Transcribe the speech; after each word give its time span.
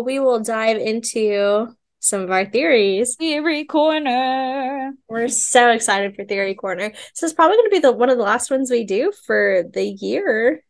we 0.00 0.18
will 0.18 0.40
dive 0.40 0.78
into 0.78 1.74
some 2.00 2.20
of 2.20 2.30
our 2.30 2.44
theories. 2.44 3.16
Theory 3.16 3.64
corner. 3.64 4.92
We're 5.08 5.28
so 5.28 5.70
excited 5.70 6.14
for 6.14 6.24
Theory 6.24 6.54
Corner. 6.54 6.92
So 7.14 7.26
it's 7.26 7.34
probably 7.34 7.56
going 7.56 7.70
to 7.70 7.74
be 7.74 7.80
the 7.80 7.92
one 7.92 8.10
of 8.10 8.16
the 8.16 8.22
last 8.22 8.50
ones 8.50 8.70
we 8.70 8.84
do 8.84 9.12
for 9.26 9.64
the 9.72 9.84
year. 9.84 10.62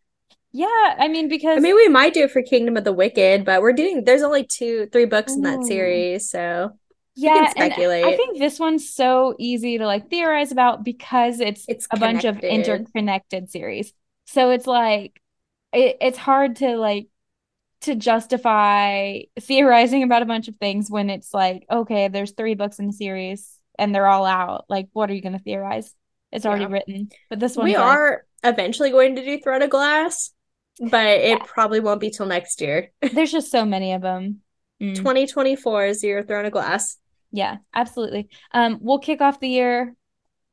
Yeah, 0.52 0.94
I 0.98 1.08
mean 1.08 1.28
because 1.28 1.58
I 1.58 1.60
mean, 1.60 1.74
we 1.74 1.88
might 1.88 2.14
do 2.14 2.24
it 2.24 2.30
for 2.30 2.40
Kingdom 2.40 2.78
of 2.78 2.84
the 2.84 2.92
Wicked, 2.92 3.44
but 3.44 3.60
we're 3.60 3.74
doing. 3.74 4.04
There's 4.04 4.22
only 4.22 4.44
two, 4.44 4.88
three 4.90 5.04
books 5.04 5.34
in 5.34 5.42
that 5.42 5.58
mm. 5.58 5.66
series, 5.66 6.30
so 6.30 6.70
yeah, 7.14 7.38
and 7.38 7.50
speculate. 7.50 8.06
I 8.06 8.16
think 8.16 8.38
this 8.38 8.58
one's 8.58 8.88
so 8.88 9.34
easy 9.38 9.76
to 9.76 9.86
like 9.86 10.08
theorize 10.08 10.52
about 10.52 10.82
because 10.82 11.40
it's 11.40 11.66
It's 11.68 11.86
a 11.90 11.98
bunch 11.98 12.24
of 12.24 12.38
interconnected 12.38 13.50
series. 13.50 13.92
So 14.26 14.50
it's 14.50 14.66
like 14.66 15.20
it, 15.74 15.98
it's 16.00 16.18
hard 16.18 16.56
to 16.56 16.76
like 16.76 17.08
to 17.86 17.94
justify 17.96 19.20
theorizing 19.40 20.02
about 20.02 20.22
a 20.22 20.26
bunch 20.26 20.48
of 20.48 20.56
things 20.56 20.90
when 20.90 21.10
it's 21.10 21.32
like, 21.34 21.64
okay, 21.70 22.08
there's 22.08 22.32
three 22.32 22.54
books 22.54 22.78
in 22.78 22.86
the 22.86 22.92
series 22.92 23.58
and 23.78 23.94
they're 23.94 24.06
all 24.06 24.24
out. 24.26 24.64
Like, 24.68 24.88
what 24.92 25.10
are 25.10 25.14
you 25.14 25.22
gonna 25.22 25.38
theorize? 25.38 25.94
It's 26.32 26.44
already 26.46 26.64
Yeah. 26.64 26.70
written. 26.72 27.08
But 27.30 27.40
this 27.40 27.56
one, 27.56 27.64
we 27.64 27.76
like, 27.76 27.86
are 27.86 28.26
eventually 28.44 28.90
going 28.90 29.16
to 29.16 29.24
do 29.24 29.38
Throne 29.38 29.62
of 29.62 29.70
Glass, 29.70 30.32
but 30.90 31.06
it 31.06 31.44
probably 31.44 31.80
won't 31.80 32.00
be 32.00 32.10
till 32.10 32.26
next 32.26 32.60
year. 32.60 32.90
there's 33.12 33.32
just 33.32 33.50
so 33.50 33.64
many 33.64 33.92
of 33.92 34.02
them. 34.02 34.40
Mm. 34.82 34.94
2024 34.96 35.86
is 35.86 36.04
your 36.04 36.22
Throne 36.22 36.44
of 36.44 36.52
Glass. 36.52 36.98
Yeah, 37.32 37.56
absolutely. 37.74 38.28
Um, 38.52 38.78
we'll 38.82 38.98
kick 38.98 39.20
off 39.20 39.40
the 39.40 39.48
year 39.48 39.94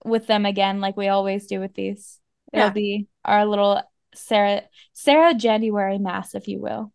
with 0.06 0.28
them 0.28 0.46
again, 0.46 0.80
like 0.80 0.96
we 0.96 1.08
always 1.10 1.48
do 1.48 1.60
with 1.60 1.74
these. 1.74 2.20
It'll 2.54 2.68
Yeah. 2.68 2.72
be 2.72 3.08
our 3.26 3.46
little 3.46 3.82
Sarah 4.16 4.62
Sarah 4.94 5.34
January 5.34 5.98
Maas, 5.98 6.36
if 6.36 6.48
you 6.48 6.60
will. 6.62 6.93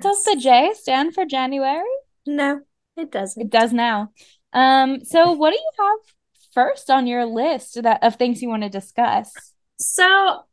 Does 0.00 0.24
the 0.24 0.36
J 0.40 0.72
stand 0.74 1.14
for 1.14 1.24
January? 1.24 1.84
No, 2.26 2.60
it 2.96 3.02
It 3.02 3.10
doesn't. 3.10 3.42
It 3.42 3.50
does 3.50 3.72
now. 3.72 4.10
Um, 4.52 5.04
so 5.04 5.32
what 5.32 5.50
do 5.50 5.56
you 5.56 5.70
have 5.78 6.14
first 6.52 6.90
on 6.90 7.06
your 7.06 7.26
list 7.26 7.82
that 7.82 8.02
of 8.02 8.16
things 8.16 8.40
you 8.40 8.48
want 8.48 8.62
to 8.62 8.68
discuss? 8.68 9.32
So, 9.78 10.44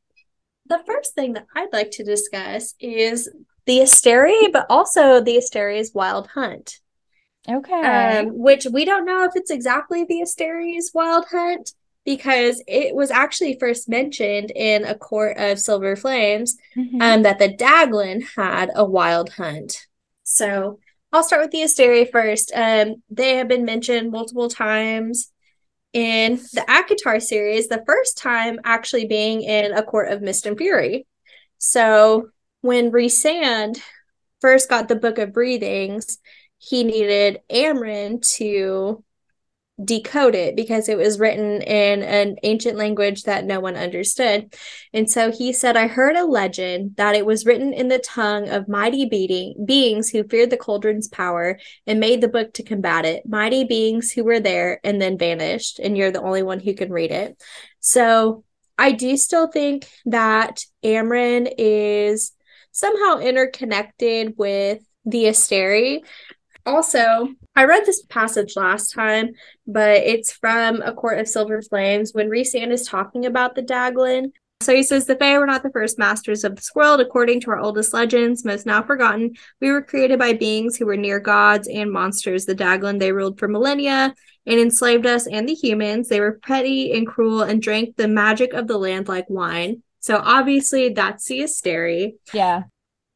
the 0.66 0.82
first 0.86 1.14
thing 1.14 1.34
that 1.34 1.46
I'd 1.56 1.72
like 1.72 1.92
to 1.92 2.04
discuss 2.04 2.74
is 2.80 3.30
the 3.66 3.80
Asteri, 3.80 4.52
but 4.52 4.66
also 4.70 5.22
the 5.22 5.38
Asteri's 5.38 5.94
Wild 5.94 6.28
Hunt. 6.28 6.80
Okay. 7.50 8.20
um, 8.20 8.38
which 8.38 8.68
we 8.72 8.86
don't 8.86 9.06
know 9.06 9.24
if 9.24 9.32
it's 9.36 9.50
exactly 9.50 10.04
the 10.04 10.22
Asteri's 10.22 10.92
Wild 10.94 11.26
Hunt 11.32 11.72
because 12.06 12.64
it 12.68 12.96
was 12.96 13.12
actually 13.12 13.58
first 13.60 13.88
mentioned 13.88 14.52
in 14.56 14.84
a 14.86 14.96
court 14.96 15.38
of 15.38 15.60
silver 15.60 15.96
flames 15.96 16.58
Mhm. 16.76 17.02
um, 17.02 17.22
that 17.24 17.40
the 17.40 17.48
Daglan 17.48 18.22
had 18.22 18.72
a 18.76 18.84
wild 18.84 19.30
hunt. 19.32 19.86
So 20.24 20.80
I'll 21.12 21.24
start 21.24 21.42
with 21.42 21.52
the 21.52 21.62
Asteri 21.64 22.10
first. 22.10 22.52
Um, 22.56 23.04
they 23.10 23.36
have 23.36 23.48
been 23.48 23.66
mentioned 23.66 24.12
multiple 24.12 24.50
times 24.50 25.32
in 25.94 26.38
the 26.54 26.64
ACOTAR 26.70 27.22
series, 27.22 27.68
the 27.68 27.84
first 27.86 28.18
time 28.18 28.60
actually 28.64 29.06
being 29.06 29.42
in 29.42 29.74
A 29.74 29.84
Court 29.84 30.10
of 30.10 30.22
Mist 30.22 30.46
and 30.46 30.58
Fury. 30.58 31.06
So 31.58 32.30
when 32.62 32.92
Rhysand 32.92 33.82
first 34.40 34.70
got 34.70 34.88
the 34.88 34.96
Book 34.96 35.18
of 35.18 35.34
Breathings, 35.34 36.18
he 36.58 36.84
needed 36.84 37.42
Amren 37.50 38.22
to 38.38 39.04
decode 39.84 40.36
it 40.36 40.56
because 40.56 40.90
it 40.90 40.98
was 40.98 41.20
written 41.20 41.62
in 41.62 42.04
an 42.04 42.38
ancient 42.44 42.78
language 42.78 43.24
that 43.24 43.46
no 43.46 43.60
one 43.60 43.76
understood. 43.76 44.54
And 44.94 45.10
so 45.10 45.32
he 45.32 45.54
said, 45.54 45.78
I 45.78 45.88
heard 45.88 46.16
a 46.16 46.26
legend 46.26 46.96
that 46.98 47.16
it 47.16 47.26
was 47.26 47.46
written 47.46 47.74
in 47.74 47.88
the 47.88 48.00
tongue 48.00 48.50
of 48.50 48.68
mighty 48.68 49.06
beating, 49.06 49.66
beings 49.66 50.10
who 50.10 50.24
feared 50.24 50.50
the 50.50 50.58
cauldron's 50.58 51.08
power 51.08 51.60
and 51.88 52.00
made 52.00 52.22
the 52.22 52.28
book 52.28 52.54
to 52.54 52.64
combat 52.64 53.06
it. 53.06 53.24
Mighty 53.28 53.64
beings 53.64 54.12
who 54.12 54.24
were 54.24 54.40
there 54.40 54.80
and 54.84 55.02
then 55.02 55.18
vanished, 55.18 55.80
and 55.80 55.98
you're 55.98 56.12
the 56.12 56.22
only 56.22 56.44
one 56.44 56.60
who 56.60 56.74
can 56.74 56.92
read 56.92 57.12
it. 57.12 57.42
So 57.80 58.44
I 58.78 58.92
do 58.92 59.18
still 59.18 59.48
think 59.48 59.88
that 60.06 60.66
Amren 60.84 61.54
is 61.58 62.32
somehow 62.72 63.20
interconnected 63.20 64.36
with 64.38 64.80
the 65.06 65.26
Asteri. 65.26 66.04
Also, 66.66 67.30
I 67.56 67.66
read 67.66 67.86
this 67.86 68.04
passage 68.04 68.56
last 68.56 68.94
time, 68.94 69.32
but 69.66 69.98
it's 69.98 70.32
from 70.32 70.82
A 70.82 70.94
Court 70.94 71.20
of 71.20 71.28
Silver 71.28 71.62
Flames 71.62 72.14
when 72.14 72.30
Rhysand 72.30 72.72
is 72.72 72.88
talking 72.88 73.26
about 73.26 73.56
the 73.56 73.62
Daglan. 73.62 74.34
So 74.62 74.76
he 74.76 74.84
says, 74.84 75.06
The 75.08 75.16
Fae 75.16 75.40
were 75.40 75.48
not 75.48 75.64
the 75.64 75.72
first 75.72 75.98
masters 75.98 76.44
of 76.44 76.56
this 76.56 76.70
world. 76.76 77.02
According 77.02 77.42
to 77.42 77.52
our 77.52 77.60
oldest 77.60 77.94
legends, 77.94 78.46
most 78.46 78.68
now 78.68 78.84
forgotten, 78.84 79.36
we 79.60 79.72
were 79.72 79.82
created 79.82 80.20
by 80.20 80.34
beings 80.34 80.78
who 80.78 80.86
were 80.86 80.98
near 80.98 81.20
gods 81.20 81.68
and 81.68 81.92
monsters. 81.92 82.46
The 82.46 82.56
Daglin, 82.56 83.00
they 83.00 83.12
ruled 83.12 83.40
for 83.40 83.48
millennia 83.48 84.14
and 84.46 84.60
enslaved 84.60 85.08
us 85.08 85.26
and 85.26 85.50
the 85.50 85.56
humans. 85.56 86.10
They 86.10 86.20
were 86.20 86.40
petty 86.44 86.92
and 86.94 87.08
cruel 87.08 87.42
and 87.42 87.62
drank 87.62 87.96
the 87.96 88.08
magic 88.08 88.54
of 88.54 88.68
the 88.68 88.78
land 88.78 89.08
like 89.08 89.30
wine. 89.30 89.82
So 90.00 90.22
obviously, 90.24 90.90
that's 90.90 91.26
the 91.26 91.42
Asteri. 91.42 92.14
yeah. 92.34 92.64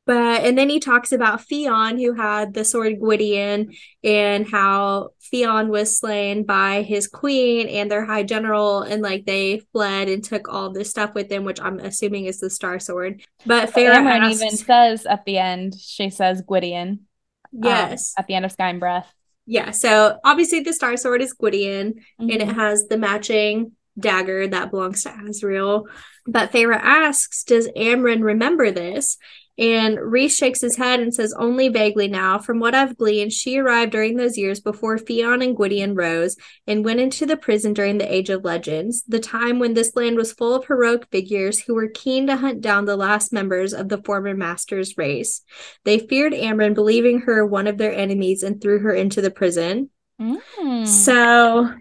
But 0.05 0.43
and 0.43 0.55
then 0.57 0.69
he 0.69 0.79
talks 0.79 1.11
about 1.11 1.41
Fionn, 1.41 1.97
who 1.97 2.13
had 2.13 2.53
the 2.53 2.63
sword 2.63 2.99
Gwydion, 2.99 3.73
and 4.03 4.47
how 4.47 5.09
Fionn 5.19 5.69
was 5.69 5.97
slain 5.97 6.43
by 6.43 6.83
his 6.83 7.07
queen 7.07 7.67
and 7.67 7.89
their 7.89 8.05
high 8.05 8.21
general, 8.23 8.83
and 8.83 9.01
like 9.01 9.25
they 9.25 9.63
fled 9.71 10.07
and 10.07 10.23
took 10.23 10.47
all 10.47 10.69
this 10.71 10.91
stuff 10.91 11.15
with 11.15 11.29
them, 11.29 11.43
which 11.43 11.59
I'm 11.59 11.79
assuming 11.79 12.25
is 12.25 12.39
the 12.39 12.51
Star 12.51 12.77
Sword. 12.79 13.23
But 13.47 13.69
asks, 13.75 14.43
even 14.43 14.57
says 14.57 15.05
at 15.07 15.25
the 15.25 15.39
end, 15.39 15.73
she 15.79 16.11
says 16.11 16.41
Gwydion. 16.43 17.07
um, 17.53 17.63
yes, 17.63 18.13
at 18.17 18.27
the 18.27 18.35
end 18.35 18.45
of 18.45 18.51
Sky 18.51 18.69
and 18.69 18.79
Breath. 18.79 19.11
yeah. 19.47 19.71
So 19.71 20.19
obviously 20.23 20.59
the 20.59 20.73
Star 20.73 20.97
Sword 20.97 21.21
is 21.23 21.33
Gwydion, 21.33 21.95
and 22.19 22.29
it 22.31 22.41
Mhm. 22.41 22.53
has 22.55 22.87
the 22.87 22.97
matching 22.97 23.71
dagger 23.97 24.45
that 24.49 24.69
belongs 24.71 25.03
to 25.03 25.09
Azriel. 25.09 25.85
But 26.27 26.51
Feyre 26.51 26.75
asks, 26.79 27.43
Does 27.43 27.69
Amryn 27.77 28.21
remember 28.23 28.69
this? 28.69 29.17
And 29.57 29.97
Rhys 29.99 30.35
shakes 30.35 30.59
his 30.59 30.75
head 30.75 30.99
and 30.99 31.13
says, 31.13 31.33
Only 31.33 31.69
vaguely 31.69 32.09
now. 32.09 32.39
From 32.39 32.59
what 32.59 32.75
I've 32.75 32.97
gleaned, 32.97 33.31
she 33.31 33.57
arrived 33.57 33.93
during 33.93 34.17
those 34.17 34.37
years 34.37 34.59
before 34.59 34.97
Theon 34.97 35.41
and 35.41 35.55
Gwydion 35.55 35.95
rose 35.95 36.35
and 36.67 36.83
went 36.83 36.99
into 36.99 37.25
the 37.25 37.37
prison 37.37 37.73
during 37.73 37.97
the 37.97 38.13
Age 38.13 38.29
of 38.29 38.43
Legends, 38.43 39.03
the 39.07 39.19
time 39.19 39.59
when 39.59 39.73
this 39.73 39.95
land 39.95 40.17
was 40.17 40.33
full 40.33 40.55
of 40.55 40.65
heroic 40.65 41.07
figures 41.09 41.61
who 41.61 41.73
were 41.73 41.87
keen 41.87 42.27
to 42.27 42.35
hunt 42.35 42.59
down 42.59 42.83
the 42.83 42.97
last 42.97 43.31
members 43.31 43.73
of 43.73 43.87
the 43.87 44.01
former 44.03 44.35
master's 44.35 44.97
race. 44.97 45.41
They 45.85 45.99
feared 45.99 46.33
Amren, 46.33 46.73
believing 46.73 47.21
her 47.21 47.45
one 47.45 47.67
of 47.67 47.77
their 47.77 47.93
enemies, 47.93 48.43
and 48.43 48.59
threw 48.59 48.79
her 48.79 48.93
into 48.93 49.21
the 49.21 49.31
prison. 49.31 49.89
Mm. 50.19 50.85
So 50.85 51.73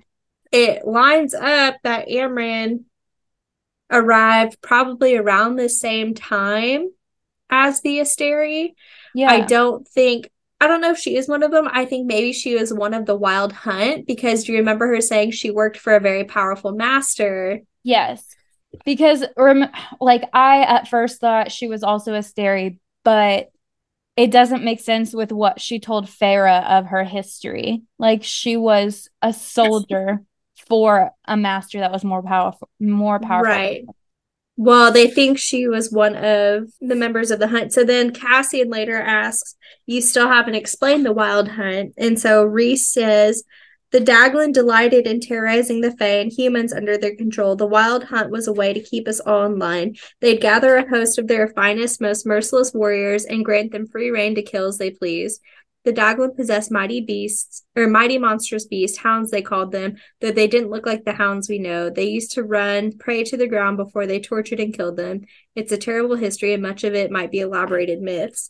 it 0.52 0.86
lines 0.86 1.34
up 1.34 1.76
that 1.82 2.08
Amren 2.08 2.84
arrived 3.90 4.60
probably 4.62 5.16
around 5.16 5.56
the 5.56 5.68
same 5.68 6.14
time 6.14 6.90
as 7.50 7.80
the 7.82 7.98
Asteri. 7.98 8.74
yeah. 9.14 9.30
I 9.30 9.40
don't 9.40 9.86
think 9.86 10.28
I 10.60 10.66
don't 10.66 10.80
know 10.80 10.92
if 10.92 10.98
she 10.98 11.16
is 11.16 11.28
one 11.28 11.42
of 11.42 11.50
them. 11.50 11.68
I 11.70 11.84
think 11.84 12.06
maybe 12.06 12.32
she 12.32 12.54
was 12.54 12.72
one 12.72 12.94
of 12.94 13.06
the 13.06 13.14
Wild 13.16 13.52
Hunt 13.52 14.06
because 14.06 14.44
do 14.44 14.52
you 14.52 14.58
remember 14.58 14.86
her 14.86 15.00
saying 15.00 15.32
she 15.32 15.50
worked 15.50 15.76
for 15.76 15.94
a 15.94 16.00
very 16.00 16.24
powerful 16.24 16.72
master? 16.72 17.60
Yes. 17.82 18.24
Because 18.84 19.24
rem- 19.36 19.70
like 20.00 20.24
I 20.32 20.62
at 20.62 20.88
first 20.88 21.20
thought 21.20 21.52
she 21.52 21.68
was 21.68 21.82
also 21.82 22.14
a 22.14 22.20
steri, 22.20 22.78
but 23.04 23.50
it 24.16 24.30
doesn't 24.30 24.64
make 24.64 24.80
sense 24.80 25.12
with 25.12 25.32
what 25.32 25.60
she 25.60 25.80
told 25.80 26.06
Feyre 26.06 26.64
of 26.64 26.86
her 26.86 27.04
history. 27.04 27.82
Like 27.98 28.22
she 28.22 28.56
was 28.56 29.08
a 29.20 29.32
soldier 29.32 30.22
for 30.68 31.10
a 31.26 31.36
master 31.36 31.80
that 31.80 31.92
was 31.92 32.04
more 32.04 32.22
powerful 32.22 32.68
more 32.80 33.18
powerful. 33.18 33.52
Right. 33.52 33.84
Well, 34.56 34.92
they 34.92 35.08
think 35.08 35.38
she 35.38 35.66
was 35.66 35.90
one 35.90 36.14
of 36.14 36.70
the 36.80 36.94
members 36.94 37.30
of 37.32 37.40
the 37.40 37.48
hunt. 37.48 37.72
So 37.72 37.82
then 37.82 38.12
Cassian 38.12 38.70
later 38.70 38.96
asks, 38.96 39.56
You 39.86 40.00
still 40.00 40.28
haven't 40.28 40.54
explained 40.54 41.04
the 41.04 41.12
wild 41.12 41.48
hunt. 41.48 41.94
And 41.98 42.20
so 42.20 42.44
Rhys 42.44 42.86
says, 42.86 43.42
The 43.90 43.98
Daglan 43.98 44.52
delighted 44.52 45.08
in 45.08 45.18
terrorizing 45.18 45.80
the 45.80 45.90
Fae 45.96 46.20
and 46.20 46.32
humans 46.32 46.72
under 46.72 46.96
their 46.96 47.16
control. 47.16 47.56
The 47.56 47.66
wild 47.66 48.04
hunt 48.04 48.30
was 48.30 48.46
a 48.46 48.52
way 48.52 48.72
to 48.72 48.80
keep 48.80 49.08
us 49.08 49.18
all 49.18 49.44
in 49.46 49.58
line. 49.58 49.96
They'd 50.20 50.40
gather 50.40 50.76
a 50.76 50.88
host 50.88 51.18
of 51.18 51.26
their 51.26 51.48
finest, 51.48 52.00
most 52.00 52.24
merciless 52.24 52.72
warriors 52.72 53.24
and 53.24 53.44
grant 53.44 53.72
them 53.72 53.88
free 53.88 54.10
reign 54.10 54.36
to 54.36 54.42
kill 54.42 54.68
as 54.68 54.78
they 54.78 54.90
please. 54.90 55.40
The 55.84 55.92
Daglan 55.92 56.34
possessed 56.34 56.70
mighty 56.70 57.02
beasts, 57.02 57.62
or 57.76 57.86
mighty 57.86 58.16
monstrous 58.16 58.66
beasts, 58.66 58.98
hounds 58.98 59.30
they 59.30 59.42
called 59.42 59.70
them, 59.70 59.96
though 60.20 60.30
they 60.30 60.46
didn't 60.46 60.70
look 60.70 60.86
like 60.86 61.04
the 61.04 61.12
hounds 61.12 61.48
we 61.48 61.58
know. 61.58 61.90
They 61.90 62.04
used 62.04 62.32
to 62.32 62.42
run 62.42 62.96
prey 62.96 63.22
to 63.24 63.36
the 63.36 63.46
ground 63.46 63.76
before 63.76 64.06
they 64.06 64.18
tortured 64.18 64.60
and 64.60 64.74
killed 64.74 64.96
them. 64.96 65.26
It's 65.54 65.72
a 65.72 65.76
terrible 65.76 66.16
history, 66.16 66.54
and 66.54 66.62
much 66.62 66.84
of 66.84 66.94
it 66.94 67.10
might 67.10 67.30
be 67.30 67.40
elaborated 67.40 68.00
myths. 68.00 68.48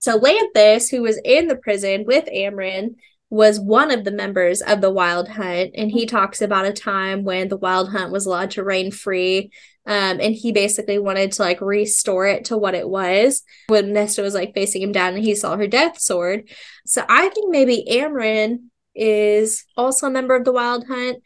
So 0.00 0.18
Lanthys, 0.18 0.90
who 0.90 1.02
was 1.02 1.20
in 1.24 1.46
the 1.46 1.56
prison 1.56 2.04
with 2.04 2.24
Amren, 2.26 2.96
was 3.32 3.58
one 3.58 3.90
of 3.90 4.04
the 4.04 4.10
members 4.10 4.60
of 4.60 4.82
the 4.82 4.90
Wild 4.90 5.26
Hunt, 5.26 5.70
and 5.74 5.90
he 5.90 6.04
talks 6.04 6.42
about 6.42 6.66
a 6.66 6.72
time 6.72 7.24
when 7.24 7.48
the 7.48 7.56
Wild 7.56 7.88
Hunt 7.88 8.12
was 8.12 8.26
allowed 8.26 8.50
to 8.50 8.62
reign 8.62 8.90
free. 8.90 9.50
Um, 9.86 10.20
and 10.20 10.34
he 10.34 10.52
basically 10.52 10.98
wanted 10.98 11.32
to 11.32 11.42
like 11.42 11.62
restore 11.62 12.26
it 12.26 12.44
to 12.46 12.58
what 12.58 12.74
it 12.74 12.86
was 12.86 13.42
when 13.68 13.94
Nesta 13.94 14.20
was 14.20 14.34
like 14.34 14.52
facing 14.52 14.82
him 14.82 14.92
down 14.92 15.14
and 15.14 15.24
he 15.24 15.34
saw 15.34 15.56
her 15.56 15.66
death 15.66 15.98
sword. 15.98 16.50
So 16.84 17.06
I 17.08 17.30
think 17.30 17.50
maybe 17.50 17.86
Amren 17.90 18.66
is 18.94 19.64
also 19.78 20.08
a 20.08 20.10
member 20.10 20.36
of 20.36 20.44
the 20.44 20.52
Wild 20.52 20.86
Hunt, 20.86 21.22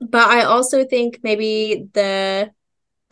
but 0.00 0.28
I 0.28 0.42
also 0.42 0.84
think 0.84 1.20
maybe 1.22 1.86
the 1.92 2.50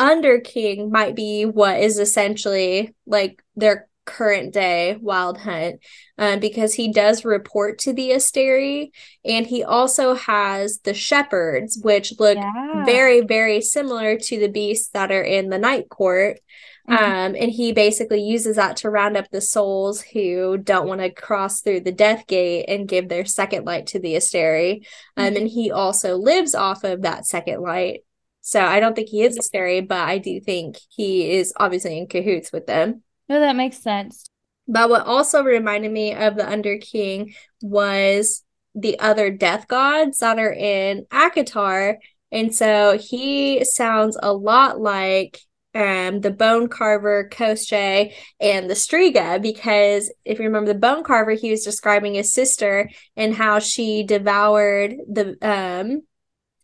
Under 0.00 0.40
King 0.40 0.90
might 0.90 1.14
be 1.14 1.46
what 1.46 1.78
is 1.78 2.00
essentially 2.00 2.96
like 3.06 3.44
their 3.54 3.88
current 4.04 4.52
day 4.52 4.96
wild 5.00 5.38
hunt 5.38 5.80
um, 6.18 6.40
because 6.40 6.74
he 6.74 6.92
does 6.92 7.24
report 7.24 7.78
to 7.78 7.92
the 7.92 8.10
Asteri 8.10 8.90
and 9.24 9.46
he 9.46 9.64
also 9.64 10.14
has 10.14 10.80
the 10.84 10.94
shepherds 10.94 11.78
which 11.82 12.18
look 12.18 12.36
yeah. 12.36 12.84
very 12.84 13.20
very 13.22 13.60
similar 13.60 14.18
to 14.18 14.38
the 14.38 14.48
beasts 14.48 14.88
that 14.90 15.10
are 15.10 15.22
in 15.22 15.48
the 15.48 15.58
night 15.58 15.88
court 15.88 16.40
mm-hmm. 16.88 17.02
um, 17.02 17.34
and 17.38 17.50
he 17.50 17.72
basically 17.72 18.22
uses 18.22 18.56
that 18.56 18.76
to 18.78 18.90
round 18.90 19.16
up 19.16 19.30
the 19.30 19.40
souls 19.40 20.02
who 20.02 20.58
don't 20.58 20.88
want 20.88 21.00
to 21.00 21.10
cross 21.10 21.60
through 21.60 21.80
the 21.80 21.92
death 21.92 22.26
gate 22.26 22.66
and 22.68 22.88
give 22.88 23.08
their 23.08 23.24
second 23.24 23.64
light 23.64 23.86
to 23.86 23.98
the 23.98 24.14
Asteri 24.14 24.86
um, 25.16 25.26
mm-hmm. 25.26 25.36
and 25.36 25.48
he 25.48 25.70
also 25.70 26.16
lives 26.16 26.54
off 26.54 26.84
of 26.84 27.02
that 27.02 27.26
second 27.26 27.60
light 27.60 28.00
so 28.46 28.60
I 28.60 28.78
don't 28.78 28.94
think 28.94 29.08
he 29.08 29.22
is 29.22 29.38
Asteri, 29.38 29.88
but 29.88 30.06
I 30.06 30.18
do 30.18 30.38
think 30.38 30.76
he 30.90 31.30
is 31.30 31.54
obviously 31.56 31.96
in 31.96 32.06
cahoots 32.06 32.52
with 32.52 32.66
them. 32.66 33.02
No, 33.28 33.40
that 33.40 33.56
makes 33.56 33.78
sense. 33.78 34.26
But 34.66 34.88
what 34.88 35.06
also 35.06 35.42
reminded 35.42 35.92
me 35.92 36.14
of 36.14 36.36
the 36.36 36.48
Under 36.48 36.78
King 36.78 37.34
was 37.60 38.42
the 38.74 38.98
other 38.98 39.30
death 39.30 39.68
gods 39.68 40.18
that 40.18 40.38
are 40.38 40.52
in 40.52 41.06
ACOTAR. 41.10 41.96
And 42.32 42.54
so 42.54 42.98
he 42.98 43.64
sounds 43.64 44.18
a 44.20 44.32
lot 44.32 44.80
like 44.80 45.38
um, 45.74 46.20
the 46.20 46.30
bone 46.30 46.68
carver 46.68 47.28
Koschei 47.30 48.14
and 48.40 48.70
the 48.70 48.74
Stryga 48.74 49.42
because 49.42 50.12
if 50.24 50.38
you 50.38 50.44
remember 50.44 50.72
the 50.72 50.78
bone 50.78 51.02
carver, 51.02 51.32
he 51.32 51.50
was 51.50 51.64
describing 51.64 52.14
his 52.14 52.32
sister 52.32 52.90
and 53.16 53.34
how 53.34 53.58
she 53.58 54.04
devoured 54.04 54.94
the 55.08 55.36
um, 55.42 56.02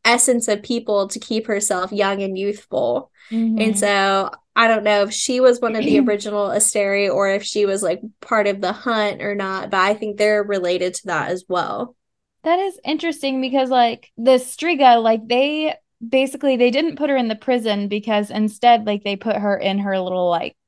essence 0.05 0.49
of 0.49 0.63
people 0.63 1.09
to 1.09 1.19
keep 1.19 1.47
herself 1.47 1.93
young 1.93 2.23
and 2.23 2.39
youthful. 2.39 3.11
Mm-hmm. 3.31 3.61
And 3.61 3.79
so 3.79 4.31
I 4.61 4.69
don't 4.69 4.85
know 4.85 5.05
if 5.05 5.15
she 5.15 5.41
was 5.41 5.59
one 5.59 5.75
of 5.75 5.83
the 5.83 6.01
original 6.07 6.49
Asteri 6.49 7.11
or 7.11 7.31
if 7.31 7.43
she 7.43 7.65
was 7.65 7.83
like 7.83 8.03
part 8.21 8.47
of 8.47 8.61
the 8.61 8.75
hunt 8.75 9.23
or 9.23 9.35
not, 9.35 9.71
but 9.71 9.81
I 9.81 9.95
think 9.95 10.19
they're 10.19 10.43
related 10.43 10.93
to 10.97 11.07
that 11.07 11.31
as 11.31 11.47
well. 11.49 11.97
That 12.43 12.59
is 12.59 12.79
interesting 12.85 13.41
because 13.41 13.71
like 13.71 14.13
the 14.19 14.33
Stryga, 14.33 15.03
like 15.03 15.27
they 15.27 15.77
basically 16.07 16.59
they 16.59 16.71
didn't 16.71 16.97
put 16.97 17.09
her 17.09 17.17
in 17.17 17.29
the 17.29 17.37
prison 17.37 17.89
because 17.89 18.31
instead 18.31 18.87
like 18.87 19.03
they 19.03 19.17
put 19.17 19.37
her 19.37 19.57
in 19.57 19.79
her 19.79 19.99
little 19.99 20.29
like 20.29 20.59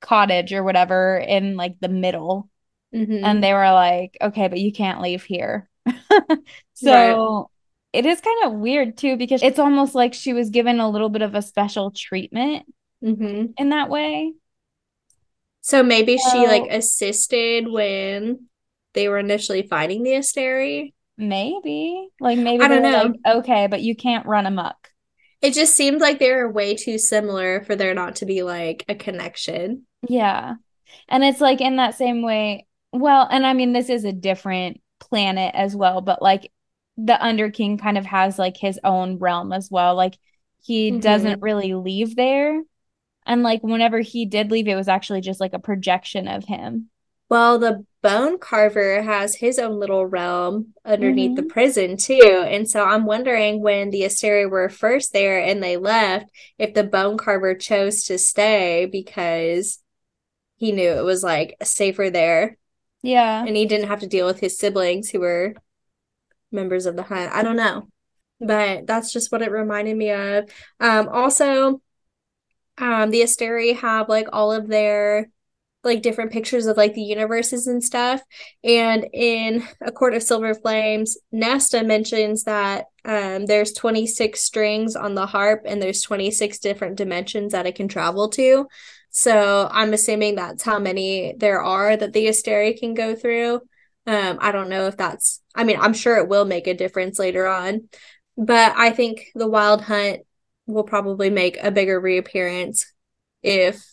cottage 0.00 0.52
or 0.52 0.62
whatever 0.62 1.18
in 1.18 1.56
like 1.56 1.74
the 1.80 1.88
middle. 1.88 2.48
Mm-hmm. 2.94 3.24
And 3.24 3.42
they 3.42 3.52
were 3.52 3.72
like, 3.72 4.16
okay, 4.20 4.46
but 4.46 4.60
you 4.60 4.72
can't 4.72 5.00
leave 5.00 5.24
here. 5.24 5.68
so 6.74 7.48
right. 7.92 7.98
it 7.98 8.06
is 8.06 8.20
kind 8.20 8.44
of 8.44 8.60
weird 8.60 8.96
too 8.96 9.16
because 9.16 9.42
it's 9.42 9.58
almost 9.58 9.96
like 9.96 10.14
she 10.14 10.34
was 10.34 10.50
given 10.50 10.78
a 10.78 10.88
little 10.88 11.08
bit 11.08 11.22
of 11.22 11.34
a 11.34 11.42
special 11.42 11.90
treatment 11.90 12.64
mm-hmm. 13.02 13.52
in 13.56 13.68
that 13.70 13.88
way. 13.88 14.32
So 15.60 15.82
maybe 15.82 16.18
so, 16.18 16.30
she 16.30 16.46
like 16.46 16.70
assisted 16.70 17.68
when 17.68 18.46
they 18.94 19.08
were 19.08 19.18
initially 19.18 19.66
fighting 19.66 20.02
the 20.02 20.12
Asteri. 20.12 20.94
Maybe, 21.16 22.08
like 22.18 22.38
maybe 22.38 22.64
I 22.64 22.68
don't 22.68 22.82
know. 22.82 23.02
Like, 23.02 23.36
okay, 23.36 23.66
but 23.66 23.82
you 23.82 23.94
can't 23.94 24.26
run 24.26 24.46
amok. 24.46 24.88
It 25.42 25.52
just 25.54 25.74
seemed 25.74 26.00
like 26.00 26.18
they 26.18 26.32
were 26.32 26.50
way 26.50 26.74
too 26.74 26.98
similar 26.98 27.62
for 27.64 27.76
there 27.76 27.94
not 27.94 28.16
to 28.16 28.26
be 28.26 28.42
like 28.42 28.84
a 28.88 28.94
connection. 28.94 29.86
Yeah, 30.08 30.54
and 31.08 31.22
it's 31.22 31.40
like 31.40 31.60
in 31.60 31.76
that 31.76 31.96
same 31.96 32.22
way. 32.22 32.66
Well, 32.92 33.28
and 33.30 33.44
I 33.46 33.52
mean, 33.52 33.72
this 33.72 33.90
is 33.90 34.04
a 34.04 34.12
different 34.12 34.80
planet 34.98 35.54
as 35.54 35.76
well, 35.76 36.00
but 36.00 36.22
like 36.22 36.50
the 36.96 37.22
Underking 37.22 37.78
kind 37.78 37.98
of 37.98 38.06
has 38.06 38.38
like 38.38 38.56
his 38.56 38.80
own 38.82 39.18
realm 39.18 39.52
as 39.52 39.70
well. 39.70 39.94
Like 39.94 40.18
he 40.62 40.90
mm-hmm. 40.90 41.00
doesn't 41.00 41.42
really 41.42 41.74
leave 41.74 42.16
there. 42.16 42.62
And 43.30 43.44
like 43.44 43.62
whenever 43.62 44.00
he 44.00 44.26
did 44.26 44.50
leave, 44.50 44.66
it 44.66 44.74
was 44.74 44.88
actually 44.88 45.20
just 45.20 45.38
like 45.38 45.52
a 45.52 45.60
projection 45.60 46.26
of 46.26 46.46
him. 46.46 46.90
Well, 47.28 47.60
the 47.60 47.86
bone 48.02 48.40
carver 48.40 49.02
has 49.02 49.36
his 49.36 49.60
own 49.60 49.78
little 49.78 50.04
realm 50.04 50.74
underneath 50.84 51.36
mm-hmm. 51.36 51.46
the 51.46 51.52
prison 51.54 51.96
too. 51.96 52.44
And 52.44 52.68
so 52.68 52.84
I'm 52.84 53.06
wondering 53.06 53.62
when 53.62 53.90
the 53.90 54.02
Asteri 54.02 54.50
were 54.50 54.68
first 54.68 55.12
there 55.12 55.40
and 55.40 55.62
they 55.62 55.76
left, 55.76 56.26
if 56.58 56.74
the 56.74 56.82
bone 56.82 57.16
carver 57.18 57.54
chose 57.54 58.02
to 58.06 58.18
stay 58.18 58.88
because 58.90 59.78
he 60.56 60.72
knew 60.72 60.90
it 60.90 61.04
was 61.04 61.22
like 61.22 61.54
safer 61.62 62.10
there. 62.10 62.58
Yeah. 63.00 63.44
And 63.46 63.56
he 63.56 63.64
didn't 63.64 63.90
have 63.90 64.00
to 64.00 64.08
deal 64.08 64.26
with 64.26 64.40
his 64.40 64.58
siblings 64.58 65.08
who 65.08 65.20
were 65.20 65.54
members 66.50 66.84
of 66.84 66.96
the 66.96 67.04
hunt. 67.04 67.30
I 67.32 67.44
don't 67.44 67.54
know. 67.54 67.86
But 68.40 68.88
that's 68.88 69.12
just 69.12 69.30
what 69.30 69.42
it 69.42 69.52
reminded 69.52 69.96
me 69.96 70.10
of. 70.10 70.50
Um 70.80 71.08
also 71.08 71.80
um 72.80 73.10
the 73.10 73.22
Asteri 73.22 73.76
have 73.78 74.08
like 74.08 74.28
all 74.32 74.52
of 74.52 74.68
their 74.68 75.30
like 75.82 76.02
different 76.02 76.32
pictures 76.32 76.66
of 76.66 76.76
like 76.76 76.94
the 76.94 77.02
universes 77.02 77.66
and 77.66 77.82
stuff. 77.82 78.20
And 78.62 79.06
in 79.12 79.66
A 79.80 79.90
Court 79.90 80.14
of 80.14 80.22
Silver 80.22 80.54
Flames, 80.54 81.16
Nesta 81.32 81.82
mentions 81.82 82.44
that 82.44 82.86
um, 83.04 83.46
there's 83.46 83.72
26 83.72 84.42
strings 84.42 84.94
on 84.94 85.14
the 85.14 85.26
harp 85.26 85.62
and 85.64 85.80
there's 85.80 86.02
26 86.02 86.58
different 86.58 86.96
dimensions 86.96 87.52
that 87.52 87.66
it 87.66 87.76
can 87.76 87.88
travel 87.88 88.28
to. 88.30 88.66
So 89.10 89.68
I'm 89.70 89.92
assuming 89.92 90.34
that's 90.34 90.62
how 90.62 90.78
many 90.78 91.34
there 91.36 91.62
are 91.62 91.96
that 91.96 92.12
the 92.12 92.26
Asteri 92.26 92.78
can 92.78 92.94
go 92.94 93.14
through. 93.14 93.62
Um, 94.06 94.38
I 94.40 94.52
don't 94.52 94.68
know 94.68 94.86
if 94.86 94.96
that's, 94.96 95.40
I 95.54 95.64
mean, 95.64 95.78
I'm 95.80 95.94
sure 95.94 96.16
it 96.16 96.28
will 96.28 96.44
make 96.44 96.66
a 96.66 96.74
difference 96.74 97.18
later 97.18 97.46
on. 97.46 97.88
But 98.36 98.74
I 98.76 98.90
think 98.90 99.26
the 99.34 99.48
Wild 99.48 99.82
Hunt 99.82 100.20
will 100.70 100.84
probably 100.84 101.30
make 101.30 101.58
a 101.62 101.70
bigger 101.70 102.00
reappearance 102.00 102.92
if 103.42 103.84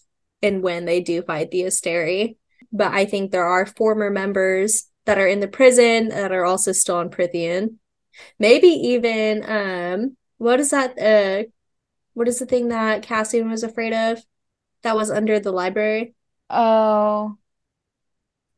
and 0.42 0.62
when 0.62 0.86
they 0.86 1.02
do 1.02 1.22
fight 1.22 1.52
the 1.52 1.62
Asteri. 1.62 2.38
But 2.72 2.94
I 2.94 3.06
think 3.06 3.32
there 3.32 3.46
are 3.46 3.66
former 3.66 4.10
members 4.10 4.86
that 5.06 5.18
are 5.18 5.28
in 5.28 5.40
the 5.40 5.48
prison 5.48 6.10
that 6.10 6.32
are 6.32 6.46
also 6.46 6.72
still 6.72 6.98
on 6.98 7.10
Prythian. 7.10 7.76
Maybe 8.40 8.68
even 8.68 9.44
um 9.48 10.18
what 10.38 10.60
is 10.60 10.72
that 10.72 10.98
uh 11.00 11.48
what 12.14 12.28
is 12.28 12.40
the 12.40 12.46
thing 12.46 12.70
that 12.70 13.04
Cassian 13.04 13.50
was 13.50 13.64
afraid 13.64 13.94
of 13.94 14.20
that 14.82 14.96
was 14.96 15.12
under 15.12 15.40
the 15.40 15.52
library? 15.52 16.16
Oh. 16.50 17.38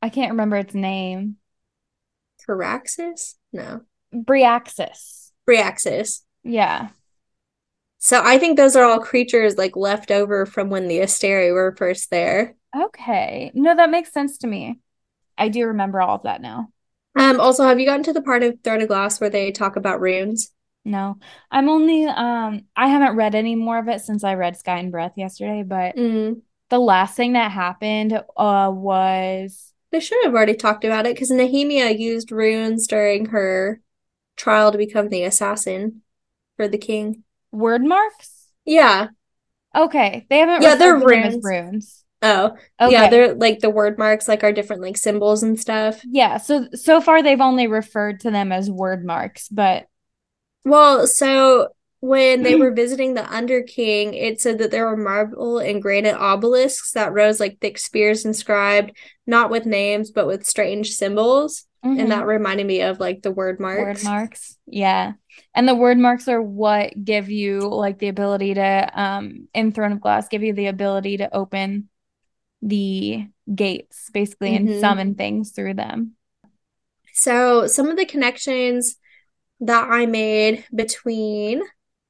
I 0.01 0.09
can't 0.09 0.31
remember 0.31 0.55
its 0.55 0.73
name. 0.73 1.37
Caraxes? 2.47 3.35
No. 3.51 3.81
Bryaxis. 4.13 5.31
Bryaxis. 5.45 6.21
Yeah. 6.43 6.89
So 7.99 8.21
I 8.23 8.37
think 8.37 8.55
those 8.55 8.77
are 8.77 8.85
all 8.85 8.99
creatures 8.99 9.57
like 9.57 9.75
left 9.75 10.09
over 10.09 10.45
from 10.45 10.69
when 10.69 10.87
the 10.87 10.99
Asteri 10.99 11.53
were 11.53 11.75
first 11.77 12.09
there. 12.09 12.55
Okay. 12.75 13.51
No, 13.53 13.75
that 13.75 13.89
makes 13.89 14.13
sense 14.13 14.37
to 14.39 14.47
me. 14.47 14.79
I 15.37 15.49
do 15.49 15.67
remember 15.67 16.01
all 16.01 16.15
of 16.15 16.23
that 16.23 16.41
now. 16.41 16.69
Um 17.15 17.39
also 17.39 17.63
have 17.63 17.79
you 17.79 17.85
gotten 17.85 18.03
to 18.03 18.13
the 18.13 18.21
part 18.21 18.41
of 18.41 18.57
Throne 18.63 18.81
of 18.81 18.87
Glass 18.87 19.19
where 19.19 19.29
they 19.29 19.51
talk 19.51 19.75
about 19.75 19.99
runes? 19.99 20.51
No. 20.85 21.17
I'm 21.51 21.67
only 21.67 22.05
um 22.05 22.61
I 22.75 22.87
haven't 22.87 23.17
read 23.17 23.35
any 23.35 23.55
more 23.55 23.77
of 23.77 23.89
it 23.89 24.01
since 24.01 24.23
I 24.23 24.35
read 24.35 24.57
Sky 24.57 24.79
and 24.79 24.91
Breath 24.91 25.13
yesterday, 25.17 25.63
but 25.63 25.97
mm. 25.97 26.41
the 26.69 26.79
last 26.79 27.17
thing 27.17 27.33
that 27.33 27.51
happened 27.51 28.13
uh 28.13 28.71
was 28.73 29.73
they 29.91 29.99
should 29.99 30.23
have 30.23 30.33
already 30.33 30.53
talked 30.53 30.85
about 30.85 31.05
it 31.05 31.15
because 31.15 31.31
Nehemia 31.31 31.99
used 31.99 32.31
runes 32.31 32.87
during 32.87 33.25
her 33.27 33.81
trial 34.37 34.71
to 34.71 34.77
become 34.77 35.09
the 35.09 35.23
assassin 35.23 36.01
for 36.55 36.69
the 36.69 36.77
king 36.77 37.23
word 37.51 37.83
marks? 37.83 38.47
Yeah. 38.65 39.07
Okay. 39.75 40.25
They 40.29 40.39
haven't 40.39 40.61
Yeah, 40.61 40.75
they're 40.75 40.97
runes. 40.97 41.43
runes. 41.43 42.03
Oh. 42.21 42.55
Okay. 42.81 42.91
Yeah, 42.91 43.09
they're 43.09 43.33
like 43.33 43.59
the 43.59 43.69
word 43.69 43.97
marks 43.97 44.27
like 44.27 44.43
are 44.43 44.51
different 44.51 44.81
like 44.81 44.97
symbols 44.97 45.43
and 45.43 45.59
stuff. 45.59 46.01
Yeah, 46.05 46.37
so 46.37 46.67
so 46.73 46.99
far 47.01 47.23
they've 47.23 47.39
only 47.39 47.67
referred 47.67 48.19
to 48.21 48.31
them 48.31 48.51
as 48.51 48.69
word 48.69 49.05
marks, 49.05 49.47
but 49.47 49.85
well, 50.65 51.07
so 51.07 51.69
when 52.01 52.43
they 52.43 52.55
were 52.57 52.71
visiting 52.73 53.13
the 53.13 53.31
Under 53.33 53.61
King, 53.63 54.13
it 54.13 54.41
said 54.41 54.57
that 54.57 54.71
there 54.71 54.85
were 54.85 54.97
marble 54.97 55.59
and 55.59 55.81
granite 55.81 56.15
obelisks 56.19 56.91
that 56.91 57.13
rose 57.13 57.39
like 57.39 57.59
thick 57.61 57.77
spears 57.77 58.25
inscribed, 58.25 58.91
not 59.25 59.49
with 59.49 59.65
names, 59.65 60.11
but 60.11 60.27
with 60.27 60.45
strange 60.45 60.91
symbols. 60.91 61.65
Mm-hmm. 61.85 61.99
And 61.99 62.11
that 62.11 62.25
reminded 62.25 62.67
me 62.67 62.81
of 62.81 62.99
like 62.99 63.21
the 63.21 63.31
word 63.31 63.59
marks. 63.59 64.03
Word 64.03 64.09
marks. 64.09 64.57
Yeah. 64.65 65.13
And 65.55 65.67
the 65.67 65.75
word 65.75 65.97
marks 65.97 66.27
are 66.27 66.41
what 66.41 66.93
give 67.03 67.29
you 67.29 67.61
like 67.61 67.99
the 67.99 68.09
ability 68.09 68.55
to 68.55 68.91
um 68.93 69.47
in 69.53 69.71
Throne 69.71 69.93
of 69.93 70.01
Glass 70.01 70.27
give 70.27 70.43
you 70.43 70.53
the 70.53 70.67
ability 70.67 71.17
to 71.17 71.33
open 71.33 71.89
the 72.61 73.27
gates 73.53 74.09
basically 74.11 74.51
mm-hmm. 74.51 74.67
and 74.67 74.81
summon 74.81 75.15
things 75.15 75.51
through 75.51 75.75
them. 75.75 76.15
So 77.13 77.67
some 77.67 77.87
of 77.87 77.97
the 77.97 78.05
connections 78.05 78.97
that 79.61 79.89
I 79.89 80.05
made 80.05 80.65
between 80.73 81.61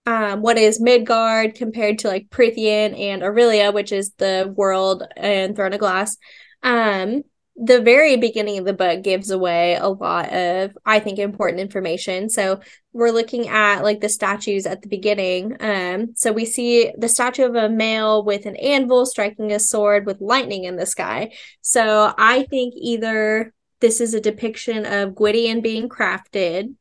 um, 0.05 0.41
what 0.41 0.57
is 0.57 0.81
Midgard 0.81 1.55
compared 1.55 1.99
to 1.99 2.07
like 2.07 2.29
Prythian 2.29 2.97
and 2.97 3.21
Erilea, 3.21 3.73
which 3.73 3.91
is 3.91 4.11
the 4.17 4.51
world 4.55 5.03
and 5.15 5.55
Throne 5.55 5.73
of 5.73 5.79
Glass. 5.79 6.17
Um, 6.63 7.23
the 7.61 7.81
very 7.81 8.15
beginning 8.15 8.57
of 8.57 8.65
the 8.65 8.73
book 8.73 9.03
gives 9.03 9.29
away 9.29 9.75
a 9.75 9.89
lot 9.89 10.31
of, 10.31 10.77
I 10.85 10.99
think, 10.99 11.19
important 11.19 11.59
information. 11.59 12.29
So 12.29 12.61
we're 12.93 13.11
looking 13.11 13.49
at 13.49 13.83
like 13.83 13.99
the 13.99 14.07
statues 14.07 14.65
at 14.65 14.81
the 14.81 14.87
beginning. 14.87 15.57
Um, 15.59 16.13
so 16.15 16.31
we 16.31 16.45
see 16.45 16.93
the 16.97 17.09
statue 17.09 17.43
of 17.43 17.55
a 17.55 17.67
male 17.67 18.23
with 18.23 18.45
an 18.45 18.55
anvil 18.55 19.05
striking 19.05 19.51
a 19.51 19.59
sword 19.59 20.05
with 20.05 20.21
lightning 20.21 20.63
in 20.63 20.77
the 20.77 20.85
sky. 20.85 21.33
So 21.61 22.13
I 22.17 22.43
think 22.43 22.75
either 22.77 23.53
this 23.81 23.99
is 23.99 24.13
a 24.13 24.21
depiction 24.21 24.85
of 24.85 25.15
Gwydion 25.15 25.61
being 25.61 25.89
crafted, 25.89 26.75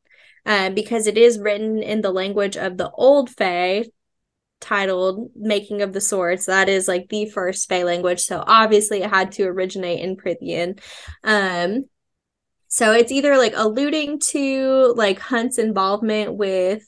uh, 0.47 0.70
because 0.70 1.06
it 1.06 1.18
is 1.18 1.38
written 1.38 1.82
in 1.82 2.02
the 2.02 2.12
language 2.12 2.56
of 2.56 2.76
the 2.76 2.90
old 2.90 3.30
Fae, 3.30 3.85
titled 4.61 5.31
Making 5.37 5.83
of 5.83 5.93
the 5.93 6.00
Swords. 6.00 6.47
That 6.47 6.69
is 6.69 6.88
like 6.88 7.09
the 7.09 7.27
first 7.27 7.69
Fae 7.69 7.85
language. 7.85 8.21
So 8.21 8.43
obviously 8.47 9.03
it 9.03 9.11
had 9.11 9.33
to 9.33 9.45
originate 9.45 10.00
in 10.00 10.17
Prythian. 10.17 10.81
Um 11.25 11.85
so 12.69 12.93
it's 12.93 13.12
either 13.12 13.38
like 13.38 13.55
alluding 13.57 14.21
to 14.31 14.93
like 14.97 15.19
Hunt's 15.19 15.59
involvement 15.59 16.35
with 16.35 16.83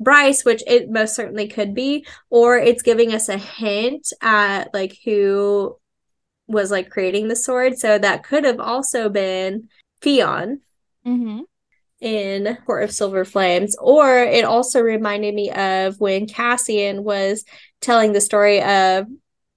Bryce, 0.00 0.44
which 0.44 0.62
it 0.66 0.90
most 0.90 1.14
certainly 1.14 1.48
could 1.48 1.74
be, 1.74 2.04
or 2.28 2.58
it's 2.58 2.82
giving 2.82 3.14
us 3.14 3.28
a 3.28 3.38
hint 3.38 4.12
at 4.20 4.74
like 4.74 4.98
who 5.04 5.76
was 6.48 6.70
like 6.70 6.90
creating 6.90 7.28
the 7.28 7.36
sword. 7.36 7.78
So 7.78 7.98
that 7.98 8.24
could 8.24 8.44
have 8.44 8.60
also 8.60 9.08
been 9.08 9.68
Fionn. 10.00 10.60
Mm-hmm 11.06 11.42
in 12.00 12.56
Court 12.66 12.84
of 12.84 12.92
Silver 12.92 13.24
Flames. 13.24 13.76
Or 13.76 14.18
it 14.18 14.44
also 14.44 14.80
reminded 14.80 15.34
me 15.34 15.50
of 15.50 15.98
when 16.00 16.26
Cassian 16.26 17.04
was 17.04 17.44
telling 17.80 18.12
the 18.12 18.20
story 18.20 18.62
of 18.62 19.06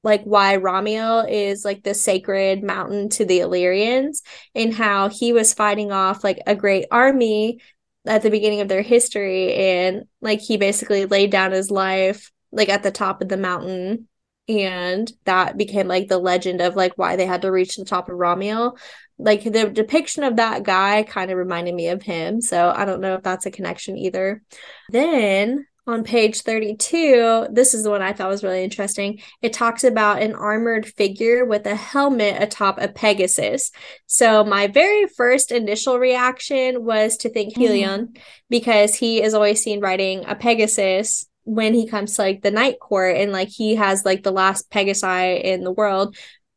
like 0.03 0.23
why 0.23 0.57
Ramiel 0.57 1.29
is 1.29 1.65
like 1.65 1.83
the 1.83 1.93
sacred 1.93 2.63
mountain 2.63 3.09
to 3.09 3.25
the 3.25 3.39
Illyrians 3.39 4.21
and 4.55 4.73
how 4.73 5.09
he 5.09 5.33
was 5.33 5.53
fighting 5.53 5.91
off 5.91 6.23
like 6.23 6.39
a 6.47 6.55
great 6.55 6.85
army 6.89 7.59
at 8.05 8.21
the 8.21 8.29
beginning 8.29 8.61
of 8.61 8.69
their 8.69 8.81
history 8.81 9.53
and 9.53 10.05
like 10.21 10.39
he 10.39 10.55
basically 10.55 11.05
laid 11.05 11.31
down 11.31 11.51
his 11.51 11.69
life 11.69 12.31
like 12.51 12.69
at 12.69 12.81
the 12.81 12.91
top 12.91 13.21
of 13.21 13.27
the 13.27 13.37
mountain 13.37 14.07
and 14.47 15.11
that 15.25 15.57
became 15.57 15.87
like 15.87 16.07
the 16.07 16.17
legend 16.17 16.61
of 16.61 16.75
like 16.75 16.93
why 16.95 17.15
they 17.15 17.25
had 17.25 17.41
to 17.41 17.51
reach 17.51 17.75
the 17.75 17.85
top 17.85 18.09
of 18.09 18.15
Ramiel 18.15 18.77
like 19.19 19.43
the 19.43 19.69
depiction 19.69 20.23
of 20.23 20.37
that 20.37 20.63
guy 20.63 21.03
kind 21.03 21.29
of 21.29 21.37
reminded 21.37 21.75
me 21.75 21.89
of 21.89 22.01
him. 22.01 22.41
So 22.41 22.73
I 22.75 22.85
don't 22.85 23.01
know 23.01 23.15
if 23.15 23.23
that's 23.23 23.45
a 23.45 23.51
connection 23.51 23.97
either. 23.97 24.41
Then 24.89 25.67
on 25.85 26.03
page 26.03 26.41
32, 26.41 27.47
this 27.51 27.73
is 27.73 27.83
the 27.83 27.89
one 27.89 28.01
I 28.01 28.13
thought 28.13 28.29
was 28.29 28.43
really 28.43 28.63
interesting. 28.63 29.19
It 29.41 29.51
talks 29.51 29.83
about 29.83 30.21
an 30.21 30.35
armored 30.35 30.85
figure 30.85 31.43
with 31.43 31.65
a 31.65 31.75
helmet 31.75 32.41
atop 32.41 32.79
a 32.79 32.87
Pegasus. 32.87 33.71
So 34.05 34.43
my 34.43 34.67
very 34.67 35.07
first 35.07 35.51
initial 35.51 35.99
reaction 35.99 36.85
was 36.85 37.17
to 37.17 37.29
think 37.29 37.53
mm-hmm. 37.53 37.63
Helion 37.63 37.99
mm. 37.99 38.21
because 38.49 38.95
he 38.95 39.21
is 39.21 39.33
always 39.33 39.61
seen 39.61 39.81
riding 39.81 40.25
a 40.25 40.35
Pegasus 40.35 41.25
when 41.43 41.73
he 41.73 41.87
comes 41.87 42.15
to 42.15 42.21
like 42.21 42.41
the 42.41 42.51
night 42.51 42.79
court 42.79 43.17
and 43.17 43.31
like 43.31 43.49
he 43.49 43.75
has 43.75 44.05
like 44.05 44.23
the 44.23 44.31
last 44.31 44.69
Pegasi 44.69 45.41
in 45.43 45.63
the 45.63 45.71
world. 45.71 46.15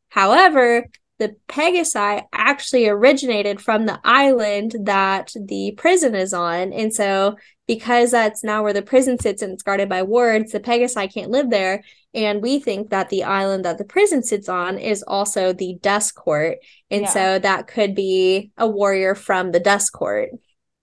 However, 0.09 0.85
the 1.23 1.37
Pegasi 1.47 2.25
actually 2.33 2.89
originated 2.89 3.61
from 3.61 3.85
the 3.85 3.97
island 4.03 4.75
that 4.81 5.31
the 5.39 5.71
prison 5.77 6.15
is 6.15 6.33
on. 6.33 6.73
And 6.73 6.93
so, 6.93 7.37
because 7.65 8.11
that's 8.11 8.43
now 8.43 8.61
where 8.61 8.73
the 8.73 8.81
prison 8.81 9.17
sits 9.17 9.41
and 9.41 9.53
it's 9.53 9.63
guarded 9.63 9.87
by 9.87 10.03
wards, 10.03 10.51
the 10.51 10.59
Pegasi 10.59 11.13
can't 11.13 11.31
live 11.31 11.49
there. 11.49 11.81
And 12.13 12.41
we 12.41 12.59
think 12.59 12.89
that 12.89 13.07
the 13.07 13.23
island 13.23 13.63
that 13.63 13.77
the 13.77 13.85
prison 13.85 14.21
sits 14.21 14.49
on 14.49 14.77
is 14.77 15.01
also 15.03 15.53
the 15.53 15.77
Dusk 15.81 16.15
Court. 16.15 16.57
And 16.91 17.03
yeah. 17.03 17.09
so, 17.09 17.39
that 17.39 17.67
could 17.67 17.95
be 17.95 18.51
a 18.57 18.67
warrior 18.67 19.15
from 19.15 19.53
the 19.53 19.61
Dusk 19.61 19.93
Court. 19.93 20.31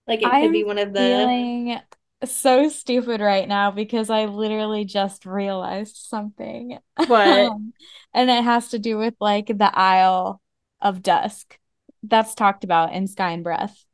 Like, 0.07 0.23
it 0.23 0.27
I'm 0.27 0.41
could 0.41 0.53
be 0.53 0.63
one 0.63 0.79
of 0.79 0.91
the. 0.91 1.81
So 2.23 2.69
stupid 2.69 3.19
right 3.19 3.47
now 3.47 3.71
because 3.71 4.09
I 4.09 4.25
literally 4.25 4.85
just 4.85 5.25
realized 5.25 5.95
something. 5.95 6.77
What? 6.95 7.51
and 8.13 8.29
it 8.29 8.43
has 8.43 8.69
to 8.69 8.79
do 8.79 8.97
with 8.97 9.15
like 9.19 9.47
the 9.47 9.71
Isle 9.73 10.41
of 10.79 11.01
Dusk. 11.01 11.57
That's 12.03 12.35
talked 12.35 12.63
about 12.63 12.93
in 12.93 13.07
Sky 13.07 13.31
and 13.31 13.43
Breath. 13.43 13.85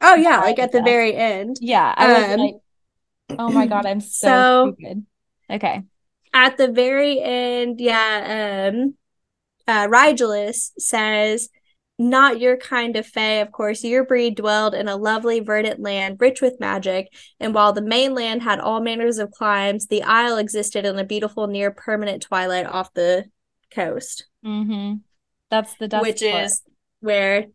Oh 0.00 0.14
yeah, 0.14 0.40
like 0.40 0.58
at 0.58 0.72
the 0.72 0.82
very 0.82 1.14
end. 1.14 1.58
Yeah, 1.60 1.92
I 1.96 2.12
was 2.12 2.32
um, 2.32 2.40
like, 2.40 2.54
oh 3.38 3.50
my 3.50 3.66
god, 3.66 3.86
I'm 3.86 4.00
so, 4.00 4.28
so 4.28 4.74
stupid. 4.74 5.06
Okay. 5.50 5.82
At 6.32 6.56
the 6.56 6.68
very 6.68 7.20
end, 7.20 7.80
yeah, 7.80 8.70
um 8.72 8.94
uh 9.68 9.86
Rigelus 9.88 10.72
says 10.78 11.48
not 11.98 12.40
your 12.40 12.56
kind 12.56 12.96
of 12.96 13.06
fae, 13.06 13.40
of 13.40 13.52
course. 13.52 13.82
Your 13.82 14.04
breed 14.04 14.36
dwelled 14.36 14.74
in 14.74 14.88
a 14.88 14.96
lovely 14.96 15.40
verdant 15.40 15.80
land 15.80 16.18
rich 16.20 16.42
with 16.42 16.60
magic, 16.60 17.08
and 17.40 17.54
while 17.54 17.72
the 17.72 17.82
mainland 17.82 18.42
had 18.42 18.60
all 18.60 18.80
manners 18.80 19.18
of 19.18 19.30
climes, 19.30 19.86
the 19.86 20.02
isle 20.02 20.36
existed 20.36 20.84
in 20.84 20.98
a 20.98 21.04
beautiful 21.04 21.46
near 21.46 21.70
permanent 21.70 22.22
twilight 22.22 22.66
off 22.66 22.92
the 22.92 23.24
coast. 23.70 24.26
Mm-hmm. 24.44 24.96
That's 25.50 25.74
the 25.74 25.88
Dusk 25.88 26.02
which 26.02 26.22
part. 26.22 26.44
is 26.44 26.62
where 27.00 27.46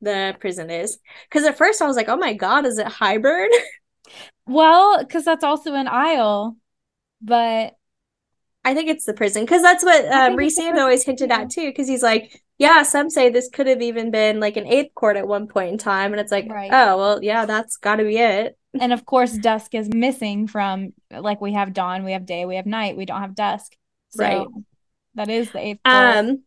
the 0.00 0.36
prison 0.40 0.70
is. 0.70 0.98
Because 1.28 1.44
at 1.44 1.58
first 1.58 1.82
I 1.82 1.86
was 1.86 1.96
like, 1.96 2.08
"Oh 2.08 2.16
my 2.16 2.32
god, 2.32 2.64
is 2.64 2.78
it 2.78 2.86
Hybern?" 2.86 3.48
well, 4.46 4.98
because 4.98 5.24
that's 5.24 5.44
also 5.44 5.74
an 5.74 5.88
isle, 5.88 6.56
but 7.20 7.74
I 8.64 8.74
think 8.74 8.88
it's 8.88 9.04
the 9.04 9.14
prison 9.14 9.44
because 9.44 9.62
that's 9.62 9.84
what 9.84 10.04
um, 10.06 10.36
Rhysand 10.36 10.78
always 10.78 11.04
hinted 11.04 11.30
at 11.30 11.50
too. 11.50 11.66
Because 11.66 11.88
he's 11.88 12.02
like, 12.02 12.42
"Yeah, 12.58 12.82
some 12.82 13.10
say 13.10 13.28
this 13.30 13.48
could 13.52 13.66
have 13.66 13.82
even 13.82 14.10
been 14.10 14.40
like 14.40 14.56
an 14.56 14.66
eighth 14.66 14.94
chord 14.94 15.16
at 15.16 15.28
one 15.28 15.46
point 15.48 15.72
in 15.72 15.78
time," 15.78 16.12
and 16.12 16.20
it's 16.20 16.32
like, 16.32 16.48
right. 16.50 16.70
"Oh, 16.72 16.96
well, 16.96 17.22
yeah, 17.22 17.46
that's 17.46 17.76
got 17.76 17.96
to 17.96 18.04
be 18.04 18.18
it." 18.18 18.56
And 18.78 18.92
of 18.92 19.04
course, 19.06 19.32
dusk 19.32 19.74
is 19.74 19.88
missing 19.88 20.46
from 20.46 20.92
like 21.10 21.40
we 21.40 21.52
have 21.54 21.72
dawn, 21.72 22.04
we 22.04 22.12
have 22.12 22.26
day, 22.26 22.44
we 22.44 22.56
have 22.56 22.66
night, 22.66 22.96
we 22.96 23.06
don't 23.06 23.20
have 23.20 23.34
dusk. 23.34 23.72
So 24.10 24.22
right. 24.22 24.46
That 25.14 25.30
is 25.30 25.50
the 25.50 25.58
eighth. 25.58 25.80
Um, 25.84 26.42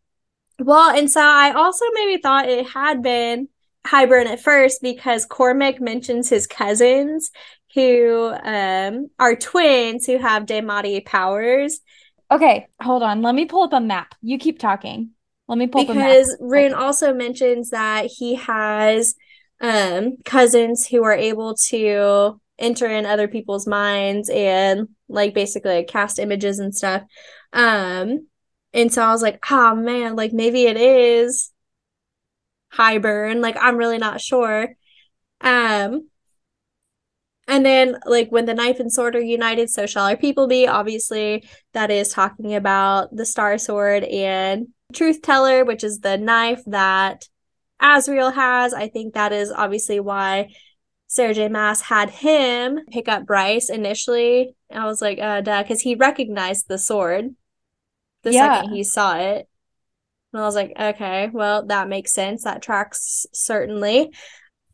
well, 0.58 0.96
and 0.96 1.10
so 1.10 1.20
I 1.20 1.52
also 1.52 1.84
maybe 1.92 2.20
thought 2.22 2.48
it 2.48 2.68
had 2.68 3.02
been 3.02 3.48
Hybern 3.86 4.26
at 4.26 4.40
first 4.40 4.80
because 4.80 5.26
Cormac 5.26 5.80
mentions 5.80 6.28
his 6.28 6.46
cousins 6.46 7.30
who 7.74 8.32
um 8.42 9.10
are 9.18 9.36
twins 9.36 10.06
who 10.06 10.18
have 10.18 10.46
Daemati 10.46 11.04
powers. 11.04 11.80
Okay, 12.30 12.68
hold 12.80 13.02
on. 13.02 13.22
Let 13.22 13.34
me 13.34 13.46
pull 13.46 13.64
up 13.64 13.72
a 13.72 13.80
map. 13.80 14.14
You 14.22 14.38
keep 14.38 14.58
talking. 14.58 15.10
Let 15.50 15.58
me 15.58 15.66
pull 15.66 15.84
because 15.84 16.36
Ruhn 16.40 16.76
also 16.76 17.12
mentions 17.12 17.70
that 17.70 18.06
he 18.06 18.36
has 18.36 19.16
um 19.60 20.16
cousins 20.24 20.86
who 20.86 21.02
are 21.02 21.12
able 21.12 21.56
to 21.70 22.40
enter 22.56 22.86
in 22.86 23.04
other 23.04 23.26
people's 23.26 23.66
minds 23.66 24.30
and 24.30 24.90
like 25.08 25.34
basically 25.34 25.74
like, 25.78 25.88
cast 25.88 26.20
images 26.20 26.60
and 26.60 26.72
stuff. 26.72 27.02
Um 27.52 28.28
and 28.72 28.92
so 28.92 29.02
I 29.02 29.10
was 29.10 29.22
like, 29.22 29.44
oh 29.50 29.74
man, 29.74 30.14
like 30.14 30.32
maybe 30.32 30.66
it 30.66 30.76
is 30.76 31.50
Hybern. 32.72 33.42
Like 33.42 33.56
I'm 33.60 33.76
really 33.76 33.98
not 33.98 34.20
sure. 34.20 34.68
Um 35.40 36.08
and 37.48 37.66
then 37.66 37.96
like 38.06 38.30
when 38.30 38.46
the 38.46 38.54
knife 38.54 38.78
and 38.78 38.92
sword 38.92 39.16
are 39.16 39.20
united, 39.20 39.68
so 39.68 39.86
shall 39.86 40.06
our 40.06 40.16
people 40.16 40.46
be. 40.46 40.68
Obviously, 40.68 41.42
that 41.72 41.90
is 41.90 42.10
talking 42.10 42.54
about 42.54 43.08
the 43.16 43.26
Star 43.26 43.58
Sword 43.58 44.04
and 44.04 44.68
Truth 44.92 45.22
Teller, 45.22 45.64
which 45.64 45.84
is 45.84 46.00
the 46.00 46.16
knife 46.16 46.62
that 46.66 47.28
Azriel 47.80 48.34
has. 48.34 48.74
I 48.74 48.88
think 48.88 49.14
that 49.14 49.32
is 49.32 49.50
obviously 49.50 50.00
why 50.00 50.54
Sarah 51.06 51.34
J. 51.34 51.48
Maas 51.48 51.80
had 51.80 52.10
him 52.10 52.80
pick 52.90 53.08
up 53.08 53.26
Bryce 53.26 53.70
initially. 53.70 54.54
I 54.70 54.86
was 54.86 55.00
like, 55.00 55.18
uh, 55.18 55.40
duh, 55.40 55.62
because 55.62 55.80
he 55.80 55.94
recognized 55.94 56.68
the 56.68 56.78
sword 56.78 57.34
the 58.22 58.32
yeah. 58.32 58.60
second 58.60 58.74
he 58.74 58.84
saw 58.84 59.16
it. 59.16 59.48
And 60.32 60.42
I 60.42 60.44
was 60.44 60.54
like, 60.54 60.72
okay, 60.78 61.28
well, 61.32 61.66
that 61.66 61.88
makes 61.88 62.12
sense. 62.12 62.44
That 62.44 62.62
tracks 62.62 63.26
certainly. 63.32 64.12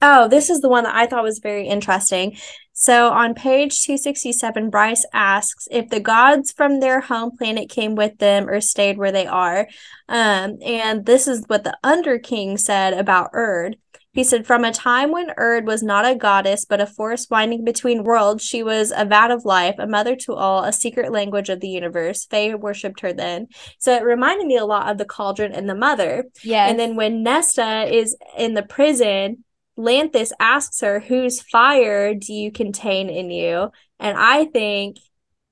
Oh, 0.02 0.28
this 0.28 0.50
is 0.50 0.60
the 0.60 0.68
one 0.68 0.84
that 0.84 0.94
I 0.94 1.06
thought 1.06 1.22
was 1.22 1.38
very 1.38 1.66
interesting. 1.66 2.36
So 2.74 3.08
on 3.08 3.32
page 3.32 3.82
267, 3.84 4.68
Bryce 4.68 5.06
asks 5.14 5.66
if 5.70 5.88
the 5.88 6.00
gods 6.00 6.52
from 6.52 6.80
their 6.80 7.00
home 7.00 7.34
planet 7.36 7.70
came 7.70 7.94
with 7.94 8.18
them 8.18 8.48
or 8.48 8.60
stayed 8.60 8.98
where 8.98 9.12
they 9.12 9.26
are. 9.26 9.66
Um, 10.10 10.58
and 10.62 11.06
this 11.06 11.26
is 11.26 11.44
what 11.46 11.64
the 11.64 11.76
Underking 11.82 12.58
said 12.58 12.92
about 12.92 13.32
Urd. 13.32 13.76
He 14.12 14.24
said, 14.24 14.46
From 14.46 14.64
a 14.64 14.72
time 14.72 15.10
when 15.10 15.30
Urd 15.38 15.66
was 15.66 15.82
not 15.82 16.06
a 16.06 16.14
goddess, 16.14 16.66
but 16.66 16.80
a 16.80 16.86
force 16.86 17.28
winding 17.30 17.64
between 17.64 18.04
worlds, 18.04 18.44
she 18.44 18.62
was 18.62 18.92
a 18.94 19.04
vat 19.04 19.30
of 19.30 19.44
life, 19.44 19.76
a 19.78 19.86
mother 19.86 20.16
to 20.16 20.34
all, 20.34 20.64
a 20.64 20.72
secret 20.72 21.12
language 21.12 21.50
of 21.50 21.60
the 21.60 21.68
universe. 21.68 22.26
Fae 22.26 22.54
worshipped 22.54 23.00
her 23.00 23.12
then. 23.12 23.48
So 23.78 23.94
it 23.94 24.02
reminded 24.02 24.46
me 24.46 24.56
a 24.56 24.64
lot 24.64 24.90
of 24.90 24.98
the 24.98 25.04
cauldron 25.04 25.52
and 25.52 25.68
the 25.68 25.74
mother. 25.74 26.24
Yeah. 26.42 26.66
And 26.66 26.78
then 26.78 26.96
when 26.96 27.22
Nesta 27.22 27.84
is 27.94 28.16
in 28.36 28.54
the 28.54 28.62
prison, 28.62 29.44
Lanthys 29.76 30.32
asks 30.40 30.80
her, 30.80 31.00
Whose 31.00 31.40
fire 31.40 32.14
do 32.14 32.32
you 32.32 32.50
contain 32.52 33.08
in 33.10 33.30
you? 33.30 33.70
And 33.98 34.16
I 34.18 34.46
think 34.46 34.98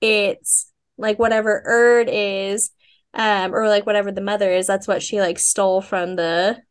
it's 0.00 0.70
like 0.98 1.18
whatever 1.18 1.62
Urd 1.66 2.08
is, 2.10 2.70
um, 3.14 3.54
or 3.54 3.68
like 3.68 3.86
whatever 3.86 4.12
the 4.12 4.20
mother 4.20 4.50
is, 4.52 4.66
that's 4.66 4.88
what 4.88 5.02
she 5.02 5.20
like 5.20 5.38
stole 5.38 5.80
from 5.80 6.16
the 6.16 6.62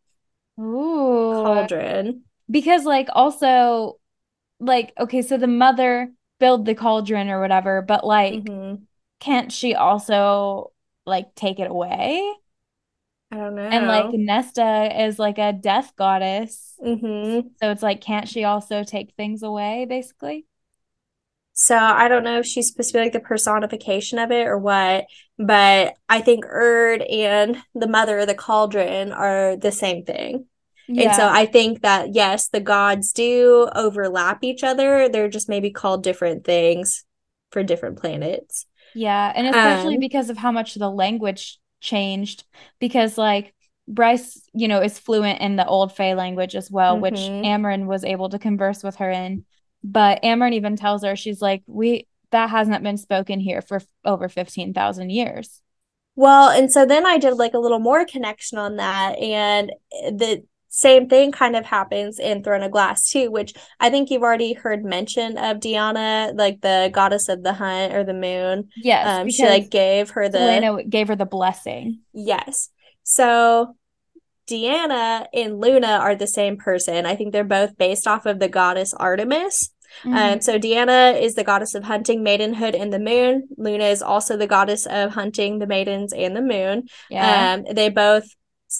Ooh. 0.60 1.67
cauldron. 1.69 2.24
Because 2.50 2.86
like 2.86 3.07
also 3.13 4.00
like 4.60 4.93
okay, 5.00 5.22
so 5.22 5.38
the 5.38 5.48
mother 5.48 6.13
build 6.39 6.65
the 6.65 6.75
cauldron 6.75 7.29
or 7.29 7.41
whatever, 7.41 7.81
but 7.81 8.05
like 8.05 8.41
Mhm. 8.45 8.88
can't 9.19 9.51
she 9.51 9.75
also 9.75 10.74
like 11.05 11.36
take 11.36 11.60
it 11.60 11.69
away? 11.72 12.24
I 13.33 13.35
don't 13.37 13.55
know. 13.55 13.63
And 13.63 13.87
like 13.87 14.13
Nesta 14.13 15.03
is 15.03 15.17
like 15.17 15.37
a 15.39 15.53
death 15.53 15.95
goddess. 15.95 16.75
Mhm. 16.83 17.49
So 17.61 17.71
it's 17.71 17.81
like, 17.81 18.01
can't 18.01 18.27
she 18.27 18.43
also 18.43 18.83
take 18.83 19.15
things 19.15 19.41
away, 19.41 19.85
basically? 19.85 20.45
So 21.55 21.77
I 21.77 22.07
don't 22.07 22.23
know 22.23 22.39
if 22.39 22.45
she's 22.47 22.69
supposed 22.69 22.89
to 22.89 22.97
be 22.97 23.03
like 23.03 23.13
the 23.13 23.19
personification 23.19 24.17
of 24.17 24.31
it 24.31 24.47
or 24.47 24.57
what, 24.57 25.05
but 25.37 25.95
I 26.09 26.21
think 26.21 26.45
Urd 26.45 27.05
and 27.11 27.61
the 27.75 27.87
mother 27.87 28.19
of 28.19 28.27
the 28.27 28.33
cauldron 28.35 29.11
are 29.11 29.55
the 29.55 29.71
same 29.71 30.03
thing. 30.03 30.45
And 30.87 31.15
so 31.15 31.27
I 31.27 31.45
think 31.45 31.81
that 31.81 32.13
yes, 32.13 32.49
the 32.49 32.59
gods 32.59 33.13
do 33.13 33.69
overlap 33.73 34.43
each 34.43 34.63
other. 34.63 35.09
They're 35.09 35.29
just 35.29 35.49
maybe 35.49 35.71
called 35.71 36.03
different 36.03 36.43
things 36.43 37.05
for 37.51 37.63
different 37.63 37.99
planets. 37.99 38.65
Yeah. 38.93 39.31
And 39.35 39.47
especially 39.47 39.95
Um, 39.95 39.99
because 39.99 40.29
of 40.29 40.37
how 40.37 40.51
much 40.51 40.75
the 40.75 40.89
language 40.89 41.59
changed. 41.83 42.45
Because 42.79 43.17
like 43.17 43.53
Bryce, 43.87 44.41
you 44.53 44.67
know, 44.67 44.81
is 44.81 44.97
fluent 44.97 45.41
in 45.41 45.57
the 45.57 45.67
old 45.67 45.95
Fae 45.95 46.13
language 46.13 46.55
as 46.55 46.71
well, 46.71 46.99
which 46.99 47.15
mhm. 47.15 47.45
Amarin 47.45 47.85
was 47.85 48.03
able 48.03 48.29
to 48.29 48.39
converse 48.39 48.81
with 48.83 48.95
her 48.95 49.11
in. 49.11 49.45
But 49.83 50.23
Amarin 50.23 50.53
even 50.53 50.75
tells 50.77 51.03
her, 51.03 51.15
she's 51.15 51.41
like, 51.41 51.63
we 51.67 52.07
that 52.31 52.49
hasn't 52.49 52.83
been 52.83 52.97
spoken 52.97 53.39
here 53.39 53.61
for 53.61 53.75
f- 53.77 53.85
over 54.03 54.27
15,000 54.27 55.11
years. 55.11 55.61
Well, 56.15 56.49
and 56.49 56.71
so 56.71 56.85
then 56.85 57.05
I 57.05 57.17
did 57.17 57.33
like 57.35 57.53
a 57.53 57.59
little 57.59 57.79
more 57.79 58.05
connection 58.05 58.57
on 58.57 58.77
that, 58.77 59.17
and 59.19 59.71
the 59.91 60.43
same 60.75 61.07
thing 61.07 61.31
kind 61.31 61.55
of 61.55 61.65
happens 61.65 62.17
in 62.17 62.43
Throne 62.43 62.63
of 62.63 62.71
Glass 62.71 63.07
too, 63.11 63.29
which 63.29 63.53
I 63.79 63.91
think 63.91 64.09
you've 64.09 64.23
already 64.23 64.53
heard 64.53 64.83
mention 64.83 65.37
of 65.37 65.57
Deanna, 65.57 66.35
like 66.35 66.61
the 66.61 66.89
goddess 66.91 67.29
of 67.29 67.43
the 67.43 67.53
hunt 67.53 67.93
or 67.93 68.03
the 68.03 68.15
moon. 68.15 68.69
Yes, 68.75 69.07
Um, 69.07 69.29
she 69.29 69.45
like 69.45 69.69
gave 69.69 70.09
her 70.11 70.29
the 70.29 70.39
Celaena 70.39 70.89
gave 70.89 71.09
her 71.09 71.15
the 71.15 71.27
blessing. 71.27 71.99
yes. 72.11 72.69
So 73.03 73.75
Deanna 74.49 75.27
and 75.33 75.59
Luna 75.61 75.87
are 76.01 76.15
the 76.15 76.27
same 76.27 76.57
person. 76.57 77.05
I 77.05 77.15
think 77.15 77.31
they're 77.33 77.43
both 77.43 77.77
based 77.77 78.07
off 78.07 78.25
of 78.25 78.39
the 78.39 78.49
goddess 78.49 78.93
Artemis. 78.95 79.69
Um, 80.05 80.11
Mhm. 80.13 80.43
so 80.43 80.57
Deanna 80.57 81.21
is 81.21 81.35
the 81.35 81.43
goddess 81.43 81.75
of 81.75 81.83
hunting, 81.83 82.23
maidenhood, 82.23 82.73
and 82.73 82.91
the 82.91 82.99
moon. 82.99 83.47
Luna 83.57 83.85
is 83.85 84.01
also 84.01 84.35
the 84.35 84.47
goddess 84.47 84.87
of 84.87 85.11
hunting, 85.11 85.59
the 85.59 85.67
maidens, 85.67 86.11
and 86.13 86.35
the 86.35 86.41
moon. 86.41 86.87
Yeah. 87.11 87.53
Um, 87.53 87.65
they 87.75 87.89
both 87.89 88.25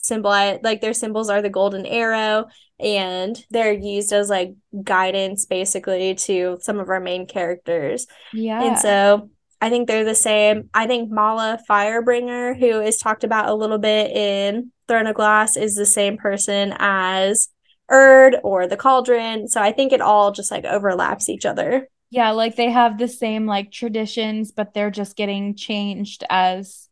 symbolize 0.02 0.60
like 0.64 0.82
their 0.82 0.94
symbols 0.94 1.30
are 1.30 1.42
the 1.42 1.50
golden 1.50 1.86
arrow, 1.86 2.48
and 2.80 3.38
they're 3.50 3.74
used 3.74 4.12
as 4.14 4.30
like 4.30 4.54
guidance 4.84 5.46
basically 5.46 6.16
to 6.16 6.58
some 6.62 6.80
of 6.80 6.90
our 6.90 7.00
main 7.00 7.26
characters. 7.28 8.08
Yeah. 8.34 8.64
And 8.64 8.80
so 8.80 9.30
I 9.62 9.70
think 9.70 9.88
they're 9.88 10.04
the 10.04 10.16
same. 10.16 10.70
I 10.74 10.88
think 10.88 11.12
Mala 11.12 11.60
Firebringer, 11.70 12.58
who 12.58 12.82
is 12.82 12.98
talked 12.98 13.24
about 13.24 13.50
a 13.50 13.54
little 13.56 13.78
bit 13.78 14.12
in 14.12 14.72
Throne 14.88 15.08
of 15.08 15.16
Glass, 15.16 15.56
is 15.56 15.76
the 15.76 15.86
same 15.86 16.18
person 16.18 16.74
as 16.78 17.48
Urd 17.90 18.40
or 18.44 18.68
the 18.68 18.78
Cauldron. 18.78 19.48
So 19.48 19.62
I 19.62 19.72
think 19.72 19.94
it 19.94 20.02
all 20.02 20.32
just 20.32 20.52
like 20.52 20.66
overlaps 20.66 21.30
each 21.30 21.46
other. 21.46 21.88
Yeah, 22.10 22.32
like 22.32 22.56
they 22.56 22.70
have 22.70 22.98
the 22.98 23.08
same 23.08 23.46
like 23.46 23.72
traditions, 23.72 24.52
but 24.52 24.74
they're 24.74 24.92
just 24.92 25.16
getting 25.16 25.56
changed 25.56 26.24
as 26.30 26.90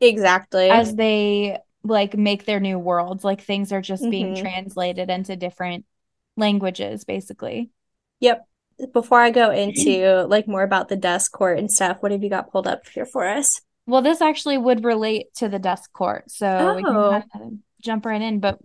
Exactly. 0.00 0.70
as 0.70 0.94
they 0.94 1.58
like 1.84 2.16
make 2.16 2.44
their 2.44 2.60
new 2.60 2.78
worlds. 2.78 3.24
Like 3.24 3.40
things 3.42 3.72
are 3.72 3.80
just 3.80 4.08
being 4.10 4.34
Mhm. 4.34 4.40
translated 4.40 5.10
into 5.10 5.36
different 5.36 5.84
languages, 6.36 7.04
basically. 7.04 7.70
Yep. 8.20 8.46
Before 8.92 9.20
I 9.20 9.30
go 9.30 9.50
into 9.64 10.24
like 10.28 10.46
more 10.48 10.62
about 10.62 10.88
the 10.88 10.96
Dusk 10.96 11.32
Court 11.32 11.58
and 11.58 11.70
stuff, 11.70 11.98
what 12.00 12.12
have 12.12 12.22
you 12.22 12.30
got 12.30 12.50
pulled 12.52 12.66
up 12.66 12.86
here 12.88 13.06
for 13.06 13.26
us? 13.28 13.60
Well, 13.86 14.02
this 14.02 14.20
actually 14.20 14.58
would 14.58 14.84
relate 14.84 15.32
to 15.36 15.48
the 15.48 15.58
Dusk 15.58 15.92
Court, 15.92 16.30
so 16.30 16.74
we 16.76 16.82
can 16.82 16.94
Oh. 16.94 17.22
kind 17.32 17.44
of 17.44 17.52
jump 17.80 18.04
right 18.04 18.20
in. 18.20 18.38
But 18.40 18.58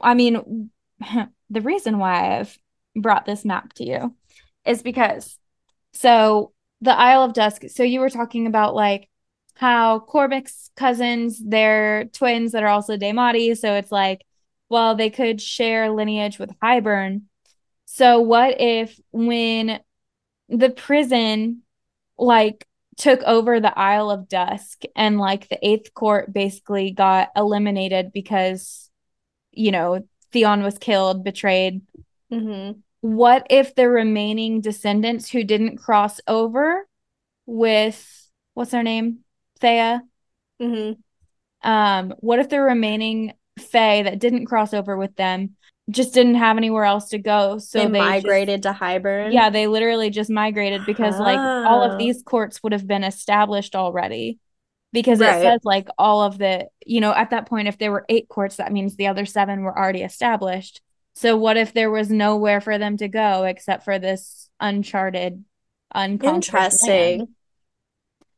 I 0.00 0.14
mean, 0.14 0.70
the 1.50 1.60
reason 1.60 1.98
why 1.98 2.38
I've 2.38 2.56
brought 2.94 3.26
this 3.26 3.44
map 3.44 3.74
to 3.74 3.84
you 3.84 4.14
is 4.64 4.82
because 4.82 5.38
so 5.92 6.52
the 6.80 6.92
Isle 6.96 7.22
of 7.24 7.32
Dusk. 7.34 7.64
So 7.68 7.82
you 7.82 8.00
were 8.00 8.10
talking 8.10 8.46
about 8.46 8.74
like 8.74 9.08
how 9.56 10.00
Cormac's 10.00 10.70
cousins, 10.76 11.40
they're 11.44 12.06
twins 12.06 12.52
that 12.52 12.62
are 12.62 12.68
also 12.68 12.96
Daemati. 12.96 13.56
So 13.56 13.74
it's 13.74 13.90
like, 13.90 14.24
well, 14.68 14.94
they 14.94 15.10
could 15.10 15.40
share 15.40 15.90
lineage 15.90 16.38
with 16.38 16.50
Hybern. 16.62 17.22
So 17.86 18.20
what 18.20 18.60
if 18.60 18.98
when 19.12 19.80
the 20.48 20.70
prison 20.70 21.62
like 22.18 22.66
took 22.96 23.22
over 23.22 23.60
the 23.60 23.76
Isle 23.78 24.10
of 24.10 24.28
Dusk 24.28 24.82
and 24.94 25.18
like 25.18 25.48
the 25.48 25.58
Eighth 25.66 25.94
Court 25.94 26.32
basically 26.32 26.90
got 26.90 27.30
eliminated 27.36 28.12
because, 28.12 28.90
you 29.52 29.70
know, 29.70 30.06
Theon 30.32 30.62
was 30.62 30.78
killed, 30.78 31.24
betrayed. 31.24 31.82
Mm-hmm. 32.32 32.80
What 33.00 33.46
if 33.50 33.74
the 33.74 33.88
remaining 33.88 34.60
descendants 34.60 35.30
who 35.30 35.44
didn't 35.44 35.78
cross 35.78 36.20
over 36.26 36.86
with 37.46 38.30
what's 38.54 38.72
her 38.72 38.82
name? 38.82 39.20
Theia? 39.60 40.00
Mm-hmm. 40.60 41.68
Um, 41.68 42.14
what 42.20 42.38
if 42.38 42.48
the 42.48 42.60
remaining 42.60 43.32
Fae 43.58 44.02
that 44.02 44.18
didn't 44.18 44.46
cross 44.46 44.74
over 44.74 44.96
with 44.96 45.16
them 45.16 45.56
just 45.90 46.12
didn't 46.14 46.34
have 46.34 46.56
anywhere 46.56 46.84
else 46.84 47.08
to 47.10 47.18
go? 47.18 47.58
So 47.58 47.78
They 47.78 47.86
they 47.86 47.98
just- 47.98 48.08
migrated 48.08 48.62
to 48.64 48.72
Hybern. 48.72 49.32
yeah, 49.32 49.50
they 49.50 49.66
literally 49.66 50.10
just 50.10 50.30
migrated 50.30 50.82
because 50.86 51.18
like 51.18 51.38
all 51.38 51.82
Ah. 51.82 51.90
of 51.92 51.98
these 51.98 52.22
courts 52.22 52.62
would 52.62 52.72
have 52.72 52.86
been 52.86 53.04
established 53.04 53.74
already. 53.74 54.38
Because 54.92 55.20
Right. 55.20 55.38
it 55.38 55.42
says 55.42 55.60
like 55.64 55.88
all 55.98 56.22
of 56.22 56.38
the, 56.38 56.68
you 56.86 57.00
know, 57.00 57.12
at 57.12 57.30
that 57.30 57.46
point, 57.46 57.68
if 57.68 57.76
there 57.76 57.92
were 57.92 58.06
eight 58.08 58.28
courts, 58.28 58.56
that 58.56 58.72
means 58.72 58.96
the 58.96 59.08
other 59.08 59.26
seven 59.26 59.62
were 59.62 59.76
already 59.76 60.02
established. 60.02 60.80
So 61.14 61.36
what 61.36 61.56
if 61.56 61.72
there 61.72 61.90
was 61.90 62.10
nowhere 62.10 62.60
for 62.60 62.78
them 62.78 62.96
to 62.98 63.08
go 63.08 63.44
except 63.44 63.84
for 63.84 63.98
this 63.98 64.48
uncharted, 64.60 65.44
unconquered 65.94 66.34
Interesting. 66.34 67.18
land? 67.18 67.28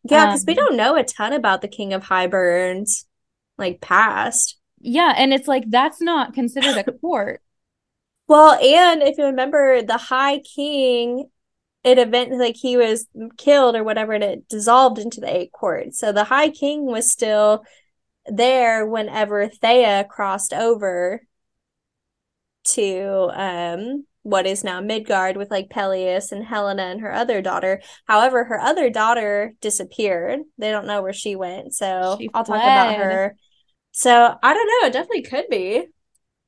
Yeah, 0.05 0.27
because 0.27 0.45
we 0.47 0.55
Um, 0.55 0.55
don't 0.55 0.77
know 0.77 0.97
a 0.97 1.05
ton 1.05 1.33
about 1.33 1.61
the 1.63 1.69
King 1.69 1.93
of 1.93 2.05
Hybern's 2.05 3.07
like 3.59 3.81
past. 3.81 4.57
Yeah, 4.81 5.13
and 5.17 5.33
it's 5.33 5.49
like 5.49 5.65
that's 5.71 6.01
not 6.01 6.35
considered 6.35 6.77
a 6.79 6.85
court. 7.01 7.43
Well, 8.27 8.53
and 8.55 9.03
if 9.03 9.17
you 9.19 9.25
remember, 9.25 9.83
the 9.83 9.97
High 9.97 10.41
King, 10.41 11.31
it 11.85 11.99
event 11.99 12.33
like 12.39 12.57
he 12.57 12.77
was 12.77 13.07
killed 13.39 13.77
or 13.77 13.85
whatever, 13.85 14.13
and 14.15 14.25
it 14.25 14.49
dissolved 14.49 14.99
into 14.99 15.21
the 15.21 15.35
Eight 15.35 15.53
Court. 15.53 15.95
So 15.95 16.13
the 16.13 16.25
High 16.25 16.51
King 16.51 16.87
was 16.87 17.11
still 17.11 17.65
there 18.27 18.87
whenever 18.87 19.49
Theia 19.49 20.09
crossed 20.09 20.55
over 20.55 21.23
to 22.65 23.31
um 23.35 24.05
what 24.29 24.47
is 24.47 24.63
now 24.63 24.81
Midgard 24.81 25.39
with 25.39 25.51
like 25.51 25.71
Pelias 25.71 26.33
and 26.33 26.45
Helena 26.45 26.83
and 26.83 27.01
her 27.01 27.13
other 27.13 27.41
daughter. 27.41 27.81
However, 28.05 28.45
her 28.45 28.61
other 28.61 28.91
daughter 28.91 29.55
disappeared. 29.63 30.41
They 30.59 30.71
don't 30.71 30.87
know 30.87 31.01
where 31.01 31.15
she 31.15 31.35
went. 31.35 31.75
So 31.75 32.17
She 32.19 32.29
I'll 32.35 32.45
talk 32.45 32.57
about 32.57 32.95
her. 32.97 33.37
So 33.93 34.13
I 34.43 34.55
don't 34.55 34.67
know. 34.67 34.87
It 34.89 34.93
definitely 34.93 35.23
could 35.23 35.47
be. 35.49 35.87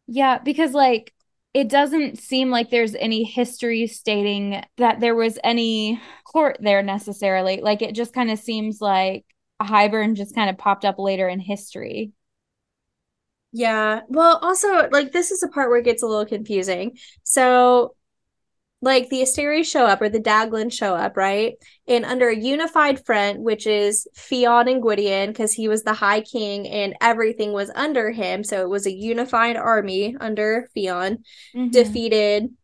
Yeah, 0.06 0.38
because 0.38 0.74
like 0.74 1.14
it 1.54 1.70
doesn't 1.70 2.18
seem 2.18 2.50
like 2.50 2.68
there's 2.68 2.94
any 2.94 3.24
history 3.24 3.86
stating 3.86 4.62
that 4.76 5.00
there 5.00 5.14
was 5.14 5.38
any 5.42 6.00
court 6.30 6.58
there 6.60 6.82
necessarily. 6.82 7.62
Like 7.62 7.80
it 7.80 7.94
just 7.94 8.12
kind 8.12 8.30
of 8.30 8.38
seems 8.38 8.82
like 8.82 9.24
Hybern 9.60 10.16
just 10.16 10.34
kind 10.34 10.50
of 10.50 10.58
popped 10.58 10.84
up 10.84 10.98
later 10.98 11.28
in 11.28 11.40
history. 11.40 12.12
Yeah. 13.52 14.02
Well, 14.08 14.38
also, 14.42 14.88
like, 14.90 15.12
this 15.12 15.30
is 15.30 15.40
the 15.40 15.48
part 15.48 15.70
where 15.70 15.78
it 15.78 15.84
gets 15.84 16.02
a 16.02 16.06
little 16.06 16.26
confusing. 16.26 16.98
So, 17.24 17.94
like, 18.80 19.08
the 19.08 19.22
Asteri 19.22 19.64
show 19.64 19.84
up 19.84 20.00
or 20.00 20.08
the 20.08 20.20
Daglan 20.20 20.70
show 20.70 20.94
up, 20.94 21.16
right? 21.16 21.54
And 21.86 22.04
under 22.04 22.28
a 22.28 22.36
unified 22.36 23.04
front, 23.04 23.40
which 23.40 23.66
is 23.66 24.06
Theon 24.16 24.68
and 24.68 24.80
Gwydion, 24.80 25.30
because 25.30 25.52
he 25.52 25.68
was 25.68 25.82
the 25.82 25.92
High 25.92 26.20
King 26.20 26.68
and 26.68 26.94
everything 27.00 27.52
was 27.52 27.70
under 27.74 28.10
him. 28.10 28.44
So 28.44 28.62
it 28.62 28.70
was 28.70 28.86
a 28.86 28.92
unified 28.92 29.56
army 29.56 30.16
under 30.20 30.68
Theon, 30.72 31.24
Mhm. 31.54 31.72
defeated 31.72 32.54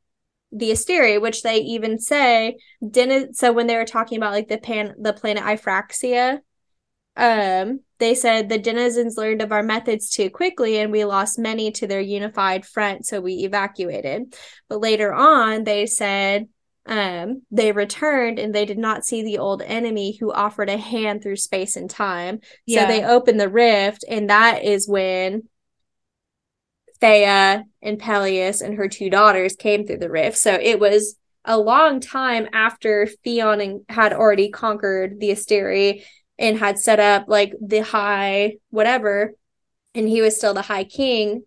the 0.53 0.71
Asteri, 0.71 1.21
which 1.21 1.43
they 1.43 1.59
even 1.59 1.99
say 1.99 2.57
didn't. 2.89 3.37
So 3.37 3.53
when 3.53 3.67
they 3.67 3.77
were 3.77 3.85
talking 3.85 4.17
about 4.17 4.33
like 4.33 4.49
the 4.49 4.59
pan, 4.59 4.95
the 4.99 5.13
planet 5.13 5.43
Ifraxia, 5.43 6.39
um, 7.17 7.81
they 7.99 8.15
said 8.15 8.49
the 8.49 8.59
denizens 8.59 9.17
learned 9.17 9.41
of 9.41 9.53
our 9.53 9.63
methods 9.63 10.11
too 10.11 10.29
quickly 10.29 10.79
and 10.79 10.93
we 10.93 11.05
lost 11.05 11.39
many 11.39 11.71
to 11.73 11.87
their 11.87 12.01
unified 12.01 12.67
front, 12.67 13.07
so 13.07 13.21
we 13.21 13.45
evacuated. 13.45 14.35
But 14.69 14.81
later 14.81 15.15
on, 15.15 15.65
they 15.65 15.87
said 15.87 16.49
um, 16.85 17.43
they 17.51 17.73
returned 17.73 18.39
and 18.39 18.55
they 18.55 18.65
did 18.65 18.79
not 18.79 19.05
see 19.05 19.23
the 19.23 19.39
old 19.39 19.63
enemy 19.63 20.17
who 20.17 20.33
offered 20.33 20.69
a 20.69 20.77
hand 20.77 21.23
through 21.23 21.37
space 21.37 21.77
and 21.77 21.91
time. 21.91 22.41
Yeah. 22.67 22.83
So 22.83 22.89
they 22.89 23.05
opened 23.05 23.41
the 23.41 23.49
rift, 23.49 24.05
and 24.09 24.31
that 24.31 24.63
is 24.63 24.89
when 24.89 25.49
Theia 27.01 27.65
and 27.83 27.99
Pelias 27.99 28.61
and 28.61 28.75
her 28.77 28.89
two 28.89 29.11
daughters 29.11 29.57
came 29.57 29.87
through 29.87 29.99
the 29.99 30.11
rift. 30.11 30.39
So 30.39 30.53
it 30.53 30.79
was 30.79 31.17
a 31.45 31.59
long 31.59 32.01
time 32.01 32.49
after 32.53 33.09
Theon 33.25 33.85
had 33.89 34.13
already 34.13 34.51
conquered 34.51 35.19
the 35.21 35.31
Asteri 35.31 36.05
and 36.39 36.59
had 36.59 36.79
set 36.79 37.01
up 37.01 37.25
like 37.29 37.55
the 37.61 37.83
high 37.83 38.57
whatever, 38.71 39.35
and 39.95 40.09
he 40.09 40.21
was 40.21 40.37
still 40.37 40.55
the 40.55 40.63
high 40.63 40.85
king 40.85 41.45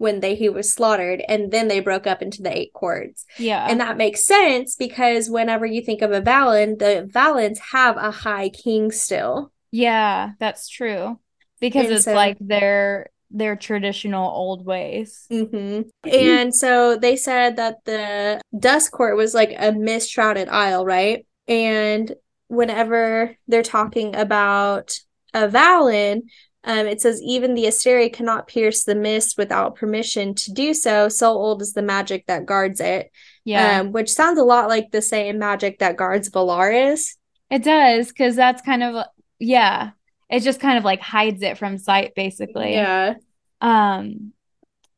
when 0.00 0.20
they 0.20 0.34
he 0.34 0.48
was 0.48 0.72
slaughtered 0.72 1.22
and 1.28 1.50
then 1.52 1.68
they 1.68 1.78
broke 1.78 2.06
up 2.06 2.22
into 2.22 2.40
the 2.40 2.56
eight 2.56 2.72
courts. 2.72 3.26
Yeah. 3.38 3.66
And 3.68 3.80
that 3.80 3.98
makes 3.98 4.24
sense 4.24 4.74
because 4.74 5.28
whenever 5.28 5.66
you 5.66 5.82
think 5.82 6.00
of 6.00 6.10
Avallen, 6.10 6.78
the 6.78 7.06
Valens 7.12 7.60
have 7.72 7.98
a 7.98 8.10
high 8.10 8.48
king 8.48 8.92
still. 8.92 9.52
Yeah, 9.70 10.30
that's 10.38 10.68
true. 10.68 11.20
Because 11.60 11.84
and 11.84 11.94
it's 11.96 12.04
so, 12.06 12.14
like 12.14 12.38
their 12.40 13.10
their 13.30 13.56
traditional 13.56 14.26
old 14.30 14.64
ways. 14.64 15.26
Mm-hmm. 15.30 15.90
And 16.08 16.54
so 16.54 16.96
they 16.96 17.16
said 17.16 17.56
that 17.56 17.84
the 17.84 18.40
Dusk 18.58 18.90
Court 18.92 19.18
was 19.18 19.34
like 19.34 19.54
a 19.54 19.70
mist 19.70 20.10
shrouded 20.10 20.48
isle, 20.48 20.86
right? 20.86 21.26
And 21.46 22.10
whenever 22.50 23.36
they're 23.46 23.62
talking 23.62 24.16
about 24.16 24.98
Avallen, 25.32 26.22
um, 26.64 26.86
it 26.86 27.00
says 27.00 27.22
even 27.22 27.54
the 27.54 27.64
Asteri 27.64 28.12
cannot 28.12 28.48
pierce 28.48 28.84
the 28.84 28.94
mist 28.94 29.38
without 29.38 29.76
permission 29.76 30.34
to 30.34 30.52
do 30.52 30.74
so. 30.74 31.08
So 31.08 31.30
old 31.30 31.62
is 31.62 31.72
the 31.72 31.82
magic 31.82 32.26
that 32.26 32.44
guards 32.44 32.80
it. 32.80 33.10
Yeah, 33.44 33.80
um, 33.80 33.92
which 33.92 34.12
sounds 34.12 34.38
a 34.38 34.44
lot 34.44 34.68
like 34.68 34.90
the 34.90 35.00
same 35.00 35.38
magic 35.38 35.78
that 35.78 35.96
guards 35.96 36.28
Velaris. 36.28 37.16
It 37.50 37.64
does 37.64 38.08
because 38.08 38.36
that's 38.36 38.62
kind 38.62 38.82
of 38.82 39.06
yeah. 39.38 39.92
It 40.28 40.40
just 40.40 40.60
kind 40.60 40.76
of 40.76 40.84
like 40.84 41.00
hides 41.00 41.42
it 41.42 41.56
from 41.56 41.78
sight, 41.78 42.14
basically. 42.14 42.74
Yeah. 42.74 43.14
Um, 43.60 44.32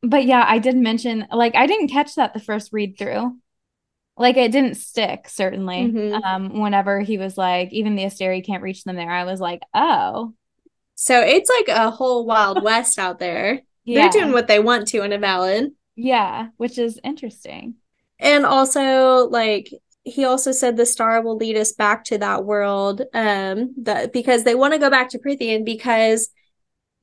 but 0.02 0.24
yeah, 0.24 0.44
I 0.46 0.58
did 0.58 0.76
mention 0.76 1.26
like 1.32 1.54
I 1.54 1.66
didn't 1.66 1.88
catch 1.88 2.16
that 2.16 2.34
the 2.34 2.40
first 2.40 2.70
read 2.72 2.98
through. 2.98 3.36
Like 4.16 4.36
it 4.36 4.52
didn't 4.52 4.76
stick 4.76 5.28
certainly. 5.28 5.90
Mm-hmm. 5.90 6.14
Um, 6.22 6.60
whenever 6.60 7.00
he 7.00 7.18
was 7.18 7.38
like, 7.38 7.72
even 7.72 7.96
the 7.96 8.04
Asteri 8.04 8.44
can't 8.44 8.62
reach 8.62 8.84
them 8.84 8.96
there, 8.96 9.10
I 9.10 9.24
was 9.24 9.40
like, 9.40 9.62
oh, 9.74 10.34
so 10.94 11.20
it's 11.20 11.50
like 11.50 11.76
a 11.76 11.90
whole 11.90 12.26
wild 12.26 12.62
west 12.64 12.98
out 12.98 13.18
there. 13.18 13.60
Yeah. 13.84 14.02
They're 14.02 14.22
doing 14.22 14.32
what 14.32 14.46
they 14.46 14.60
want 14.60 14.88
to 14.88 15.02
in 15.02 15.10
Avallen. 15.10 15.72
Yeah, 15.96 16.48
which 16.56 16.78
is 16.78 17.00
interesting. 17.02 17.74
And 18.18 18.46
also 18.46 19.28
like 19.28 19.68
he 20.04 20.24
also 20.24 20.52
said 20.52 20.76
the 20.76 20.86
star 20.86 21.22
will 21.22 21.36
lead 21.36 21.56
us 21.56 21.72
back 21.72 22.04
to 22.04 22.18
that 22.18 22.44
world 22.44 23.02
um 23.14 23.72
that 23.78 24.12
because 24.12 24.42
they 24.44 24.54
want 24.54 24.72
to 24.72 24.78
go 24.78 24.90
back 24.90 25.10
to 25.10 25.18
Prythian 25.18 25.64
because 25.64 26.28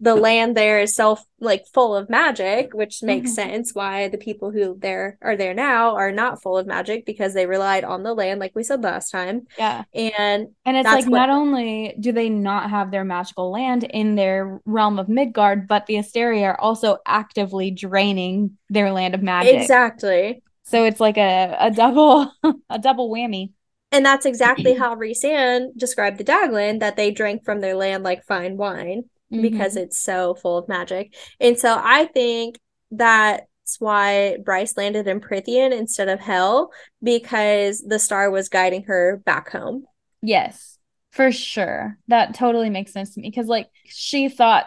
the 0.02 0.16
land 0.16 0.56
there 0.56 0.80
is 0.80 0.96
self 0.96 1.24
like 1.40 1.66
full 1.74 1.96
of 1.96 2.10
magic, 2.10 2.74
which 2.74 3.04
makes 3.04 3.32
mm-hmm. 3.32 3.50
sense 3.50 3.74
why 3.74 4.08
the 4.08 4.18
people 4.18 4.52
who 4.52 4.78
there 4.80 5.18
are 5.22 5.36
there 5.36 5.54
now 5.54 5.96
are 5.96 6.12
not 6.12 6.42
full 6.42 6.58
of 6.58 6.68
magic 6.68 7.06
because 7.06 7.34
they 7.34 7.46
relied 7.46 7.84
on 7.84 8.04
the 8.04 8.14
land, 8.14 8.40
like 8.40 8.56
we 8.56 8.64
said 8.64 8.84
last 8.84 9.12
time. 9.12 9.48
Yeah. 9.58 9.84
And 9.94 10.50
and 10.66 10.78
it's 10.78 10.86
like 10.86 11.06
what... 11.06 11.18
not 11.18 11.30
only 11.30 11.96
do 12.00 12.12
they 12.12 12.30
not 12.30 12.70
have 12.70 12.92
their 12.92 13.04
magical 13.04 13.52
land 13.52 13.84
in 13.84 14.16
their 14.16 14.62
realm 14.66 15.00
of 15.00 15.10
Midgard, 15.10 15.68
but 15.68 15.86
the 15.86 15.96
Asteri 15.96 16.44
are 16.44 16.60
also 16.60 16.98
actively 17.06 17.72
draining 17.72 18.58
their 18.70 18.92
land 18.92 19.16
of 19.16 19.22
magic. 19.22 19.56
Exactly. 19.56 20.42
So 20.64 20.86
it's 20.86 21.00
like 21.00 21.18
a, 21.18 21.58
a 21.60 21.72
double 21.72 22.32
a 22.70 22.80
double 22.80 23.10
whammy. 23.12 23.52
And 23.92 24.06
that's 24.06 24.28
exactly 24.28 24.76
how 24.76 24.96
Rhysand 24.96 25.76
described 25.76 26.20
the 26.20 26.24
Daglan, 26.24 26.78
that 26.78 26.96
they 26.96 27.10
drank 27.10 27.44
from 27.44 27.60
their 27.60 27.74
land 27.74 28.04
like 28.04 28.24
fine 28.24 28.56
wine 28.56 29.06
mm-hmm. 29.32 29.42
because 29.42 29.76
it's 29.76 29.98
so 29.98 30.36
full 30.36 30.58
of 30.58 30.68
magic. 30.68 31.16
And 31.40 31.58
so 31.58 31.80
I 31.82 32.06
think 32.06 32.60
that's 32.92 33.46
why 33.80 34.38
Bryce 34.44 34.76
landed 34.78 35.08
in 35.08 35.22
Prythian 35.22 35.78
instead 35.78 36.10
of 36.10 36.20
Hell 36.20 36.72
because 37.04 37.80
the 37.82 38.00
star 38.00 38.32
was 38.32 38.50
guiding 38.50 38.84
her 38.84 39.22
back 39.26 39.52
home. 39.52 39.86
Yes, 40.22 40.78
for 41.12 41.32
sure. 41.32 41.98
That 42.08 42.34
totally 42.34 42.70
makes 42.70 42.92
sense 42.92 43.14
to 43.14 43.22
me 43.22 43.30
because, 43.30 43.48
like, 43.48 43.70
she 43.86 44.30
thought 44.30 44.66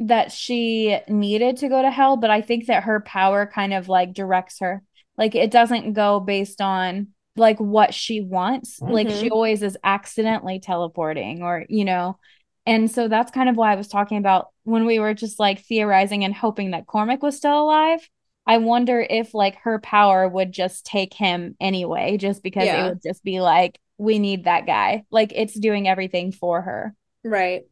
that 0.00 0.30
she 0.30 0.98
needed 1.08 1.56
to 1.58 1.68
go 1.68 1.82
to 1.82 1.90
hell, 1.90 2.16
but 2.16 2.30
I 2.30 2.40
think 2.40 2.66
that 2.66 2.84
her 2.84 3.00
power 3.00 3.50
kind 3.52 3.74
of 3.74 3.88
like 3.88 4.12
directs 4.12 4.60
her. 4.60 4.82
Like, 5.16 5.34
it 5.34 5.50
doesn't 5.50 5.94
go 5.94 6.20
based 6.20 6.60
on 6.60 7.08
like 7.36 7.58
what 7.58 7.92
she 7.92 8.20
wants. 8.20 8.78
Mm-hmm. 8.78 8.92
Like, 8.92 9.08
she 9.08 9.24
mm-hmm. 9.24 9.32
always 9.32 9.62
is 9.62 9.76
accidentally 9.82 10.60
teleporting 10.60 11.42
or, 11.42 11.64
you 11.68 11.84
know, 11.84 12.18
and 12.68 12.90
so 12.90 13.08
that's 13.08 13.30
kind 13.30 13.48
of 13.48 13.56
why 13.56 13.72
I 13.72 13.76
was 13.76 13.88
talking 13.88 14.18
about 14.18 14.48
when 14.64 14.84
we 14.84 14.98
were 14.98 15.14
just 15.14 15.40
like 15.40 15.64
theorizing 15.64 16.22
and 16.22 16.34
hoping 16.34 16.72
that 16.72 16.86
Cormac 16.86 17.22
was 17.22 17.34
still 17.34 17.62
alive. 17.62 18.06
I 18.46 18.58
wonder 18.58 19.00
if 19.00 19.32
like 19.32 19.56
her 19.62 19.78
power 19.78 20.28
would 20.28 20.52
just 20.52 20.84
take 20.84 21.14
him 21.14 21.56
anyway, 21.60 22.18
just 22.18 22.42
because 22.42 22.66
yeah. 22.66 22.84
it 22.84 22.88
would 22.90 23.02
just 23.02 23.24
be 23.24 23.40
like, 23.40 23.80
we 23.96 24.18
need 24.18 24.44
that 24.44 24.66
guy. 24.66 25.04
Like 25.10 25.32
it's 25.34 25.58
doing 25.58 25.88
everything 25.88 26.30
for 26.30 26.60
her. 26.60 26.94
Right. 27.24 27.62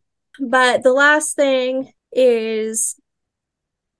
But 0.41 0.83
the 0.83 0.95
last 0.95 1.37
thing 1.37 1.93
is 2.11 2.99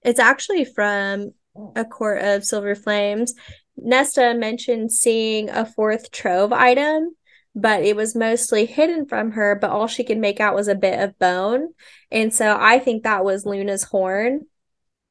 it's 0.01 0.19
actually 0.19 0.65
from 0.65 1.33
a 1.75 1.85
court 1.85 2.23
of 2.23 2.43
silver 2.43 2.73
flames. 2.73 3.35
Nesta 3.77 4.33
mentioned 4.33 4.91
seeing 4.91 5.51
a 5.51 5.63
fourth 5.63 6.09
trove 6.09 6.51
item 6.51 7.15
but 7.57 7.83
it 7.83 7.95
was 7.95 8.15
mostly 8.15 8.67
hidden 8.67 9.07
from 9.07 9.31
her, 9.31 9.55
but 9.55 9.71
all 9.71 9.87
she 9.87 10.03
could 10.03 10.19
make 10.19 10.39
out 10.39 10.53
was 10.53 10.67
a 10.67 10.75
bit 10.75 10.99
of 10.99 11.17
bone. 11.17 11.73
And 12.11 12.31
so 12.33 12.55
I 12.59 12.77
think 12.77 13.03
that 13.03 13.25
was 13.25 13.47
Luna's 13.47 13.83
horn. 13.83 14.45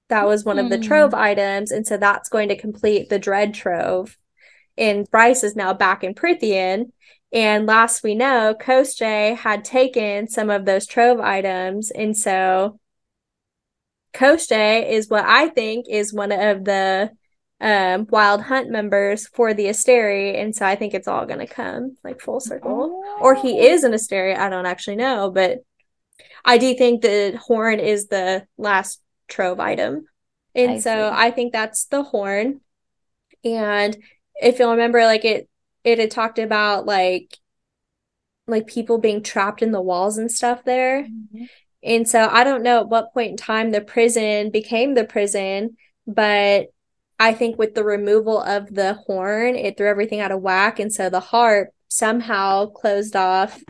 That 0.08 0.26
was 0.26 0.44
one 0.44 0.56
mm. 0.56 0.64
of 0.64 0.70
the 0.70 0.78
trove 0.78 1.10
hmm. 1.10 1.18
items. 1.18 1.72
And 1.72 1.84
so 1.84 1.96
that's 1.96 2.28
going 2.28 2.50
to 2.50 2.56
complete 2.56 3.08
the 3.08 3.18
dread 3.18 3.52
trove. 3.52 4.16
And 4.78 5.10
Bryce 5.10 5.42
is 5.42 5.56
now 5.56 5.74
back 5.74 6.04
in 6.04 6.14
Prythian. 6.14 6.92
And 7.32 7.66
last 7.66 8.04
we 8.04 8.14
know, 8.14 8.54
Koschei 8.58 9.36
had 9.36 9.64
taken 9.64 10.28
some 10.28 10.48
of 10.48 10.64
those 10.64 10.86
trove 10.86 11.18
items. 11.18 11.90
And 11.90 12.16
so 12.16 12.78
Koschei 14.14 14.88
is 14.88 15.08
what 15.08 15.24
I 15.24 15.48
think 15.48 15.86
is 15.88 16.14
one 16.14 16.30
of 16.30 16.64
the 16.64 17.10
um 17.60 18.06
wild 18.10 18.42
hunt 18.42 18.70
members 18.70 19.26
for 19.28 19.54
the 19.54 19.66
Asteri 19.66 20.38
and 20.38 20.54
so 20.54 20.66
I 20.66 20.76
think 20.76 20.92
it's 20.92 21.08
all 21.08 21.24
going 21.24 21.38
to 21.38 21.46
come 21.46 21.96
like 22.04 22.20
full 22.20 22.40
circle 22.40 23.02
oh. 23.02 23.18
or 23.20 23.34
he 23.34 23.58
oh. 23.58 23.72
is 23.72 23.82
an 23.82 23.92
Asteri 23.92 24.36
I 24.36 24.50
don't 24.50 24.66
actually 24.66 24.96
know 24.96 25.30
but 25.30 25.60
I 26.44 26.58
do 26.58 26.74
think 26.74 27.00
the 27.00 27.40
horn 27.42 27.80
is 27.80 28.08
the 28.08 28.46
last 28.58 29.00
trove 29.26 29.58
item 29.58 30.06
and 30.54 30.72
I 30.72 30.78
so 30.80 30.90
see. 30.90 31.16
I 31.16 31.30
think 31.30 31.52
that's 31.52 31.86
the 31.86 32.02
horn 32.02 32.60
and 33.42 33.96
if 34.34 34.58
you'll 34.58 34.72
remember 34.72 35.04
like 35.04 35.24
it 35.24 35.48
it 35.82 35.98
had 35.98 36.10
talked 36.10 36.38
about 36.38 36.84
like 36.84 37.38
like 38.46 38.66
people 38.66 38.98
being 38.98 39.22
trapped 39.22 39.62
in 39.62 39.72
the 39.72 39.80
walls 39.80 40.18
and 40.18 40.30
stuff 40.30 40.62
there 40.64 41.04
mm-hmm. 41.04 41.44
and 41.82 42.06
so 42.06 42.28
I 42.30 42.44
don't 42.44 42.62
know 42.62 42.80
at 42.80 42.88
what 42.88 43.14
point 43.14 43.30
in 43.30 43.36
time 43.38 43.70
the 43.70 43.80
prison 43.80 44.50
became 44.50 44.94
the 44.94 45.04
prison 45.04 45.78
but 46.06 46.66
I 47.18 47.32
think 47.32 47.58
with 47.58 47.74
the 47.74 47.84
removal 47.84 48.40
of 48.40 48.74
the 48.74 48.94
horn, 48.94 49.56
it 49.56 49.76
threw 49.76 49.88
everything 49.88 50.20
out 50.20 50.32
of 50.32 50.42
whack. 50.42 50.78
And 50.78 50.92
so 50.92 51.08
the 51.08 51.20
harp 51.20 51.70
somehow 51.88 52.66
closed 52.66 53.16
off 53.16 53.62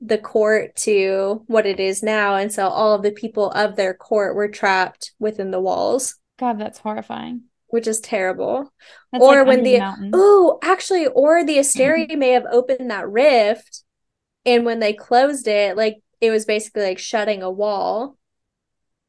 the 0.00 0.18
court 0.18 0.74
to 0.74 1.44
what 1.46 1.64
it 1.64 1.78
is 1.78 2.02
now. 2.02 2.34
And 2.34 2.52
so 2.52 2.68
all 2.68 2.94
of 2.94 3.02
the 3.02 3.12
people 3.12 3.50
of 3.50 3.76
their 3.76 3.94
court 3.94 4.34
were 4.34 4.48
trapped 4.48 5.12
within 5.20 5.52
the 5.52 5.60
walls. 5.60 6.16
God, 6.38 6.58
that's 6.58 6.80
horrifying. 6.80 7.42
Which 7.68 7.86
is 7.86 8.00
terrible. 8.00 8.70
That's 9.12 9.24
or 9.24 9.38
like 9.38 9.46
when 9.46 9.62
the, 9.62 9.80
oh, 10.12 10.58
actually, 10.62 11.06
or 11.06 11.44
the 11.44 11.58
Asteri 11.58 12.16
may 12.18 12.30
have 12.30 12.44
opened 12.50 12.90
that 12.90 13.08
rift, 13.08 13.84
and 14.44 14.66
when 14.66 14.80
they 14.80 14.92
closed 14.92 15.46
it, 15.46 15.76
like 15.76 16.02
it 16.20 16.30
was 16.30 16.44
basically 16.44 16.82
like 16.82 16.98
shutting 16.98 17.42
a 17.42 17.50
wall. 17.50 18.18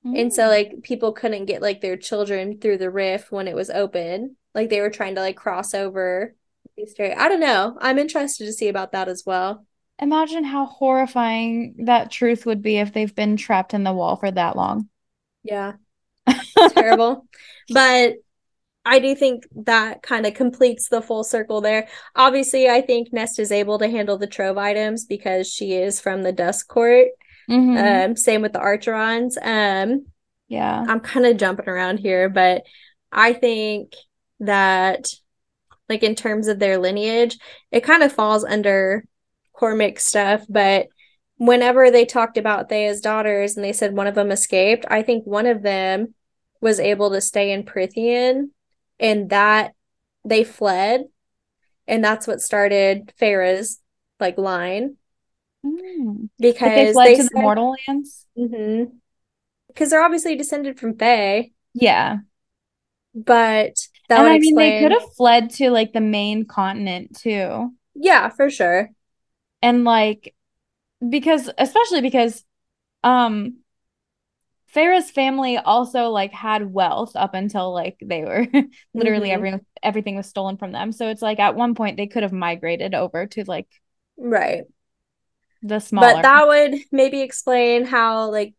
And 0.03 0.33
so 0.33 0.43
mm. 0.43 0.49
like 0.49 0.83
people 0.83 1.13
couldn't 1.13 1.45
get 1.45 1.61
like 1.61 1.81
their 1.81 1.97
children 1.97 2.59
through 2.59 2.77
the 2.77 2.89
rift 2.89 3.31
when 3.31 3.47
it 3.47 3.55
was 3.55 3.69
open. 3.69 4.35
Like 4.53 4.69
they 4.69 4.81
were 4.81 4.89
trying 4.89 5.15
to 5.15 5.21
like 5.21 5.37
cross 5.37 5.73
over 5.73 6.35
I 6.77 7.29
don't 7.29 7.39
know. 7.39 7.77
I'm 7.79 7.99
interested 7.99 8.45
to 8.45 8.53
see 8.53 8.67
about 8.67 8.93
that 8.93 9.07
as 9.07 9.23
well. 9.25 9.65
Imagine 9.99 10.43
how 10.43 10.65
horrifying 10.65 11.75
that 11.85 12.11
truth 12.11 12.45
would 12.45 12.61
be 12.61 12.77
if 12.77 12.93
they've 12.93 13.13
been 13.13 13.37
trapped 13.37 13.73
in 13.73 13.83
the 13.83 13.93
wall 13.93 14.15
for 14.15 14.31
that 14.31 14.55
long. 14.55 14.89
Yeah. 15.43 15.73
terrible. 16.71 17.27
But 17.69 18.15
I 18.85 18.99
do 18.99 19.15
think 19.15 19.45
that 19.55 20.01
kind 20.01 20.25
of 20.25 20.33
completes 20.33 20.89
the 20.89 21.01
full 21.01 21.23
circle 21.23 21.61
there. 21.61 21.87
Obviously, 22.15 22.67
I 22.67 22.81
think 22.81 23.13
Nest 23.13 23.39
is 23.39 23.51
able 23.51 23.79
to 23.79 23.87
handle 23.87 24.17
the 24.17 24.27
trove 24.27 24.57
items 24.57 25.05
because 25.05 25.47
she 25.47 25.73
is 25.73 26.01
from 26.01 26.23
the 26.23 26.33
Dusk 26.33 26.67
Court. 26.67 27.09
Mhm. 27.49 28.05
Um, 28.05 28.15
same 28.15 28.41
with 28.41 28.53
the 28.53 28.59
Archerons. 28.59 29.37
Um, 29.41 30.05
Yeah. 30.47 30.85
I'm 30.87 30.99
kind 30.99 31.25
of 31.25 31.37
jumping 31.37 31.67
around 31.67 31.97
here, 31.97 32.29
but 32.29 32.63
I 33.11 33.33
think 33.33 33.93
that, 34.39 35.07
like, 35.89 36.03
in 36.03 36.15
terms 36.15 36.47
of 36.47 36.59
their 36.59 36.77
lineage, 36.77 37.37
it 37.71 37.81
kind 37.83 38.03
of 38.03 38.11
falls 38.13 38.43
under 38.43 39.05
Cormac 39.53 39.99
stuff. 39.99 40.45
But 40.47 40.87
whenever 41.37 41.89
they 41.89 42.05
talked 42.05 42.37
about 42.37 42.69
Theia's 42.69 43.01
daughters 43.01 43.55
and 43.55 43.63
they 43.63 43.73
said 43.73 43.95
one 43.95 44.07
of 44.07 44.15
them 44.15 44.31
escaped, 44.31 44.85
I 44.89 45.01
think 45.01 45.25
one 45.25 45.47
of 45.47 45.63
them 45.63 46.13
was 46.61 46.79
able 46.79 47.11
to 47.11 47.21
stay 47.21 47.51
in 47.51 47.63
Prythian 47.63 48.49
and 48.99 49.29
that 49.29 49.73
they 50.23 50.43
fled. 50.43 51.05
And 51.87 52.03
that's 52.03 52.27
what 52.27 52.41
started 52.41 53.11
Feyre's 53.17 53.79
like 54.19 54.37
line 54.37 54.95
Mm. 55.65 56.29
because 56.39 57.01
they 57.01 57.15
fled 57.15 57.15
said, 57.15 57.31
the 57.33 57.39
Mortal 57.39 57.75
Lands. 57.87 58.27
hmm 58.37 58.83
because 59.67 59.89
they're 59.91 60.03
obviously 60.03 60.35
descended 60.35 60.79
from 60.79 60.97
Fae, 60.97 61.51
Yeah. 61.73 62.19
but 63.15 63.87
that 64.09 64.19
And 64.19 64.27
I 64.27 64.37
mean, 64.39 64.57
they 64.57 64.71
could 64.73 64.91
have 64.91 65.13
fled 65.17 65.49
to 65.51 65.69
like 65.71 65.93
the 65.93 66.01
main 66.01 66.45
continent 66.45 67.17
too. 67.17 67.73
Yeah, 67.95 68.29
for 68.29 68.49
sure. 68.49 68.91
And 69.61 69.83
like 69.83 70.33
because 71.09 71.49
especially 71.57 72.01
because 72.01 72.43
um 73.03 73.57
Feyre's 74.67 75.11
family 75.11 75.57
also 75.57 76.09
like 76.09 76.31
had 76.33 76.73
wealth 76.73 77.15
up 77.15 77.35
until 77.35 77.71
like 77.71 77.97
they 78.03 78.23
were 78.23 78.47
literally 78.93 79.29
Mhm. 79.29 79.31
every 79.31 79.59
everything 79.83 80.15
was 80.15 80.27
stolen 80.27 80.57
from 80.57 80.71
them. 80.71 80.91
So 80.91 81.09
it's 81.09 81.21
like 81.21 81.39
at 81.39 81.55
one 81.55 81.75
point 81.75 81.97
they 81.97 82.07
could 82.07 82.23
have 82.23 82.33
migrated 82.33 82.95
over 82.95 83.27
to 83.27 83.43
like 83.47 83.67
Right. 84.17 84.65
The 85.63 85.79
smaller. 85.79 86.13
But 86.13 86.21
that 86.23 86.47
would 86.47 86.81
maybe 86.91 87.21
explain 87.21 87.85
how 87.85 88.29
like 88.29 88.53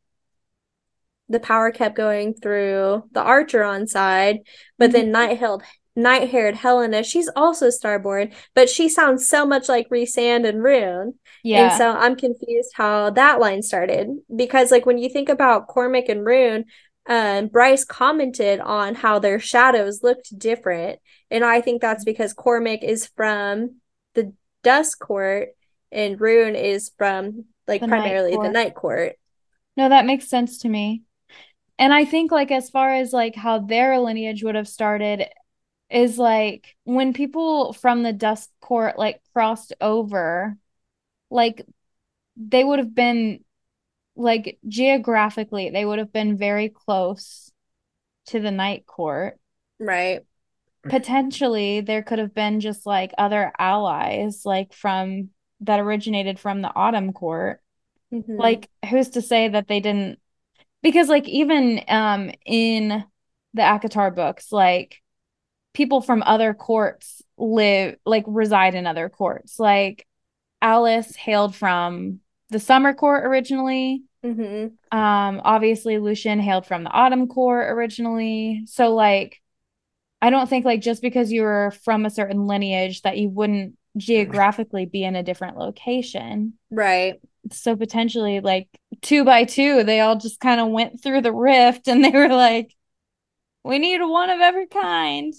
the 1.28 1.40
power 1.40 1.70
kept 1.70 1.96
going 1.96 2.34
through 2.34 3.04
the 3.12 3.20
Archeron 3.20 3.88
side, 3.88 4.40
but 4.78 4.92
then 4.92 5.06
Mhm. 5.06 5.12
night-haired 5.12 5.62
night-haired 5.96 6.56
Helena, 6.56 7.04
she's 7.04 7.30
also 7.36 7.68
starborn, 7.68 8.34
but 8.54 8.68
she 8.68 8.88
sounds 8.88 9.28
so 9.28 9.46
much 9.46 9.68
like 9.68 9.88
Rhysand 9.90 10.44
and 10.44 10.58
Ruhn. 10.60 11.14
yeah. 11.44 11.68
And 11.68 11.72
so 11.78 11.92
I'm 11.92 12.16
confused 12.16 12.72
how 12.74 13.10
that 13.10 13.38
line 13.38 13.62
started 13.62 14.08
because 14.34 14.72
like 14.72 14.86
when 14.86 14.98
you 14.98 15.08
think 15.08 15.28
about 15.28 15.68
Cormac 15.68 16.08
and 16.08 16.26
Ruhn, 16.26 16.64
um, 17.06 17.46
Bryce 17.46 17.84
commented 17.84 18.58
on 18.58 18.96
how 18.96 19.20
their 19.20 19.38
shadows 19.38 20.02
looked 20.02 20.36
different. 20.36 20.98
And 21.30 21.44
I 21.44 21.60
think 21.60 21.80
that's 21.80 22.04
because 22.04 22.32
Cormac 22.32 22.82
is 22.82 23.06
from 23.16 23.76
the 24.14 24.32
Dusk 24.64 24.98
Court 24.98 25.50
and 25.94 26.18
Ruhn 26.18 26.60
is 26.60 26.90
from 26.98 27.44
like 27.66 27.80
The 27.80 27.86
Night 27.86 28.00
primarily 28.00 28.32
the 28.32 28.50
Night 28.50 28.74
Court. 28.74 29.16
No, 29.76 29.88
that 29.88 30.06
makes 30.06 30.28
sense 30.28 30.58
to 30.58 30.68
me. 30.68 31.02
And 31.78 31.92
I 31.92 32.04
think 32.04 32.30
like 32.30 32.50
as 32.50 32.70
far 32.70 32.94
as 32.94 33.12
like 33.12 33.34
how 33.34 33.58
their 33.58 33.98
lineage 33.98 34.44
would 34.44 34.54
have 34.54 34.68
started 34.68 35.26
is 35.90 36.18
like 36.18 36.76
when 36.84 37.12
people 37.12 37.72
from 37.72 38.02
the 38.02 38.12
Dusk 38.12 38.50
Court 38.60 38.98
like 38.98 39.20
crossed 39.32 39.72
over, 39.80 40.56
like 41.30 41.64
they 42.36 42.62
would 42.62 42.78
have 42.78 42.94
been 42.94 43.44
like 44.16 44.58
geographically, 44.68 45.70
they 45.70 45.84
would 45.84 45.98
have 45.98 46.12
been 46.12 46.36
very 46.36 46.68
close 46.68 47.50
to 48.26 48.40
the 48.40 48.50
Night 48.50 48.86
Court. 48.86 49.38
Right. 49.78 50.22
Potentially, 50.88 51.80
there 51.80 52.02
could 52.02 52.18
have 52.18 52.34
been 52.34 52.60
just 52.60 52.86
like 52.86 53.12
other 53.16 53.52
allies 53.58 54.42
like 54.44 54.72
from 54.72 55.30
that 55.64 55.80
originated 55.80 56.38
from 56.38 56.62
the 56.62 56.74
Autumn 56.74 57.12
Court. 57.12 57.60
Mhm. 58.12 58.38
like 58.38 58.70
who's 58.88 59.08
to 59.10 59.22
say 59.22 59.48
that 59.48 59.66
they 59.66 59.80
didn't 59.80 60.20
because 60.82 61.08
like 61.08 61.26
even 61.28 61.80
um 61.88 62.30
in 62.46 63.04
the 63.54 63.62
ACOTAR 63.62 64.14
books 64.14 64.52
like 64.52 65.02
people 65.72 66.00
from 66.00 66.22
other 66.22 66.54
courts 66.54 67.22
live 67.36 67.96
like 68.06 68.24
reside 68.28 68.74
in 68.76 68.86
other 68.86 69.08
courts 69.08 69.58
like 69.58 70.06
Alis 70.62 71.16
hailed 71.16 71.56
from 71.56 72.20
the 72.50 72.60
Summer 72.60 72.94
Court 72.94 73.24
originally 73.24 74.04
Mhm. 74.24 74.72
um 74.92 75.40
obviously 75.44 75.98
Lucien 75.98 76.38
hailed 76.38 76.66
from 76.66 76.84
the 76.84 76.90
Autumn 76.90 77.26
Court 77.26 77.68
originally 77.70 78.62
so 78.66 78.94
like 78.94 79.40
I 80.22 80.30
don't 80.30 80.48
think 80.48 80.64
like 80.64 80.82
just 80.82 81.02
because 81.02 81.32
you 81.32 81.42
were 81.42 81.72
from 81.82 82.06
a 82.06 82.10
certain 82.10 82.46
lineage 82.46 83.02
that 83.02 83.18
you 83.18 83.28
wouldn't 83.28 83.76
geographically 83.96 84.86
be 84.86 85.04
in 85.04 85.16
a 85.16 85.22
different 85.22 85.56
location 85.56 86.54
Right. 86.70 87.20
so 87.52 87.76
potentially 87.76 88.40
like 88.40 88.68
two 89.02 89.24
by 89.24 89.44
two 89.44 89.84
they 89.84 90.00
all 90.00 90.16
just 90.16 90.40
kind 90.40 90.60
of 90.60 90.68
went 90.68 91.02
through 91.02 91.20
the 91.20 91.32
rift 91.32 91.88
and 91.88 92.04
they 92.04 92.10
were 92.10 92.28
like 92.28 92.74
we 93.64 93.78
need 93.78 94.00
one 94.02 94.30
of 94.30 94.40
every 94.40 94.66
kind 94.66 95.32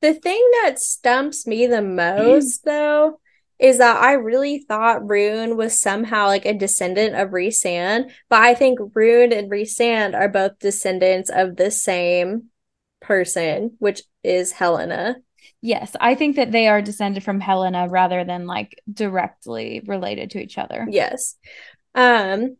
The 0.00 0.14
thing 0.14 0.50
that 0.62 0.78
stumps 0.78 1.46
me 1.46 1.66
the 1.66 1.82
most, 1.82 2.64
though, 2.64 3.20
is 3.58 3.78
that 3.78 4.02
I 4.02 4.12
really 4.14 4.58
thought 4.58 5.02
Ruhn 5.02 5.56
was 5.56 5.80
somehow 5.80 6.26
like 6.26 6.44
a 6.44 6.54
descendant 6.54 7.14
of 7.14 7.30
Rhysand, 7.30 8.10
but 8.28 8.40
I 8.40 8.54
think 8.54 8.78
Ruhn 8.80 9.32
and 9.36 9.50
Rhysand 9.50 10.14
are 10.14 10.28
both 10.28 10.58
descendants 10.58 11.30
of 11.30 11.56
the 11.56 11.70
same 11.70 12.50
person, 13.00 13.76
which 13.78 14.02
is 14.24 14.52
Helena. 14.52 15.16
Yes 15.62 15.94
i 16.00 16.14
think 16.16 16.36
that 16.36 16.50
they 16.52 16.66
are 16.68 16.82
descended 16.82 17.22
from 17.22 17.40
helena 17.40 17.88
rather 17.88 18.24
than 18.24 18.46
like 18.46 18.80
directly 18.92 19.80
related 19.86 20.30
to 20.30 20.40
each 20.42 20.58
other 20.58 20.86
Yes. 20.90 21.36
Um, 21.94 22.56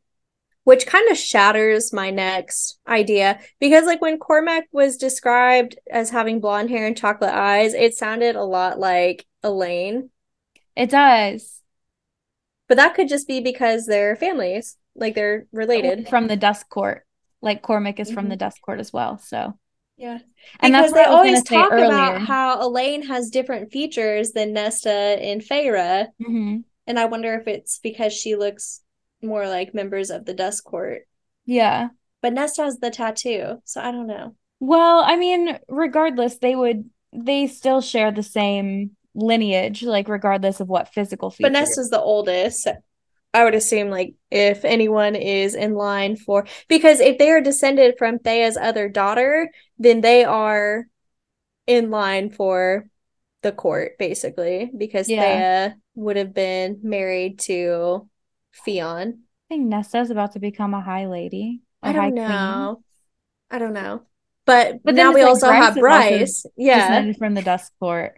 which 0.65 0.87
kind 0.87 1.11
of 1.11 1.17
shatters 1.19 1.93
my 1.93 2.11
next 2.11 2.79
idea 2.87 3.41
because 3.59 3.85
like 3.87 4.01
when 4.01 4.19
Cormac 4.19 4.65
was 4.73 4.97
described 4.97 5.77
as 5.91 6.11
having 6.11 6.41
blonde 6.41 6.71
hair 6.71 6.87
and 6.87 6.97
chocolate 6.97 7.35
eyes, 7.35 7.75
it 7.75 7.95
sounded 7.95 8.37
a 8.37 8.45
lot 8.45 8.79
like 8.79 9.27
Elain. 9.43 10.11
it 10.77 10.91
does 10.91 11.61
But 12.69 12.77
that 12.77 12.95
could 12.95 13.09
just 13.09 13.27
be 13.27 13.41
because 13.41 13.87
they're 13.87 14.15
families, 14.17 14.77
like 14.95 15.15
they're 15.15 15.47
related. 15.53 16.09
from 16.09 16.29
the 16.29 16.37
dusk 16.37 16.69
court 16.69 17.05
like 17.41 17.63
cormac 17.63 17.99
is 17.99 18.13
from 18.13 18.27
Mhm. 18.27 18.31
the 18.31 18.37
dusk 18.37 18.63
court 18.63 18.79
as 18.79 18.93
well 18.93 19.19
so 19.19 19.59
Yeah. 20.03 20.19
and 20.61 20.73
because 20.73 20.91
that's 20.91 20.93
they 20.93 20.99
what 21.01 21.07
I 21.09 21.11
was 21.11 21.17
always 21.19 21.43
talk 21.45 21.73
earlier 21.73 21.87
about 21.87 22.23
how 22.23 22.61
Elain 22.67 23.03
has 23.07 23.31
different 23.31 23.71
features 23.73 24.33
than 24.33 24.53
Nesta 24.53 24.91
and 24.91 25.41
Feyre. 25.41 26.09
Mhm. 26.21 26.65
And 26.89 26.99
I 26.99 27.05
wonder 27.07 27.35
if 27.35 27.47
it's 27.47 27.79
because 27.79 28.13
she 28.13 28.35
looks 28.37 28.81
more 29.23 29.47
like 29.49 29.73
members 29.73 30.11
of 30.11 30.25
the 30.27 30.35
Dusk 30.35 30.65
Court. 30.65 31.03
yeah 31.47 31.89
But 32.21 32.33
Nesta 32.35 32.63
has 32.65 32.79
the 32.79 32.91
tattoo, 32.91 33.63
so 33.65 33.81
I 33.81 33.91
don't 33.93 34.07
know. 34.09 34.35
well 34.61 35.03
i 35.07 35.17
mean 35.17 35.59
regardless 35.69 36.39
they 36.39 36.55
would 36.55 36.89
they 37.13 37.47
still 37.49 37.81
share 37.81 38.11
the 38.13 38.23
same 38.23 38.97
lineage 39.15 39.83
like 39.83 40.09
regardless 40.09 40.61
of 40.61 40.69
what 40.69 40.93
physical 40.95 41.31
features 41.31 41.53
But 41.53 41.59
Nesta's 41.59 41.91
the 41.91 42.01
oldest. 42.01 42.67
I 43.35 43.45
would 43.45 43.55
assume 43.55 43.89
like 43.89 44.15
if 44.31 44.65
anyone 44.65 45.15
is 45.17 45.55
in 45.55 45.75
line 45.75 46.17
for 46.17 46.47
because 46.69 47.01
if 47.01 47.19
they 47.19 47.31
are 47.31 47.41
descended 47.41 47.95
from 47.99 48.19
Theia's 48.19 48.57
other 48.57 48.89
daughter, 48.89 49.51
then 49.79 50.01
they 50.03 50.25
are 50.25 50.87
in 51.67 51.91
line 51.91 52.31
for 52.31 52.87
the 53.43 53.53
court, 53.53 53.99
basically, 53.99 54.71
because 54.77 55.09
Yeah. 55.09 55.71
Theia 55.71 55.75
would 55.95 56.17
have 56.17 56.35
been 56.35 56.81
married 56.83 57.39
to 57.41 58.09
Fionn. 58.53 59.21
I 59.51 59.55
think 59.55 59.67
Nesta's 59.67 60.11
about 60.11 60.33
to 60.33 60.39
become 60.39 60.75
a 60.75 60.81
high 60.81 61.07
lady. 61.07 61.63
a 61.83 61.89
I 61.89 61.93
don't 61.93 62.03
queen. 62.13 62.15
know. 62.17 62.83
I 63.51 63.59
don't 63.59 63.73
know. 63.73 64.03
But, 64.45 64.83
But 64.83 64.95
now 64.95 65.13
we 65.13 65.23
like 65.23 65.29
also 65.29 65.47
Bryce 65.47 65.63
have 65.65 65.75
Bryce. 65.77 66.47
Yeah. 66.57 66.89
Descended 66.89 67.17
from 67.17 67.35
the 67.35 67.43
Dusk 67.43 67.73
Court. 67.79 68.15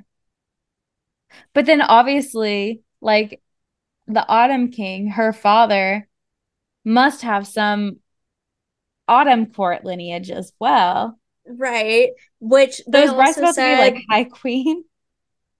But 1.53 1.67
then 1.67 1.83
obviously, 1.83 2.83
like 3.01 3.43
the 4.07 4.27
Autumn 4.29 4.71
King, 4.71 5.09
her 5.09 5.33
father 5.33 6.09
must 6.85 7.23
have 7.23 7.47
some 7.47 7.99
Autumn 9.09 9.47
Court 9.47 9.85
lineage 9.85 10.31
as 10.31 10.53
well. 10.59 11.19
Right. 11.47 12.11
Which 12.41 12.81
those 12.87 13.11
is 13.11 13.15
Bryce 13.15 13.35
to 13.37 13.53
be 13.57 13.77
like 13.77 14.03
High 14.11 14.25
Queen? 14.25 14.85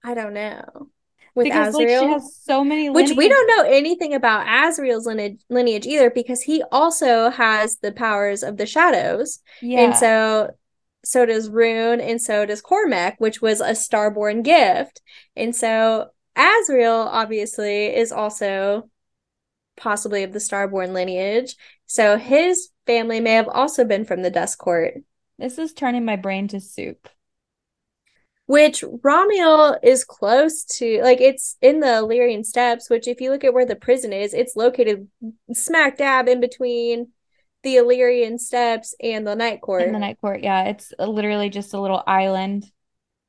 I 0.03 0.13
don't 0.13 0.33
know. 0.33 0.89
With 1.33 1.45
because 1.45 1.73
like 1.73 1.89
she 1.89 1.93
has 1.93 2.39
so 2.43 2.63
many 2.63 2.89
Which 2.89 3.11
we 3.11 3.27
don't 3.27 3.47
know 3.47 3.69
anything 3.69 4.13
about 4.13 4.47
Azriel's 4.47 5.05
lineage, 5.05 5.41
lineage 5.49 5.85
either, 5.85 6.09
because 6.09 6.41
he 6.41 6.63
also 6.71 7.29
has 7.29 7.77
the 7.79 7.91
powers 7.91 8.41
of 8.41 8.55
the 8.55 8.65
shadows. 8.65 9.39
Yeah. 9.61 9.81
And 9.81 9.95
so 9.95 10.51
so 11.03 11.25
does 11.25 11.49
Ruhn, 11.49 12.01
and 12.01 12.21
so 12.21 12.45
does 12.45 12.61
Cormac, 12.61 13.19
which 13.19 13.41
was 13.41 13.61
a 13.61 13.71
starborn 13.71 14.43
gift. 14.43 15.01
And 15.35 15.55
so 15.55 16.09
Azriel 16.37 17.07
obviously 17.07 17.87
is 17.95 18.11
also 18.11 18.89
possibly 19.77 20.23
of 20.23 20.33
the 20.33 20.39
starborn 20.39 20.93
lineage. 20.93 21.55
So 21.85 22.17
his 22.17 22.69
family 22.85 23.19
may 23.19 23.33
have 23.33 23.49
also 23.49 23.85
been 23.85 24.05
from 24.05 24.21
the 24.21 24.31
Dusk 24.31 24.57
Court. 24.59 24.95
This 25.37 25.57
is 25.57 25.73
turning 25.73 26.05
my 26.05 26.15
brain 26.15 26.47
to 26.49 26.59
soup. 26.59 27.09
which 28.47 28.83
Ramiel 28.83 29.77
is 29.81 30.03
close 30.03 30.63
to 30.77 31.01
like 31.01 31.19
it's 31.19 31.57
in 31.61 31.79
the 31.79 31.97
Illyrian 31.97 32.43
steppes, 32.43 32.89
which 32.89 33.07
if 33.07 33.19
you 33.19 33.31
look 33.31 33.43
at 33.43 33.53
where 33.53 33.65
the 33.65 33.75
prison 33.75 34.13
is, 34.13 34.33
it's 34.33 34.55
located 34.55 35.07
smack 35.53 35.97
dab 35.97 36.27
in 36.27 36.39
between 36.39 37.11
the 37.63 37.77
Illyrian 37.77 38.37
steppes 38.37 38.93
and 39.01 39.25
the 39.25 39.35
night 39.35 39.61
court. 39.61 39.83
In 39.83 39.93
the 39.93 39.99
night 39.99 40.19
court, 40.21 40.41
yeah. 40.43 40.65
It's 40.65 40.93
literally 40.99 41.49
just 41.49 41.73
a 41.73 41.81
little 41.81 42.03
island 42.05 42.71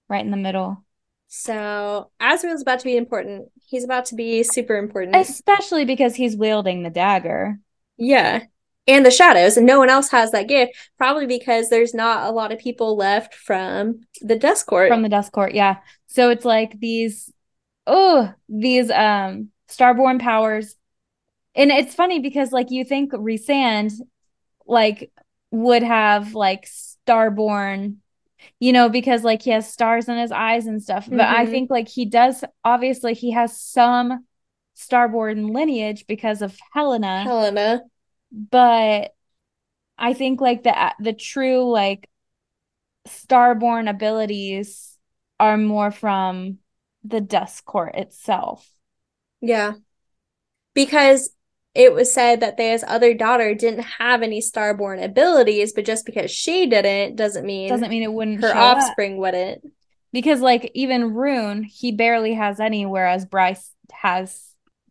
right 0.09 0.25
in 0.25 0.31
the 0.31 0.37
middle. 0.37 0.85
So 1.29 2.11
Azriel's 2.21 2.63
about 2.63 2.79
to 2.81 2.85
be 2.85 2.97
important. 2.97 3.49
He's 3.67 3.85
about 3.85 4.07
to 4.07 4.15
be 4.15 4.43
super 4.43 4.77
important. 4.77 5.17
Especially 5.17 5.85
because 5.85 6.15
he's 6.15 6.37
wielding 6.37 6.83
the 6.83 6.91
dagger. 6.91 7.59
Yeah. 7.97 8.45
And 8.89 9.05
the 9.05 9.11
shadows, 9.11 9.57
and 9.57 9.67
no 9.67 9.79
one 9.79 9.91
else 9.91 10.11
has 10.11 10.31
that 10.31 10.47
gift. 10.47 10.73
Probably 10.97 11.27
because 11.27 11.69
there's 11.69 11.93
not 11.93 12.29
a 12.29 12.31
lot 12.31 12.53
of 12.53 12.61
people 12.61 12.97
left 12.97 13.35
from 13.35 14.03
the 14.21 14.37
Dusk 14.37 14.67
Court. 14.67 14.89
From 14.89 15.03
the 15.03 15.09
Dusk 15.09 15.33
Court, 15.33 15.55
yeah. 15.55 15.79
So 16.07 16.31
it's 16.31 16.45
like 16.45 16.79
these 16.79 17.33
oh, 17.87 18.33
these 18.49 18.91
um 18.93 19.49
starborn 19.69 20.21
powers. 20.21 20.77
And 21.57 21.73
it's 21.73 21.97
funny 21.97 22.21
because 22.21 22.53
like 22.53 22.71
you 22.71 22.85
think 22.85 23.13
Rhysand 23.13 23.93
like 24.67 25.11
would 25.51 25.83
have 25.83 26.35
like 26.35 26.69
starborn 27.09 27.97
you 28.61 28.73
know, 28.73 28.89
because 28.89 29.25
like 29.25 29.43
he 29.43 29.51
has 29.51 29.71
stars 29.71 30.09
in 30.09 30.17
his 30.17 30.33
eyes 30.33 30.67
and 30.67 30.83
stuff. 30.83 31.07
But 31.09 31.19
mm-hmm. 31.19 31.37
I 31.37 31.47
think 31.47 31.71
like 31.71 31.89
he 31.89 32.05
does 32.05 32.45
obviously 32.65 33.15
he 33.15 33.33
has 33.33 33.61
some 33.61 34.25
starborn 34.77 35.53
lineage 35.55 36.07
because 36.07 36.43
of 36.43 36.57
Helena. 36.73 37.23
Helena. 37.23 37.83
But 38.33 39.15
I 39.99 40.13
think 40.13 40.41
like 40.41 40.63
the 40.63 40.95
the 40.99 41.13
true 41.13 41.71
like 41.71 42.09
starborn 43.09 43.89
abilities 43.89 44.99
are 45.39 45.57
more 45.57 45.91
from 45.91 46.59
the 47.05 47.21
Dusk 47.21 47.65
Court 47.65 47.95
itself. 47.95 48.69
Yeah. 49.41 49.75
Because 50.75 51.31
it 51.77 51.93
was 51.93 52.13
said 52.13 52.41
that 52.41 52.57
Theia's 52.57 52.83
other 52.87 53.13
daughter 53.13 53.55
didn't 53.55 53.83
have 53.83 54.23
any 54.23 54.41
starborn 54.41 55.03
abilities, 55.05 55.75
but 55.75 55.85
just 55.85 56.07
because 56.07 56.31
she 56.31 56.67
didn't 56.67 57.17
doesn't 57.17 57.45
mean 57.45 57.69
doesn't 57.69 57.91
mean 57.91 58.03
it 58.03 58.13
wouldn't 58.13 58.41
her 58.41 58.57
offspring 58.57 59.15
up. 59.15 59.19
wouldn't. 59.19 59.73
Because 60.13 60.41
like 60.41 60.71
even 60.75 61.13
Ruhn, 61.13 61.65
he 61.65 61.93
barely 61.93 62.33
has 62.35 62.61
any, 62.61 62.87
whereas 62.87 63.27
Bryce 63.27 63.73
has 63.93 64.43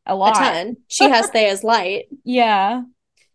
a 0.05 0.15
lot. 0.15 0.37
A 0.37 0.39
ton. 0.39 0.77
She 0.87 1.09
has 1.09 1.29
Theia's 1.33 1.63
light. 1.63 2.05
Yeah. 2.23 2.83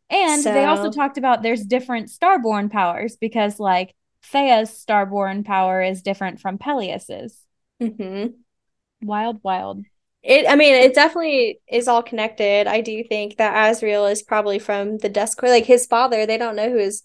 And 0.08 0.42
so... 0.42 0.52
they 0.52 0.64
also 0.64 0.90
talked 0.90 1.18
about 1.18 1.42
there's 1.42 1.64
different 1.64 2.08
starborn 2.08 2.70
powers 2.70 3.16
because 3.16 3.58
like 3.58 3.94
Theia's 4.32 4.70
starborn 4.70 5.44
power 5.44 5.82
is 5.82 6.02
different 6.02 6.40
from 6.40 6.58
Pelias's. 6.58 7.36
Mm-hmm. 7.82 8.28
Wild, 9.02 9.40
wild. 9.42 9.84
It 10.22 10.46
I 10.48 10.54
mean, 10.56 10.74
it 10.74 10.94
definitely 10.94 11.61
is 11.70 11.88
all 11.88 12.02
connected. 12.02 12.66
I 12.66 12.80
do 12.83 13.02
think 13.04 13.38
that 13.38 13.54
Azriel 13.54 14.11
is 14.11 14.22
probably 14.22 14.59
from 14.59 14.98
the 14.98 15.09
Dusk 15.09 15.38
Court. 15.38 15.50
Like 15.50 15.64
his 15.64 15.87
father, 15.87 16.26
they 16.26 16.37
don't 16.37 16.56
know 16.56 16.70
who 16.70 16.78
his 16.78 17.04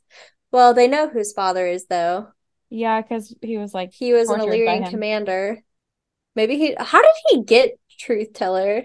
well, 0.52 0.74
they 0.74 0.88
know 0.88 1.08
whose 1.08 1.34
father 1.34 1.66
is 1.66 1.86
though. 1.88 2.28
Yeah, 2.70 3.02
because 3.02 3.34
he 3.42 3.58
was 3.58 3.74
like 3.74 3.94
he 3.94 4.14
was 4.14 4.30
an 4.30 4.42
Illyrian 4.42 4.86
commander. 4.86 5.64
Maybe 6.36 6.58
he 6.58 6.76
how 6.78 7.02
did 7.02 7.12
he 7.30 7.44
get 7.44 7.80
truth 7.98 8.34
teller? 8.34 8.84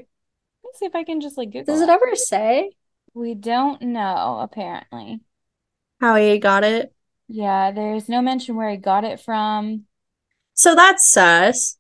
Let's 0.65 0.79
see 0.79 0.87
if 0.87 0.95
I 0.95 1.03
can 1.03 1.21
just 1.21 1.37
like 1.37 1.51
Google. 1.51 1.75
Does 1.75 1.81
it, 1.81 1.89
it 1.89 1.93
ever 1.93 2.15
say? 2.15 2.71
We 3.15 3.35
don't 3.35 3.83
know, 3.83 4.39
apparently. 4.41 5.21
How 6.01 6.15
he 6.15 6.39
got 6.39 6.63
it? 6.63 6.95
Yeah, 7.27 7.73
there's 7.73 8.09
no 8.09 8.23
mention 8.23 8.55
where 8.55 8.71
he 8.71 8.77
got 8.77 9.05
it 9.05 9.21
from. 9.21 9.87
So 10.55 10.75
that's 10.77 11.09
sus. 11.09 11.77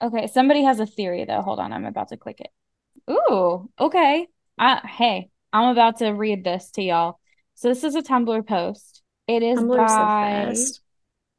Okay, 0.00 0.26
somebody 0.28 0.62
has 0.62 0.80
a 0.80 0.86
theory 0.86 1.24
though. 1.24 1.42
Hold 1.42 1.58
on, 1.58 1.72
I'm 1.72 1.84
about 1.84 2.08
to 2.08 2.16
click 2.16 2.40
it. 2.40 2.50
Ooh, 3.10 3.68
okay. 3.80 4.28
Uh, 4.58 4.80
hey, 4.86 5.30
I'm 5.52 5.70
about 5.70 5.98
to 5.98 6.10
read 6.10 6.44
this 6.44 6.70
to 6.72 6.82
y'all. 6.82 7.18
So 7.54 7.68
this 7.68 7.84
is 7.84 7.94
a 7.94 8.02
Tumblr 8.02 8.46
post. 8.46 9.02
It 9.26 9.42
is 9.42 9.58
Tumblr 9.58 9.76
by. 9.76 10.56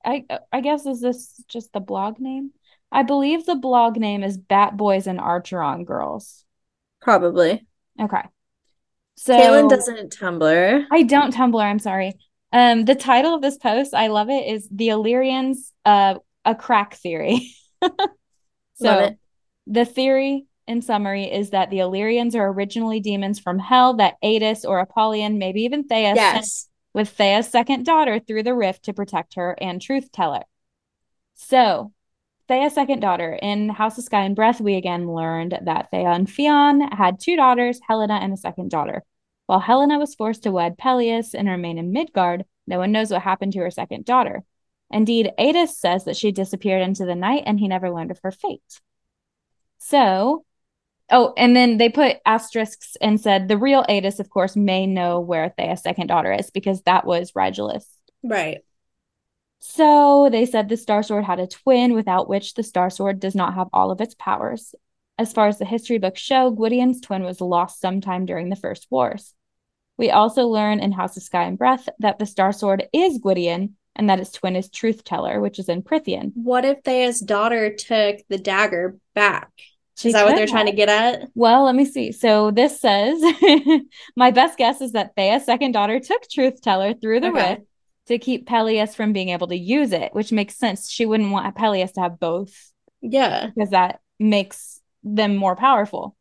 I 0.06 0.26
I 0.52 0.62
guess 0.62 0.86
is 0.86 1.02
this 1.02 1.44
just 1.48 1.74
the 1.74 1.80
blog 1.80 2.20
name? 2.20 2.52
I 2.92 3.04
believe 3.04 3.46
the 3.46 3.56
blog 3.56 3.98
name 3.98 4.24
is 4.24 4.38
Bat 4.38 4.78
Boys 4.78 5.08
and 5.08 5.20
Archeron 5.20 5.86
Girls. 5.86 6.46
Probably. 7.02 7.66
Okay. 8.00 8.24
So 9.16 9.34
Caitlin 9.34 9.70
doesn't 9.70 10.18
Tumblr. 10.18 10.86
I 10.92 11.04
don't 11.04 11.34
Tumblr. 11.34 11.62
I'm 11.62 11.80
sorry. 11.80 12.14
Um, 12.52 12.86
the 12.86 12.96
title 12.96 13.36
of 13.36 13.42
this 13.42 13.58
post, 13.58 13.94
I 13.94 14.08
love 14.08 14.30
it, 14.30 14.48
is 14.48 14.68
"The 14.72 14.90
Illyrians, 14.90 15.72
uh, 15.86 16.16
a 16.46 16.56
crack 16.56 16.96
theory." 16.96 17.54
So 18.80 19.16
the 19.68 19.86
theory 19.86 20.48
in 20.68 20.82
summary 20.82 21.26
is 21.32 21.50
that 21.50 21.70
the 21.70 21.80
Illyrians 21.80 22.36
are 22.36 22.48
originally 22.48 23.00
demons 23.00 23.40
from 23.40 23.60
hell 23.60 23.96
that 23.96 24.16
Aidas 24.24 24.68
or 24.68 24.80
Apollyon, 24.80 25.40
maybe 25.40 25.62
even 25.62 25.84
Theia, 25.84 26.16
yes. 26.16 26.70
with 26.94 27.16
Theia's 27.18 27.48
second 27.48 27.86
daughter 27.86 28.20
through 28.20 28.44
the 28.44 28.54
rift 28.54 28.86
to 28.86 28.94
protect 28.94 29.36
her 29.36 29.56
and 29.60 29.82
truth 29.82 30.12
teller. 30.12 30.44
So 31.36 31.92
Theia's 32.50 32.74
second 32.74 33.00
daughter 33.00 33.38
in 33.42 33.70
House 33.70 33.98
of 33.98 34.04
Sky 34.04 34.24
and 34.24 34.36
Breath, 34.36 34.62
we 34.62 34.76
again 34.76 35.12
learned 35.12 35.58
that 35.62 35.92
Theia 35.92 36.16
and 36.16 36.30
Fionn 36.30 36.82
had 36.82 37.20
two 37.20 37.36
daughters, 37.36 37.80
Helena 37.88 38.16
and 38.16 38.34
a 38.34 38.38
second 38.38 38.72
daughter. 38.72 39.04
While 39.46 39.60
Helena 39.60 39.98
was 39.98 40.16
forced 40.16 40.44
to 40.44 40.52
wed 40.52 40.78
Pelias 40.78 41.34
and 41.34 41.48
remain 41.48 41.78
in 41.80 41.92
Midgard, 41.92 42.46
no 42.68 42.78
one 42.78 42.92
knows 42.92 43.12
what 43.12 43.24
happened 43.24 43.54
to 43.54 43.60
her 43.60 43.72
second 43.72 44.06
daughter. 44.06 44.44
Indeed, 44.92 45.32
Aidas 45.38 45.70
says 45.70 46.06
that 46.06 46.18
she 46.18 46.32
disappeared 46.32 46.82
into 46.82 47.06
the 47.06 47.16
night 47.16 47.44
and 47.46 47.60
he 47.60 47.68
never 47.68 47.92
learned 47.92 48.12
of 48.12 48.20
her 48.24 48.32
fate. 48.32 48.82
So, 49.78 50.46
oh, 51.12 51.34
and 51.38 51.56
then 51.56 51.78
they 51.78 51.90
put 51.90 52.18
asterisks 52.26 52.98
and 53.02 53.20
said 53.20 53.48
the 53.48 53.58
real 53.58 53.84
Aidas, 53.84 54.20
of 54.20 54.30
course, 54.30 54.56
may 54.56 54.88
know 54.88 55.20
where 55.20 55.50
Theia's 55.50 55.82
second 55.82 56.08
daughter 56.08 56.32
is 56.32 56.50
because 56.50 56.82
that 56.84 57.06
was 57.06 57.34
Rigelus. 57.34 57.86
Right. 58.24 58.60
So 59.60 60.30
they 60.32 60.46
said 60.46 60.70
the 60.70 60.78
Star 60.78 61.04
Sword 61.04 61.26
had 61.26 61.40
a 61.40 61.48
twin, 61.48 61.94
without 61.94 62.30
which 62.30 62.54
the 62.54 62.64
Star 62.64 62.90
Sword 62.90 63.20
does 63.20 63.36
not 63.36 63.54
have 63.56 63.68
all 63.74 63.92
of 63.92 64.02
its 64.02 64.16
powers. 64.16 64.74
As 65.18 65.34
far 65.34 65.48
as 65.48 65.60
the 65.60 65.66
history 65.66 65.98
books 65.98 66.22
show, 66.22 66.50
Gwydion's 66.50 67.02
twin 67.02 67.24
was 67.24 67.42
lost 67.42 67.82
sometime 67.82 68.26
during 68.26 68.50
the 68.50 68.56
First 68.56 68.88
Wars. 68.90 69.34
We 69.98 70.12
also 70.12 70.48
learn 70.48 70.80
in 70.80 70.94
House 70.94 71.18
of 71.18 71.24
Sky 71.24 71.44
and 71.44 71.58
Breath 71.58 71.90
that 72.00 72.20
the 72.20 72.26
Star 72.26 72.54
Sword 72.54 72.88
is 72.94 73.18
Gwydion, 73.18 73.76
and 74.00 74.10
that 74.10 74.18
his 74.18 74.32
twin 74.32 74.56
is 74.56 74.70
Truth 74.70 75.04
Teller, 75.04 75.42
which 75.42 75.60
is 75.60 75.68
in 75.68 75.84
Prythian. 75.84 76.32
What 76.34 76.64
if 76.64 76.82
Theia's 76.84 77.20
daughter 77.20 77.76
took 77.76 78.20
the 78.30 78.38
dagger 78.38 78.98
back? 79.14 79.52
She 79.98 80.08
is 80.08 80.14
that 80.14 80.24
what 80.24 80.32
they're 80.32 80.46
have. 80.46 80.50
trying 80.50 80.68
to 80.68 80.72
get 80.72 80.88
at? 80.88 81.28
Well, 81.36 81.66
let 81.66 81.76
me 81.76 81.84
see. 81.84 82.14
So 82.14 82.50
this 82.50 82.80
says 82.80 83.22
my 84.16 84.32
best 84.32 84.58
guess 84.58 84.80
is 84.80 84.94
that 84.94 85.18
Theia's 85.18 85.44
second 85.44 85.74
daughter 85.74 86.00
took 86.00 86.30
Truth 86.30 86.62
Teller 86.62 86.94
through 86.94 87.20
the 87.20 87.28
okay. 87.28 87.50
rift 87.50 87.68
to 88.06 88.18
keep 88.18 88.48
Pelias 88.48 88.96
from 88.96 89.12
being 89.12 89.30
able 89.30 89.48
to 89.48 89.58
use 89.58 89.92
it, 89.92 90.16
which 90.16 90.32
makes 90.32 90.56
sense. 90.56 90.90
She 90.90 91.06
wouldn't 91.06 91.32
want 91.32 91.54
Pelias 91.58 91.92
to 91.96 92.02
have 92.02 92.22
both. 92.22 92.72
Yeah. 93.02 93.48
Because 93.54 93.72
that 93.72 94.00
makes 94.18 94.80
them 95.04 95.36
more 95.36 95.58
powerful. 95.58 96.16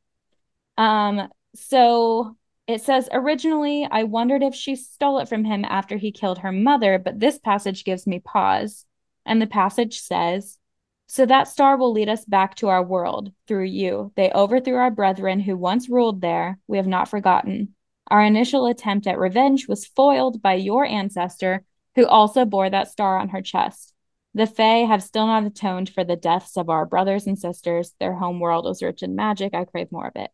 Um, 0.76 1.28
so 1.54 2.36
it 2.68 2.82
says, 2.82 3.08
originally, 3.10 3.88
I 3.90 4.04
wondered 4.04 4.42
if 4.42 4.54
she 4.54 4.76
stole 4.76 5.20
it 5.20 5.28
from 5.28 5.42
him 5.44 5.64
after 5.64 5.96
he 5.96 6.12
killed 6.12 6.40
her 6.40 6.52
mother, 6.52 6.98
but 6.98 7.18
this 7.18 7.38
passage 7.38 7.82
gives 7.82 8.06
me 8.06 8.18
pause. 8.20 8.84
And 9.24 9.40
the 9.40 9.46
passage 9.46 10.00
says, 10.00 10.58
So 11.06 11.24
that 11.24 11.48
star 11.48 11.78
will 11.78 11.92
lead 11.92 12.10
us 12.10 12.26
back 12.26 12.56
to 12.56 12.68
our 12.68 12.84
world 12.84 13.32
through 13.46 13.64
you. 13.64 14.12
They 14.16 14.30
overthrew 14.30 14.76
our 14.76 14.90
brethren 14.90 15.40
who 15.40 15.56
once 15.56 15.88
ruled 15.88 16.20
there. 16.20 16.58
We 16.66 16.76
have 16.76 16.86
not 16.86 17.08
forgotten. 17.08 17.74
Our 18.10 18.22
initial 18.22 18.66
attempt 18.66 19.06
at 19.06 19.18
revenge 19.18 19.66
was 19.66 19.86
foiled 19.86 20.42
by 20.42 20.54
your 20.54 20.84
ancestor, 20.84 21.64
who 21.94 22.06
also 22.06 22.44
bore 22.44 22.68
that 22.68 22.88
star 22.88 23.18
on 23.18 23.30
her 23.30 23.40
chest. 23.40 23.94
The 24.34 24.46
Fae 24.46 24.84
have 24.84 25.02
still 25.02 25.26
not 25.26 25.46
atoned 25.46 25.88
for 25.88 26.04
the 26.04 26.16
deaths 26.16 26.58
of 26.58 26.68
our 26.68 26.84
brothers 26.84 27.26
and 27.26 27.38
sisters. 27.38 27.94
Their 27.98 28.12
home 28.12 28.40
world 28.40 28.66
was 28.66 28.82
rich 28.82 29.02
in 29.02 29.16
magic. 29.16 29.54
I 29.54 29.64
crave 29.64 29.90
more 29.90 30.08
of 30.08 30.16
it. 30.16 30.30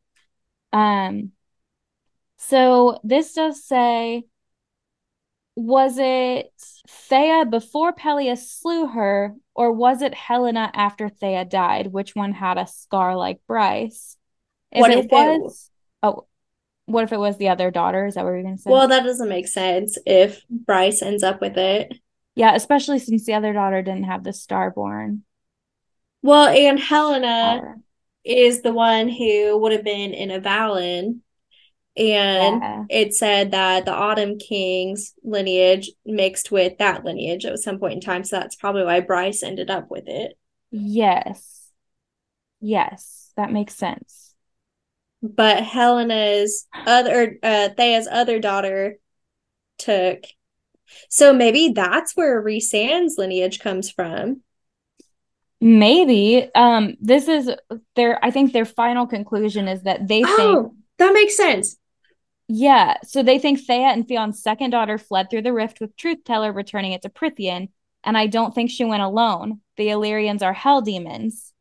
Um, 0.72 1.30
so 2.36 3.00
this 3.04 3.34
does 3.34 3.64
say, 3.64 4.24
was 5.56 5.98
it 5.98 6.52
Theia 6.88 7.48
before 7.48 7.92
Pelias 7.92 8.48
slew 8.48 8.88
her, 8.88 9.34
or 9.54 9.72
was 9.72 10.02
it 10.02 10.14
Helena 10.14 10.70
after 10.74 11.08
Theia 11.08 11.48
died? 11.48 11.88
Which 11.88 12.16
one 12.16 12.32
had 12.32 12.58
a 12.58 12.66
scar 12.66 13.16
like 13.16 13.40
Bryce? 13.46 14.16
If 14.72 14.80
what 14.80 14.90
it 14.90 15.04
if 15.04 15.10
was, 15.10 15.70
it... 16.02 16.06
oh, 16.06 16.26
what 16.86 17.04
if 17.04 17.12
it 17.12 17.18
was 17.18 17.38
the 17.38 17.48
other 17.48 17.70
daughter? 17.70 18.06
Is 18.06 18.14
that 18.14 18.24
what 18.24 18.30
you're 18.30 18.42
gonna 18.42 18.58
say? 18.58 18.70
Well, 18.70 18.88
that 18.88 19.04
doesn't 19.04 19.28
make 19.28 19.46
sense 19.46 19.96
if 20.04 20.42
Bryce 20.50 21.02
ends 21.02 21.22
up 21.22 21.40
with 21.40 21.56
it. 21.56 21.94
Yeah, 22.34 22.54
especially 22.56 22.98
since 22.98 23.24
the 23.24 23.34
other 23.34 23.52
daughter 23.52 23.80
didn't 23.80 24.04
have 24.04 24.24
the 24.24 24.30
starborn. 24.30 25.20
Well, 26.22 26.48
and 26.48 26.80
Helena 26.80 27.76
is 28.24 28.62
the 28.62 28.72
one 28.72 29.08
who 29.08 29.58
would 29.58 29.72
have 29.72 29.84
been 29.84 30.12
in 30.12 30.30
Avallen 30.30 31.20
and 31.96 32.60
yeah. 32.60 32.84
it 32.90 33.14
said 33.14 33.52
that 33.52 33.84
the 33.84 33.92
autumn 33.92 34.38
king's 34.38 35.14
lineage 35.22 35.90
mixed 36.04 36.50
with 36.50 36.76
that 36.78 37.04
lineage 37.04 37.44
at 37.44 37.58
some 37.58 37.78
point 37.78 37.94
in 37.94 38.00
time 38.00 38.24
so 38.24 38.36
that's 38.38 38.56
probably 38.56 38.82
why 38.82 39.00
bryce 39.00 39.42
ended 39.42 39.70
up 39.70 39.90
with 39.90 40.04
it 40.08 40.36
Yes. 40.76 41.70
Yes, 42.60 43.30
that 43.36 43.52
makes 43.52 43.76
sense. 43.76 44.34
But 45.22 45.62
Helena's 45.62 46.66
other 46.74 47.38
uh 47.42 47.68
Theia's 47.76 48.08
other 48.10 48.40
daughter 48.40 48.98
took. 49.78 50.24
So 51.08 51.32
maybe 51.32 51.68
that's 51.68 52.16
where 52.16 52.42
Rhysand's 52.42 53.16
lineage 53.18 53.60
comes 53.60 53.88
from. 53.90 54.42
Maybe. 55.60 56.50
Um, 56.54 56.96
this 57.00 57.28
is 57.28 57.50
their 57.94 58.22
I 58.24 58.32
think 58.32 58.52
their 58.52 58.64
final 58.64 59.06
conclusion 59.06 59.68
is 59.68 59.82
that 59.84 60.08
they 60.08 60.24
think 60.24 60.38
Oh, 60.40 60.74
that 60.98 61.12
makes 61.12 61.36
sense. 61.36 61.76
Yeah, 62.48 62.98
so 63.04 63.22
they 63.22 63.38
think 63.38 63.60
Theia 63.60 63.92
and 63.92 64.06
Fionn's 64.06 64.42
second 64.42 64.70
daughter 64.70 64.98
fled 64.98 65.30
through 65.30 65.42
the 65.42 65.52
rift 65.52 65.80
with 65.80 65.96
Truth 65.96 66.24
Teller, 66.24 66.52
returning 66.52 66.92
it 66.92 67.02
to 67.02 67.08
Prythian, 67.08 67.68
and 68.02 68.18
I 68.18 68.26
don't 68.26 68.54
think 68.54 68.70
she 68.70 68.84
went 68.84 69.02
alone. 69.02 69.60
The 69.76 69.90
Illyrians 69.90 70.42
are 70.42 70.52
hell 70.52 70.82
demons. 70.82 71.52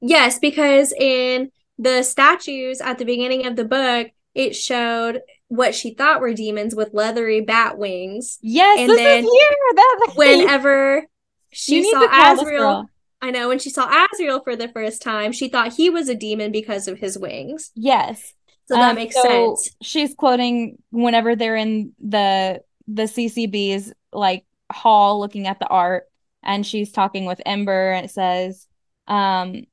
Yes, 0.00 0.38
because 0.38 0.92
in 0.92 1.50
the 1.78 2.02
statues 2.02 2.80
at 2.80 2.98
the 2.98 3.04
beginning 3.04 3.46
of 3.46 3.56
the 3.56 3.64
book, 3.64 4.10
it 4.34 4.56
showed 4.56 5.20
what 5.48 5.74
she 5.74 5.94
thought 5.94 6.20
were 6.20 6.34
demons 6.34 6.74
with 6.74 6.94
leathery 6.94 7.40
bat 7.40 7.78
wings. 7.78 8.38
Yes, 8.42 8.80
And 8.80 8.90
this 8.90 8.98
then 8.98 9.24
is 9.24 9.30
here. 9.30 9.56
That 9.74 10.12
Whenever 10.16 11.06
she 11.50 11.90
saw 11.90 12.06
Azriel. 12.08 12.86
I 13.22 13.30
know 13.30 13.48
when 13.48 13.58
she 13.58 13.70
saw 13.70 13.88
Azriel 13.88 14.42
for 14.44 14.56
the 14.56 14.68
first 14.68 15.00
time, 15.00 15.32
she 15.32 15.48
thought 15.48 15.74
he 15.74 15.88
was 15.88 16.08
a 16.08 16.14
demon 16.14 16.52
because 16.52 16.88
of 16.88 16.98
his 16.98 17.18
wings. 17.18 17.70
Yes. 17.74 18.34
So 18.66 18.76
that 18.78 18.94
Um, 18.94 18.96
makes 18.96 19.16
so 19.16 19.20
sense. 19.20 19.76
She's 19.82 20.14
quoting 20.14 20.82
whenever 20.90 21.36
they're 21.36 21.56
in 21.56 21.92
the 22.00 22.62
the 22.88 23.06
CCB's 23.06 23.92
like 24.12 24.44
hall 24.72 25.20
looking 25.20 25.46
at 25.46 25.58
the 25.58 25.66
art, 25.68 26.04
and 26.42 26.66
she's 26.66 26.92
talking 26.92 27.24
with 27.26 27.40
Ember, 27.46 27.92
and 27.92 28.06
it 28.06 28.10
says, 28.10 28.66
um, 29.06 29.64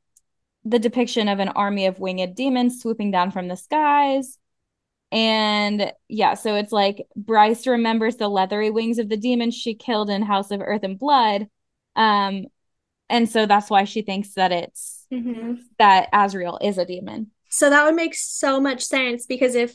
the 0.66 0.80
depiction 0.80 1.28
of 1.30 1.40
an 1.40 1.50
army 1.50 1.88
of 1.88 2.00
winged 2.00 2.36
demons 2.36 2.82
swooping 2.82 3.12
down 3.12 3.32
from 3.32 3.48
the 3.48 3.58
skies. 3.58 4.38
And 5.12 5.92
yeah, 6.08 6.36
so 6.36 6.56
it's 6.56 6.72
like 6.72 7.08
Bryce 7.16 7.68
remembers 7.68 8.18
the 8.18 8.30
leathery 8.30 8.72
wings 8.72 9.00
of 9.00 9.10
the 9.10 9.18
demons 9.18 9.56
she 9.56 9.76
killed 9.76 10.10
in 10.10 10.22
House 10.24 10.52
of 10.52 10.62
Earth 10.62 10.84
and 10.84 11.00
Blood. 11.00 11.48
Um, 11.96 12.46
and 13.10 13.30
so 13.30 13.46
that's 13.46 13.70
why 13.70 13.86
she 13.86 14.02
thinks 14.04 14.36
that 14.36 14.52
it's 14.52 15.08
Mhm. 15.12 15.72
that 15.80 16.12
Azriel 16.14 16.60
is 16.62 16.78
a 16.78 16.86
demon. 16.86 17.32
So 17.52 17.70
that 17.70 17.86
would 17.86 17.96
make 17.96 18.16
so 18.16 18.60
much 18.60 18.82
sense 18.84 19.26
because 19.26 19.56
if 19.56 19.74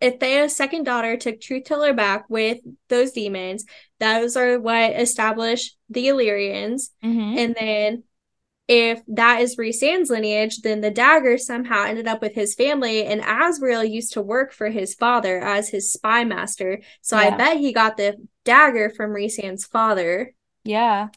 if 0.00 0.18
Theia's 0.18 0.54
second 0.54 0.84
daughter 0.84 1.16
took 1.16 1.40
Truth 1.40 1.64
Teller 1.64 1.94
back 1.94 2.28
with 2.28 2.58
those 2.88 3.12
demons, 3.12 3.64
those 4.00 4.36
are 4.36 4.60
what 4.60 4.92
established 4.92 5.76
the 5.88 6.08
Illyrians. 6.08 6.92
Mhm. 7.02 7.38
And 7.38 7.54
then 7.58 8.02
if 8.68 9.00
that 9.08 9.40
is 9.40 9.56
Rhysand's 9.56 10.10
lineage, 10.10 10.58
then 10.62 10.80
the 10.80 10.90
dagger 10.90 11.38
somehow 11.38 11.84
ended 11.84 12.06
up 12.06 12.20
with 12.22 12.34
his 12.34 12.54
family, 12.54 13.04
and 13.04 13.22
Azriel 13.22 13.88
used 13.88 14.14
to 14.14 14.22
work 14.22 14.52
for 14.52 14.68
his 14.68 14.94
father 14.94 15.38
as 15.38 15.68
his 15.68 15.92
spy 15.92 16.24
master. 16.24 16.80
So 17.02 17.16
I 17.16 17.30
bet 17.30 17.58
he 17.58 17.72
got 17.72 17.96
the 17.96 18.16
dagger 18.44 18.90
from 18.90 19.12
Rhysand's 19.12 19.64
father. 19.64 20.34
Yeah, 20.64 21.08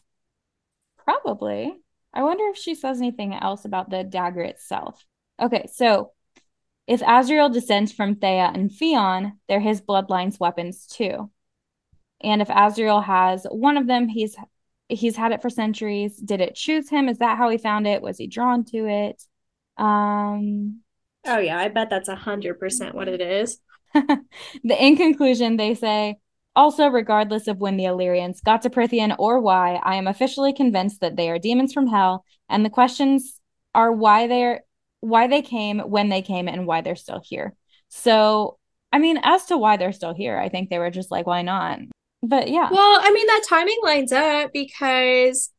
probably. 0.96 1.80
I 2.12 2.22
wonder 2.22 2.44
if 2.48 2.56
she 2.56 2.74
says 2.74 2.98
anything 2.98 3.34
else 3.34 3.64
about 3.64 3.90
the 3.90 4.04
dagger 4.04 4.42
itself. 4.42 5.04
Okay, 5.40 5.66
so 5.72 6.12
if 6.86 7.00
Azriel 7.00 7.52
descends 7.52 7.92
from 7.92 8.16
Theia 8.16 8.52
and 8.52 8.72
Fionn, 8.72 9.38
they're 9.48 9.60
his 9.60 9.80
bloodline's 9.80 10.40
weapons 10.40 10.86
too. 10.86 11.30
And 12.20 12.42
if 12.42 12.48
Azriel 12.48 13.04
has 13.04 13.46
one 13.50 13.76
of 13.76 13.86
them, 13.86 14.08
he's 14.08 14.36
he's 14.88 15.16
had 15.16 15.32
it 15.32 15.42
for 15.42 15.50
centuries. 15.50 16.16
Did 16.16 16.40
it 16.40 16.54
choose 16.54 16.88
him? 16.88 17.08
Is 17.08 17.18
that 17.18 17.38
how 17.38 17.50
he 17.50 17.58
found 17.58 17.86
it? 17.86 18.02
Was 18.02 18.18
he 18.18 18.26
drawn 18.26 18.64
to 18.66 18.86
it? 18.86 19.22
Um 19.76 20.80
Oh 21.26 21.38
yeah, 21.38 21.58
I 21.58 21.68
bet 21.68 21.90
that's 21.90 22.08
a 22.08 22.16
hundred 22.16 22.58
percent 22.58 22.94
what 22.94 23.08
it 23.08 23.20
is. 23.20 23.60
the 23.94 24.84
in 24.84 24.96
conclusion, 24.96 25.56
they 25.56 25.74
say, 25.74 26.16
also, 26.56 26.88
regardless 26.88 27.46
of 27.46 27.58
when 27.58 27.76
the 27.76 27.84
Illyrians 27.84 28.40
got 28.40 28.62
to 28.62 28.70
Prythian 28.70 29.14
or 29.18 29.40
why, 29.40 29.80
I 29.82 29.94
am 29.94 30.08
officially 30.08 30.52
convinced 30.52 31.00
that 31.00 31.16
they 31.16 31.30
are 31.30 31.38
demons 31.38 31.72
from 31.72 31.86
hell, 31.86 32.24
and 32.48 32.64
the 32.64 32.70
questions 32.70 33.40
are 33.74 33.92
why 33.92 34.26
they're 34.26 34.62
why 35.00 35.26
they 35.28 35.42
came, 35.42 35.78
when 35.78 36.08
they 36.08 36.22
came, 36.22 36.48
and 36.48 36.66
why 36.66 36.80
they're 36.80 36.96
still 36.96 37.20
here. 37.24 37.54
So, 37.88 38.58
I 38.92 38.98
mean, 38.98 39.18
as 39.22 39.46
to 39.46 39.56
why 39.56 39.76
they're 39.76 39.92
still 39.92 40.14
here, 40.14 40.38
I 40.38 40.48
think 40.48 40.70
they 40.70 40.78
were 40.78 40.90
just 40.90 41.10
like, 41.10 41.26
why 41.26 41.42
not? 41.42 41.78
But 42.22 42.48
yeah. 42.48 42.68
Well, 42.70 43.00
I 43.00 43.12
mean 43.12 43.26
that 43.26 43.44
timing 43.48 43.78
lines 43.84 44.12
up 44.12 44.52
because 44.52 45.50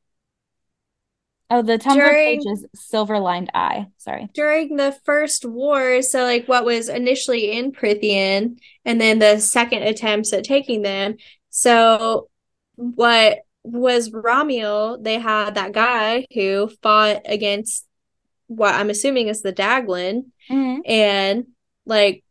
oh, 1.49 1.61
the 1.61 1.77
Tumblr 1.77 1.95
during- 1.95 2.41
page 2.41 2.45
is 2.51 2.65
silver 2.75 3.17
lined 3.19 3.49
eye. 3.53 3.87
Sorry. 3.97 4.27
during 4.33 4.75
the 4.75 4.91
first 5.05 5.45
war, 5.45 6.01
so 6.01 6.23
like 6.23 6.47
what 6.47 6.65
was 6.65 6.89
initially 6.89 7.51
in 7.51 7.71
Prythian 7.71 8.59
and 8.83 8.99
then 8.99 9.19
the 9.19 9.39
second 9.39 9.83
attempts 9.83 10.33
at 10.33 10.43
taking 10.43 10.81
them. 10.81 11.15
So 11.49 12.29
what 12.75 13.39
was 13.63 14.09
Ramiel, 14.09 15.01
they 15.03 15.19
had 15.19 15.55
that 15.55 15.71
guy 15.71 16.25
who 16.33 16.69
fought 16.81 17.21
against 17.25 17.85
what 18.49 18.75
I'm 18.75 18.89
assuming 18.89 19.27
is 19.29 19.41
the 19.41 19.51
Daglan 19.51 20.31
Mhm. 20.49 20.81
and 20.85 21.45
like 21.85 22.23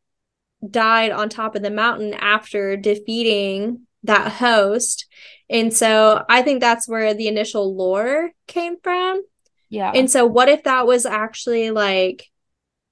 died 0.69 1.11
on 1.13 1.29
top 1.29 1.55
of 1.55 1.63
the 1.63 1.71
mountain 1.71 2.13
after 2.15 2.77
defeating 2.77 3.87
that 4.03 4.33
host. 4.33 5.07
And 5.49 5.73
so 5.73 6.25
I 6.29 6.43
think 6.43 6.61
that's 6.61 6.89
where 6.89 7.15
the 7.15 7.29
initial 7.29 7.75
lore 7.75 8.31
came 8.47 8.77
from. 8.83 9.23
Yeah. 9.71 9.93
And 9.95 10.11
so, 10.11 10.27
what 10.27 10.49
if 10.49 10.65
that 10.65 10.87
was 10.87 11.07
actually 11.07 11.71
like 11.71 12.29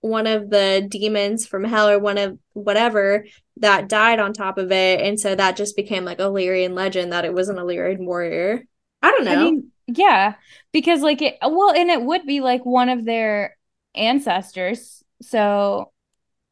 one 0.01 0.27
of 0.27 0.51
the 0.51 0.87
demons 0.89 1.47
from 1.47 1.65
hell 1.65 1.89
or 1.89 1.99
one 1.99 2.19
of 2.19 2.39
whatever 2.53 3.27
that 3.59 3.89
died 3.89 4.21
on 4.21 4.33
top 4.33 4.59
of 4.59 4.71
it? 4.71 5.01
And 5.01 5.19
so 5.19 5.35
that 5.35 5.57
just 5.57 5.75
became 5.77 6.05
like 6.05 6.21
a 6.21 6.25
Lyrian 6.31 6.75
legend 6.75 7.13
that 7.13 7.25
it 7.25 7.35
was 7.35 7.49
an 7.49 7.59
Illyrian 7.59 8.05
warrior. 8.07 8.65
I 9.03 9.11
don't 9.11 9.25
know. 9.25 9.33
I 9.33 9.45
mean, 9.45 9.73
yeah, 9.87 10.35
because 10.73 11.01
like 11.03 11.23
it, 11.23 11.37
well, 11.43 11.73
and 11.75 11.91
it 11.91 12.03
would 12.03 12.27
be 12.27 12.41
like 12.41 12.65
one 12.65 12.89
of 12.89 13.05
their 13.05 13.57
ancestors. 13.95 15.03
So, 15.23 15.93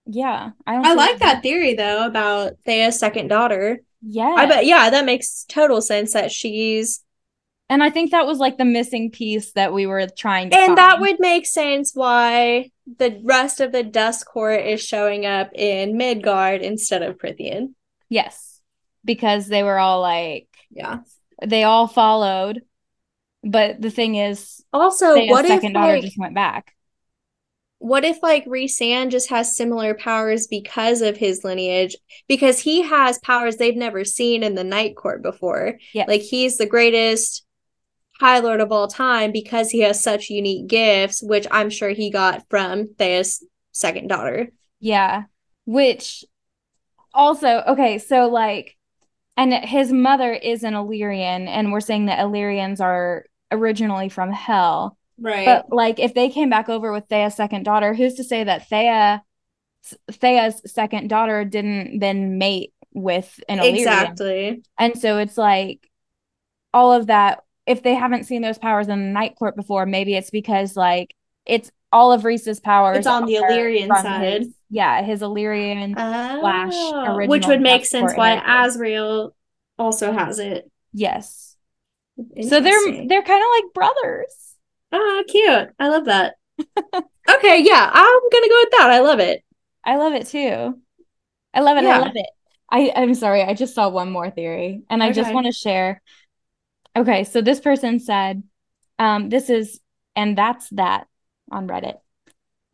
yeah, 0.06 0.50
I 0.66 0.74
don't. 0.74 0.86
I 0.86 0.94
like 0.94 1.20
why- 1.20 1.32
that 1.32 1.42
theory 1.42 1.74
though 1.74 2.06
about 2.06 2.54
Theia's 2.66 2.98
second 2.98 3.28
daughter. 3.28 3.80
Yeah, 4.06 4.34
I 4.36 4.44
bet, 4.46 4.66
yeah, 4.66 4.90
that 4.90 5.06
makes 5.06 5.44
total 5.44 5.80
sense 5.80 6.12
that 6.12 6.30
she's, 6.30 7.02
and 7.70 7.82
I 7.82 7.88
think 7.88 8.10
that 8.10 8.26
was 8.26 8.36
like 8.38 8.58
the 8.58 8.66
missing 8.66 9.10
piece 9.10 9.52
that 9.52 9.72
we 9.72 9.86
were 9.86 10.06
trying 10.08 10.50
to. 10.50 10.56
and 10.58 10.76
that 10.76 11.00
would 11.00 11.16
make 11.20 11.46
sense 11.46 11.92
why 11.94 12.70
the 12.98 13.18
rest 13.24 13.60
of 13.60 13.72
the 13.72 13.82
Dusk 13.82 14.26
Court 14.26 14.60
is 14.66 14.82
showing 14.82 15.24
up 15.24 15.48
in 15.54 15.96
Midgard 15.96 16.60
instead 16.60 17.02
of 17.02 17.16
Prythian. 17.16 17.72
yes, 18.10 18.60
because 19.06 19.46
they 19.48 19.62
were 19.62 19.78
all 19.78 20.02
like 20.02 20.48
Yeah. 20.70 20.98
they 21.42 21.64
all 21.64 21.86
followed, 21.88 22.60
but 23.44 23.80
the 23.80 23.90
thing 23.90 24.14
is, 24.16 24.64
Also, 24.72 25.14
what 25.26 25.44
if 25.44 25.50
second 25.50 25.74
daughter 25.74 25.94
like, 25.94 26.02
just 26.02 26.18
went 26.18 26.34
back. 26.34 26.74
what 27.78 28.04
if 28.04 28.22
like 28.22 28.46
Rhysand 28.46 29.10
just 29.10 29.28
has 29.30 29.56
similar 29.56 29.94
powers 29.94 30.46
because 30.46 31.02
of 31.02 31.16
his 31.16 31.44
lineage? 31.44 31.96
Because 32.28 32.58
he 32.60 32.82
has 32.82 33.18
powers 33.18 33.56
they've 33.56 33.76
never 33.76 34.04
seen 34.04 34.42
in 34.42 34.54
the 34.54 34.64
Night 34.64 34.96
Court 34.96 35.22
before. 35.22 35.78
Yes. 35.92 36.08
Like 36.08 36.22
he's 36.22 36.56
the 36.56 36.66
greatest 36.66 37.44
High 38.20 38.38
Lord 38.38 38.60
of 38.60 38.70
all 38.70 38.88
time 38.88 39.32
because 39.32 39.70
he 39.70 39.80
has 39.80 40.00
such 40.02 40.30
unique 40.30 40.68
gifts, 40.68 41.20
which 41.22 41.46
I'm 41.50 41.68
sure 41.68 41.90
he 41.90 42.10
got 42.10 42.44
from 42.48 42.94
Theia's 42.94 43.44
second 43.72 44.08
daughter. 44.08 44.50
Yeah. 44.80 45.24
Which 45.66 46.24
also, 47.12 47.62
okay, 47.68 47.98
so 47.98 48.28
like, 48.28 48.76
and 49.36 49.52
his 49.52 49.90
mother 49.92 50.32
is 50.32 50.62
an 50.62 50.74
Illyrian, 50.74 51.48
and 51.48 51.72
we're 51.72 51.80
saying 51.80 52.06
that 52.06 52.20
Illyrians 52.20 52.80
are 52.80 53.24
originally 53.54 54.08
from 54.08 54.30
hell. 54.30 54.96
Right. 55.18 55.46
But 55.46 55.72
like, 55.72 55.98
if 55.98 56.14
they 56.14 56.28
came 56.28 56.50
back 56.50 56.68
over 56.68 56.92
with 56.92 57.08
Theia's 57.08 57.34
second 57.34 57.64
daughter, 57.64 57.94
who's 57.94 58.14
to 58.14 58.24
say 58.24 58.44
that 58.44 58.68
Theia, 58.68 59.20
Theia's 60.10 60.60
second 60.72 61.08
daughter 61.08 61.44
didn't 61.44 62.00
then 62.00 62.38
mate 62.38 62.72
with 62.92 63.40
an 63.48 63.58
Illyrian? 63.58 63.76
exactly. 63.78 64.62
And 64.78 64.98
so 64.98 65.18
it's 65.18 65.38
like 65.38 65.88
all 66.72 66.92
of 66.92 67.06
that. 67.08 67.44
If 67.66 67.82
they 67.82 67.94
haven't 67.94 68.24
seen 68.24 68.42
those 68.42 68.58
powers 68.58 68.88
in 68.88 68.98
the 69.00 69.12
Night 69.12 69.36
Court 69.38 69.56
before, 69.56 69.86
maybe 69.86 70.14
it's 70.14 70.30
because 70.30 70.76
like 70.76 71.14
it's 71.46 71.70
all 71.92 72.12
of 72.12 72.24
Rhys's 72.24 72.60
powers. 72.60 72.98
It's 72.98 73.06
on 73.06 73.24
the 73.24 73.36
Illyrian 73.36 73.88
side. 73.88 74.42
his- 74.42 74.54
yeah, 74.68 75.02
his 75.02 75.22
Illyrian. 75.22 75.94
Oh, 75.96 76.42
original 77.14 77.28
which 77.28 77.46
would 77.46 77.60
make 77.60 77.86
sense 77.86 78.12
why. 78.16 78.42
Azriel 78.44 79.30
also 79.78 80.12
has 80.12 80.40
it. 80.40 80.70
Yes. 80.92 81.53
So 82.42 82.60
they're 82.60 83.06
they're 83.08 83.22
kind 83.22 83.42
of 83.42 83.48
like 83.64 83.74
brothers. 83.74 84.54
Oh, 84.92 85.24
cute. 85.28 85.70
I 85.78 85.88
love 85.88 86.04
that. 86.06 86.36
okay, 87.30 87.62
yeah, 87.62 87.90
I'm 87.92 88.20
gonna 88.32 88.48
go 88.48 88.60
with 88.62 88.70
that. 88.78 88.90
I 88.90 89.00
love 89.00 89.18
it. 89.20 89.42
I 89.84 89.96
love 89.96 90.12
it 90.14 90.26
too. 90.26 90.80
I 91.54 91.60
love 91.60 91.78
it. 91.78 91.84
I 91.86 91.94
love 91.94 92.12
it. 92.14 92.26
I 92.70 92.92
I'm 92.96 93.14
sorry. 93.14 93.42
I 93.42 93.54
just 93.54 93.74
saw 93.74 93.88
one 93.88 94.10
more 94.10 94.30
theory, 94.30 94.82
and 94.90 95.02
I 95.02 95.10
just 95.10 95.32
want 95.32 95.46
to 95.46 95.52
share. 95.52 96.02
Okay, 96.96 97.24
so 97.24 97.40
this 97.42 97.60
person 97.60 98.00
said 98.00 98.42
Um, 98.98 99.30
this 99.30 99.50
is, 99.50 99.80
and 100.16 100.38
that's 100.38 100.70
that 100.70 101.08
on 101.52 101.68
Reddit. 101.68 101.98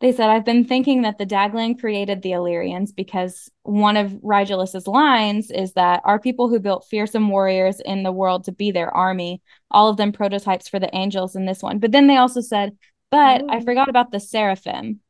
They 0.00 0.12
said, 0.12 0.30
I've 0.30 0.46
been 0.46 0.64
thinking 0.64 1.02
that 1.02 1.18
the 1.18 1.26
Daglan 1.26 1.76
created 1.76 2.22
the 2.22 2.32
Illyrians 2.32 2.90
because 2.90 3.50
one 3.64 3.98
of 3.98 4.12
Rigelus's 4.12 4.86
lines 4.86 5.50
is 5.50 5.74
that 5.74 6.00
our 6.04 6.18
people 6.18 6.48
who 6.48 6.58
built 6.58 6.86
fearsome 6.88 7.28
warriors 7.28 7.80
in 7.80 8.02
the 8.02 8.12
world 8.12 8.44
to 8.44 8.52
be 8.52 8.70
their 8.70 8.94
army, 8.94 9.42
all 9.70 9.90
of 9.90 9.98
them 9.98 10.12
prototypes 10.12 10.68
for 10.68 10.78
the 10.78 10.94
angels 10.96 11.36
in 11.36 11.44
this 11.44 11.62
one. 11.62 11.78
But 11.78 11.92
then 11.92 12.06
they 12.06 12.16
also 12.16 12.40
said, 12.40 12.78
but 13.10 13.42
Ooh. 13.42 13.48
I 13.50 13.58
oh. 13.58 13.60
forgot 13.60 13.90
about 13.90 14.10
the 14.10 14.20
seraphim. 14.20 15.00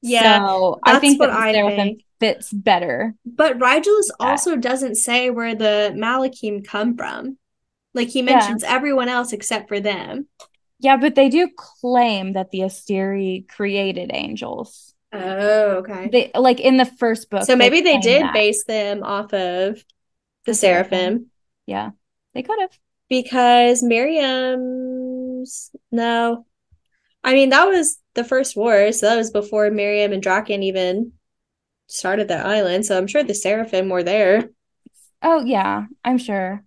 Yeah. 0.00 0.46
So 0.46 0.78
I 0.84 1.00
think 1.00 1.18
that 1.20 1.28
the 1.28 1.32
I 1.32 1.52
seraphim 1.52 1.76
think. 1.76 2.04
fits 2.20 2.52
better. 2.52 3.16
But 3.24 3.58
Rigelus 3.58 4.10
also 4.20 4.54
doesn't 4.54 4.94
say 4.94 5.30
where 5.30 5.56
the 5.56 5.92
Malachim 5.96 6.64
come 6.64 6.96
from. 6.96 7.36
Like 7.94 8.08
he 8.08 8.22
mentions 8.22 8.62
yeah. 8.62 8.74
everyone 8.74 9.08
else 9.08 9.32
except 9.32 9.68
for 9.68 9.80
them. 9.80 10.28
Yeah, 10.78 10.96
but 10.96 11.14
they 11.14 11.28
do 11.28 11.48
claim 11.56 12.34
that 12.34 12.50
the 12.50 12.60
Asteri 12.60 13.48
created 13.48 14.10
angels. 14.12 14.94
Oh, 15.12 15.76
okay. 15.78 16.08
They 16.12 16.30
like 16.34 16.60
in 16.60 16.76
the 16.76 16.84
first 16.84 17.30
book. 17.30 17.44
So 17.44 17.56
maybe 17.56 17.80
they, 17.80 17.94
they 17.94 18.00
did 18.00 18.22
that. 18.22 18.34
base 18.34 18.64
them 18.64 19.02
off 19.02 19.26
of 19.26 19.76
the, 19.76 19.82
the 20.46 20.54
seraphim. 20.54 20.90
seraphim. 20.90 21.30
Yeah, 21.66 21.90
they 22.34 22.42
could 22.42 22.60
have. 22.60 22.78
Because 23.08 23.82
Miryam's 23.82 25.70
no. 25.90 26.44
I 27.24 27.32
mean, 27.32 27.50
that 27.50 27.66
was 27.66 27.98
the 28.14 28.24
first 28.24 28.56
war, 28.56 28.92
so 28.92 29.06
that 29.06 29.16
was 29.16 29.30
before 29.30 29.70
Miryam 29.70 30.12
and 30.12 30.22
Drakon 30.22 30.62
even 30.62 31.12
started 31.86 32.28
that 32.28 32.46
island. 32.46 32.84
So 32.84 32.98
I'm 32.98 33.06
sure 33.06 33.22
the 33.22 33.34
seraphim 33.34 33.88
were 33.88 34.02
there. 34.02 34.50
Oh 35.22 35.42
yeah, 35.44 35.86
I'm 36.04 36.18
sure. 36.18 36.64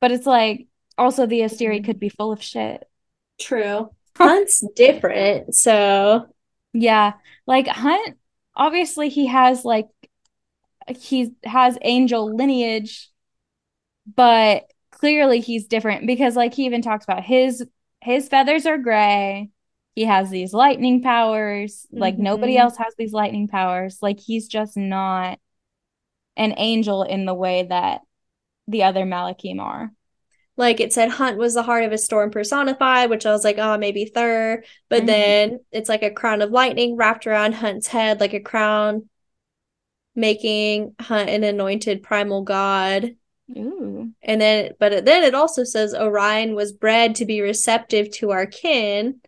But 0.00 0.10
it's 0.10 0.26
like 0.26 0.66
also 0.98 1.26
the 1.26 1.40
Asteri 1.40 1.84
could 1.84 2.00
be 2.00 2.08
full 2.08 2.32
of 2.32 2.42
shit. 2.42 2.88
True. 3.42 3.90
Hunt's 4.16 4.64
different. 4.76 5.54
So, 5.54 6.26
yeah. 6.72 7.14
Like 7.46 7.66
Hunt, 7.66 8.16
obviously, 8.54 9.08
he 9.08 9.26
has 9.26 9.64
like, 9.64 9.88
he 10.88 11.34
has 11.44 11.78
angel 11.82 12.34
lineage, 12.34 13.10
but 14.14 14.64
clearly 14.90 15.40
he's 15.40 15.66
different 15.66 16.06
because, 16.06 16.36
like, 16.36 16.54
he 16.54 16.66
even 16.66 16.82
talks 16.82 17.04
about 17.04 17.24
his 17.24 17.66
his 18.00 18.28
feathers 18.28 18.66
are 18.66 18.78
gray. 18.78 19.50
He 19.94 20.04
has 20.04 20.30
these 20.30 20.52
lightning 20.52 21.02
powers. 21.02 21.86
Like, 21.92 22.14
mm-hmm. 22.14 22.24
nobody 22.24 22.56
else 22.56 22.76
has 22.78 22.94
these 22.96 23.12
lightning 23.12 23.48
powers. 23.48 23.98
Like, 24.02 24.18
he's 24.18 24.48
just 24.48 24.76
not 24.76 25.38
an 26.36 26.54
angel 26.56 27.02
in 27.02 27.26
the 27.26 27.34
way 27.34 27.64
that 27.64 28.00
the 28.66 28.84
other 28.84 29.04
Malachim 29.04 29.60
are 29.60 29.92
like 30.62 30.78
it 30.78 30.92
said 30.92 31.10
hunt 31.10 31.36
was 31.36 31.54
the 31.54 31.62
heart 31.64 31.82
of 31.82 31.90
a 31.90 31.98
storm 31.98 32.30
personified 32.30 33.10
which 33.10 33.26
i 33.26 33.32
was 33.32 33.42
like 33.42 33.58
oh 33.58 33.76
maybe 33.76 34.04
Thurr 34.04 34.62
but 34.88 34.98
mm-hmm. 34.98 35.06
then 35.06 35.60
it's 35.72 35.88
like 35.88 36.04
a 36.04 36.10
crown 36.10 36.40
of 36.40 36.52
lightning 36.52 36.96
wrapped 36.96 37.26
around 37.26 37.52
hunt's 37.52 37.88
head 37.88 38.20
like 38.20 38.32
a 38.32 38.40
crown 38.40 39.08
making 40.14 40.94
hunt 41.00 41.28
an 41.28 41.42
anointed 41.42 42.02
primal 42.02 42.42
god 42.42 43.16
Ooh. 43.58 44.12
and 44.22 44.40
then 44.40 44.72
but 44.78 45.04
then 45.04 45.24
it 45.24 45.34
also 45.34 45.64
says 45.64 45.94
orion 45.94 46.54
was 46.54 46.72
bred 46.72 47.16
to 47.16 47.26
be 47.26 47.40
receptive 47.40 48.10
to 48.12 48.30
our 48.30 48.46
kin 48.46 49.20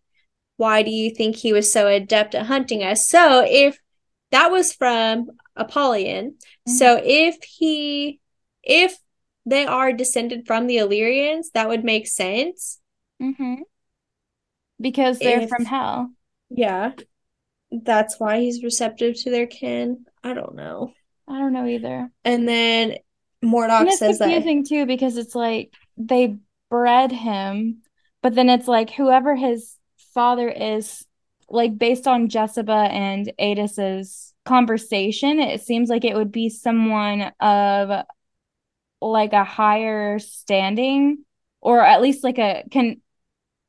why 0.56 0.84
do 0.84 0.90
you 0.92 1.10
think 1.12 1.34
he 1.34 1.52
was 1.52 1.72
so 1.72 1.88
adept 1.88 2.36
at 2.36 2.46
hunting 2.46 2.84
us 2.84 3.08
so 3.08 3.44
if 3.44 3.76
that 4.30 4.52
was 4.52 4.72
from 4.72 5.30
apollyon 5.56 6.30
mm-hmm. 6.30 6.72
so 6.72 7.00
if 7.02 7.42
he 7.42 8.20
if 8.62 8.96
they 9.46 9.66
are 9.66 9.92
descended 9.92 10.46
from 10.46 10.66
the 10.66 10.78
Illyrians, 10.78 11.50
that 11.50 11.68
would 11.68 11.84
make 11.84 12.06
sense. 12.06 12.80
Mm-hmm. 13.22 13.62
Because 14.80 15.18
they're 15.18 15.42
if, 15.42 15.48
from 15.48 15.64
hell. 15.64 16.10
Yeah. 16.50 16.92
That's 17.70 18.18
why 18.18 18.40
he's 18.40 18.62
receptive 18.62 19.20
to 19.22 19.30
their 19.30 19.46
kin. 19.46 20.04
I 20.22 20.34
don't 20.34 20.54
know. 20.54 20.92
I 21.28 21.38
don't 21.38 21.52
know 21.52 21.66
either. 21.66 22.10
And 22.24 22.48
then 22.48 22.96
Mordoc 23.44 23.82
and 23.82 23.92
says 23.92 24.18
that. 24.18 24.26
confusing 24.26 24.64
too 24.64 24.86
because 24.86 25.16
it's 25.16 25.34
like 25.34 25.72
they 25.96 26.36
bred 26.70 27.12
him, 27.12 27.82
but 28.22 28.34
then 28.34 28.48
it's 28.48 28.68
like 28.68 28.90
whoever 28.90 29.34
his 29.34 29.76
father 30.12 30.48
is, 30.48 31.04
like 31.48 31.76
based 31.76 32.06
on 32.06 32.28
Jesiba 32.28 32.90
and 32.90 33.32
Aidas's 33.38 34.32
conversation, 34.44 35.40
it 35.40 35.62
seems 35.62 35.88
like 35.88 36.04
it 36.04 36.14
would 36.14 36.32
be 36.32 36.48
someone 36.48 37.32
of 37.40 38.04
like 39.10 39.32
a 39.32 39.44
higher 39.44 40.18
standing 40.18 41.24
or 41.60 41.84
at 41.84 42.02
least 42.02 42.24
like 42.24 42.38
a 42.38 42.64
can 42.70 43.00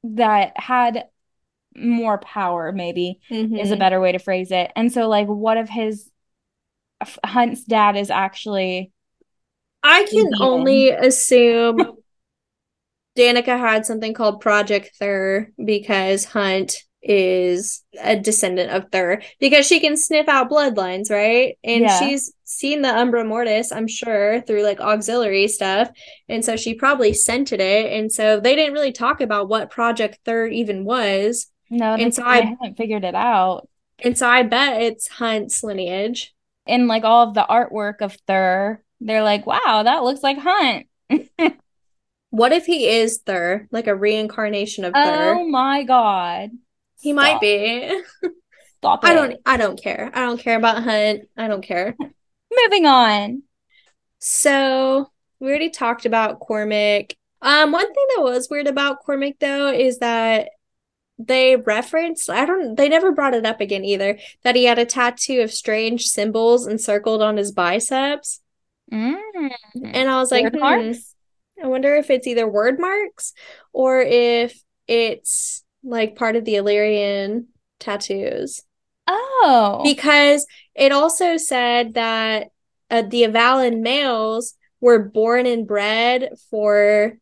that 0.04 0.54
had 0.56 1.06
more 1.76 2.18
power 2.20 2.72
maybe 2.72 3.20
mm-hmm. 3.30 3.56
is 3.56 3.72
a 3.72 3.78
better 3.78 4.00
way 4.00 4.12
to 4.12 4.20
phrase 4.20 4.52
it 4.52 4.72
and 4.76 4.92
so 4.92 5.10
like 5.10 5.28
what 5.28 5.58
if 5.58 5.68
his 5.68 6.10
hunt's 7.24 7.64
dad 7.64 7.98
is 7.98 8.10
actually 8.10 8.92
i 9.84 10.06
can 10.10 10.32
only 10.40 10.90
assume 10.90 11.98
danica 13.18 13.58
had 13.58 13.86
something 13.86 14.14
called 14.14 14.42
project 14.42 14.92
Thurr 14.98 15.50
because 15.64 16.26
hunt 16.26 16.85
is 17.06 17.84
a 18.02 18.20
descendant 18.20 18.72
of 18.72 18.92
Thurr 18.92 19.22
because 19.40 19.66
she 19.68 19.80
can 19.80 19.96
sniff 19.96 20.28
out 20.28 20.50
bloodlines, 20.50 21.12
right? 21.12 21.58
And 21.64 21.84
yeah. 21.84 22.00
she's 22.00 22.34
seen 22.44 22.82
the 22.82 22.96
Umbra 22.96 23.24
Mortis, 23.24 23.72
I'm 23.72 23.88
sure, 23.88 24.42
through 24.42 24.64
like 24.64 24.82
auxiliary 24.82 25.48
stuff. 25.48 25.90
And 26.28 26.44
so 26.44 26.58
she 26.58 26.74
probably 26.74 27.14
scented 27.14 27.62
it. 27.62 27.94
And 27.94 28.12
so 28.12 28.40
they 28.40 28.56
didn't 28.56 28.74
really 28.74 28.92
talk 28.92 29.22
about 29.22 29.48
what 29.48 29.70
Project 29.70 30.20
Thurr 30.26 30.48
even 30.48 30.84
was. 30.84 31.48
No, 31.70 31.94
and 31.94 32.14
so 32.14 32.24
I, 32.24 32.38
I 32.38 32.42
haven't 32.42 32.78
figured 32.78 33.04
it 33.04 33.16
out. 33.16 33.70
And 34.00 34.18
so 34.18 34.28
I 34.28 34.44
bet 34.44 34.82
it's 34.82 35.08
Hunt's 35.08 35.64
lineage. 35.64 36.34
In 36.66 36.88
like 36.88 37.04
all 37.04 37.28
of 37.28 37.36
the 37.36 37.46
artwork 37.48 38.02
of 38.02 38.18
Thurr, 38.28 38.82
they're 39.00 39.24
like, 39.24 39.46
wow, 39.46 39.84
that 39.84 40.04
looks 40.04 40.24
like 40.24 40.38
Hunt. 40.40 40.88
what 42.32 42.52
if 42.52 42.66
he 42.66 42.88
is 42.88 43.20
Thurr, 43.24 43.68
like 43.72 43.86
a 43.86 43.96
reincarnation 43.96 44.86
of 44.86 44.94
Thurr? 44.94 45.36
Oh 45.36 45.48
my 45.48 45.84
god. 45.84 46.50
He 47.06 47.12
Stop. 47.12 47.24
might 47.24 47.40
be. 47.40 48.02
Stop 48.80 49.04
it. 49.04 49.08
I 49.08 49.14
don't 49.14 49.36
I 49.46 49.58
don't 49.58 49.80
care. 49.80 50.10
I 50.12 50.22
don't 50.22 50.40
care 50.40 50.58
about 50.58 50.82
Hunt. 50.82 51.22
I 51.38 51.48
don't 51.48 51.62
care. 51.62 51.96
Moving 52.52 52.88
on. 52.88 53.44
So 54.18 55.12
we 55.40 55.50
already 55.50 55.70
talked 55.70 56.08
about 56.08 56.40
Cormac. 56.40 57.16
Um, 57.44 57.72
one 57.72 57.86
thing 57.86 58.06
that 58.16 58.24
was 58.24 58.50
weird 58.50 58.66
about 58.66 59.02
Cormac 59.06 59.36
though 59.40 59.72
is 59.72 60.00
that 60.00 60.50
they 61.20 61.58
referenced 61.58 62.28
I 62.28 62.44
don't 62.48 62.74
they 62.74 62.90
never 62.90 63.12
brought 63.12 63.36
it 63.36 63.46
up 63.46 63.62
again 63.62 63.86
either 63.86 64.18
that 64.44 64.56
he 64.56 64.64
had 64.64 64.80
a 64.80 64.86
tattoo 64.86 65.42
of 65.42 65.52
strange 65.52 66.08
symbols 66.08 66.66
encircled 66.66 67.22
on 67.22 67.38
his 67.38 67.52
biceps. 67.52 68.42
Mm. 68.92 69.52
And 69.84 70.10
I 70.10 70.18
was 70.18 70.32
like, 70.32 70.52
hmm, 70.52 70.92
I 71.64 71.68
wonder 71.68 71.96
if 71.98 72.10
it's 72.10 72.26
either 72.26 72.48
Wyrdmarks 72.48 73.34
or 73.74 74.02
if 74.02 74.60
it's 74.88 75.65
like 75.86 76.16
part 76.16 76.36
of 76.36 76.46
the 76.46 76.56
Illyrian 76.56 77.48
tattoos. 77.80 78.64
Oh. 79.08 79.82
Because 79.84 80.46
it 80.74 80.92
also 80.92 81.38
said 81.38 81.94
that 81.94 82.50
uh, 82.90 83.04
the 83.04 83.24
Avallen 83.24 83.82
males 83.82 84.56
were 84.82 85.00
born 85.00 85.46
and 85.46 85.68
bred 85.68 86.30
for 86.50 87.18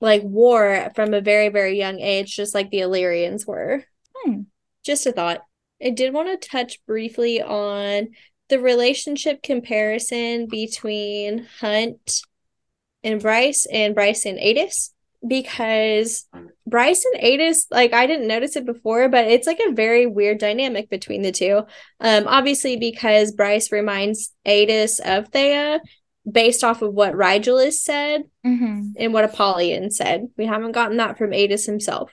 like 0.00 0.22
war 0.22 0.90
from 0.94 1.14
a 1.14 1.20
very, 1.20 1.48
very 1.48 1.78
young 1.78 2.00
age, 2.00 2.36
just 2.36 2.54
like 2.54 2.70
the 2.70 2.80
Illyrians 2.80 3.46
were. 3.46 3.84
Hmm. 4.14 4.42
Just 4.84 5.06
a 5.06 5.12
thought. 5.12 5.42
I 5.82 5.90
did 5.90 6.12
want 6.12 6.40
to 6.40 6.48
touch 6.48 6.84
briefly 6.86 7.42
on 7.42 8.08
the 8.48 8.60
relationship 8.60 9.42
comparison 9.42 10.46
between 10.46 11.46
Hunt 11.60 12.20
and 13.02 13.20
Bryce 13.20 13.66
and 13.70 13.94
Bryce 13.94 14.24
and 14.24 14.38
Aidas 14.38 14.90
because 15.26 16.26
Bryce 16.66 17.04
and 17.04 17.22
Aidas, 17.22 17.66
like 17.70 17.92
I 17.92 18.06
didn't 18.06 18.28
notice 18.28 18.56
it 18.56 18.66
before, 18.66 19.08
but 19.08 19.26
it's 19.26 19.46
like 19.46 19.60
a 19.60 19.72
very 19.72 20.06
weird 20.06 20.38
dynamic 20.38 20.90
between 20.90 21.22
the 21.22 21.32
two. 21.32 21.62
Um, 22.00 22.24
obviously 22.26 22.76
because 22.76 23.32
Bryce 23.32 23.70
reminds 23.70 24.32
Aidas 24.46 25.00
of 25.00 25.30
Theia 25.30 25.80
based 26.30 26.64
off 26.64 26.82
of 26.82 26.92
what 26.92 27.14
Rigelus 27.14 27.74
said 27.74 28.24
mm-hmm. 28.44 28.90
and 28.96 29.12
what 29.12 29.24
Apollyon 29.24 29.90
said. 29.90 30.28
We 30.36 30.46
haven't 30.46 30.72
gotten 30.72 30.96
that 30.96 31.18
from 31.18 31.30
Aidas 31.30 31.66
himself. 31.66 32.10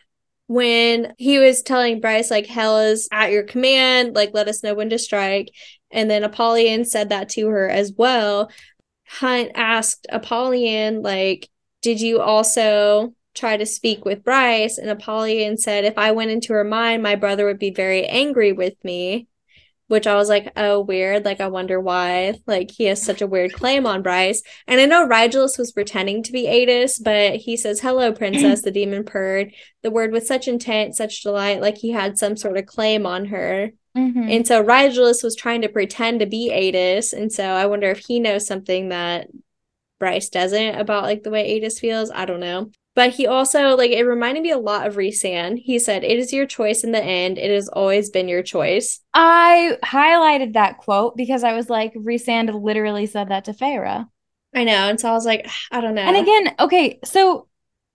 When 0.48 1.14
he 1.18 1.40
was 1.40 1.64
telling 1.64 2.00
Bryce, 2.00 2.30
like, 2.30 2.46
hell 2.46 2.78
is 2.78 3.08
at 3.12 3.32
your 3.32 3.44
command, 3.44 4.14
like, 4.14 4.32
let 4.34 4.48
us 4.48 4.62
know 4.62 4.76
when 4.76 4.90
to 4.90 5.00
strike. 5.00 5.50
And 5.90 6.12
then 6.12 6.24
Apollyon 6.24 6.86
said 6.86 7.10
that 7.10 7.30
to 7.30 7.48
her 7.48 7.68
as 7.68 7.94
well. 7.98 8.52
Hunt 9.08 9.52
asked 9.56 10.06
Apollyon, 10.10 11.02
like, 11.02 11.50
did 11.84 12.02
you 12.02 12.22
also 12.22 13.14
try 13.36 13.58
to 13.58 13.66
speak 13.68 14.06
with 14.06 14.24
Bryce? 14.24 14.80
And 14.80 14.90
Apollyon 14.90 15.58
said, 15.58 15.86
if 15.86 15.98
I 15.98 16.12
went 16.12 16.32
into 16.32 16.54
her 16.54 16.64
mind, 16.64 17.04
my 17.04 17.16
brother 17.16 17.46
would 17.46 17.60
be 17.60 17.70
very 17.70 18.08
angry 18.08 18.52
with 18.52 18.84
me. 18.84 19.28
which 19.88 20.08
I 20.08 20.16
was 20.16 20.30
like, 20.30 20.52
oh, 20.56 20.80
weird. 20.80 21.26
Like, 21.26 21.42
I 21.42 21.48
wonder 21.48 21.80
why. 21.80 22.36
Like, 22.48 22.72
he 22.72 22.86
has 22.86 23.04
such 23.04 23.22
a 23.22 23.28
weird 23.28 23.54
claim 23.54 23.86
on 23.86 24.02
Bryce. 24.02 24.42
And 24.66 24.80
I 24.80 24.86
know 24.86 25.08
Rigelus 25.08 25.58
was 25.60 25.72
pretending 25.72 26.24
to 26.24 26.32
be 26.32 26.48
Aidas, 26.48 27.04
but 27.04 27.36
he 27.36 27.58
says, 27.58 27.80
hello, 27.82 28.12
princess, 28.12 28.62
the 28.62 28.72
demon 28.72 29.04
purred. 29.04 29.54
The 29.84 29.92
word 29.92 30.12
with 30.12 30.26
such 30.26 30.48
intent, 30.48 30.96
such 30.96 31.22
delight, 31.22 31.62
like 31.62 31.78
he 31.78 31.92
had 31.92 32.18
some 32.18 32.38
sort 32.38 32.58
of 32.58 32.66
claim 32.66 33.06
on 33.06 33.26
her. 33.26 33.72
Mm-hmm. 33.96 34.30
And 34.30 34.48
so 34.48 34.64
Rigelus 34.64 35.24
was 35.24 35.36
trying 35.36 35.62
to 35.62 35.70
pretend 35.70 36.22
to 36.22 36.26
be 36.26 36.50
Aidas. 36.52 37.14
And 37.14 37.32
so 37.32 37.44
I 37.44 37.68
wonder 37.68 37.92
if 37.92 38.00
he 38.00 38.20
knows 38.20 38.48
something 38.48 38.90
that 38.90 39.28
Bryce 40.04 40.28
doesn't 40.28 40.76
about 40.76 41.04
like 41.04 41.24
the 41.24 41.30
way 41.30 41.58
Aidas 41.58 41.80
feels. 41.80 42.12
I 42.12 42.26
don't 42.26 42.42
know. 42.42 42.72
But 42.94 43.12
he 43.12 43.26
also 43.26 43.78
like 43.78 43.92
it 43.92 44.04
reminded 44.04 44.44
me 44.44 44.52
a 44.52 44.58
lot 44.58 44.86
of 44.86 44.96
Rhysand. 44.96 45.60
He 45.60 45.80
said, 45.80 46.04
"It 46.04 46.20
is 46.20 46.34
your 46.34 46.46
choice 46.46 46.84
in 46.84 46.92
the 46.92 47.02
end. 47.02 47.38
It 47.38 47.50
has 47.50 47.70
always 47.70 48.10
been 48.10 48.28
your 48.28 48.44
choice." 48.44 49.00
I 49.14 49.78
highlighted 49.82 50.56
that 50.56 50.78
quote 50.78 51.16
because 51.16 51.46
I 51.46 51.54
was 51.54 51.70
like, 51.70 51.94
Rhysand 51.94 52.54
literally 52.62 53.06
said 53.06 53.30
that 53.30 53.46
to 53.46 53.54
Feyre. 53.54 54.10
I 54.54 54.64
know, 54.66 54.90
and 54.90 55.00
so 55.00 55.08
I 55.10 55.14
was 55.14 55.26
like, 55.26 55.50
I 55.72 55.80
don't 55.80 55.96
know. 55.96 56.02
And 56.02 56.18
again, 56.18 56.54
okay, 56.60 57.00
so 57.06 57.48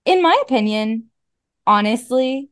in 0.07 0.23
my 0.23 0.37
opinion, 0.41 1.11
honestly, 1.67 2.49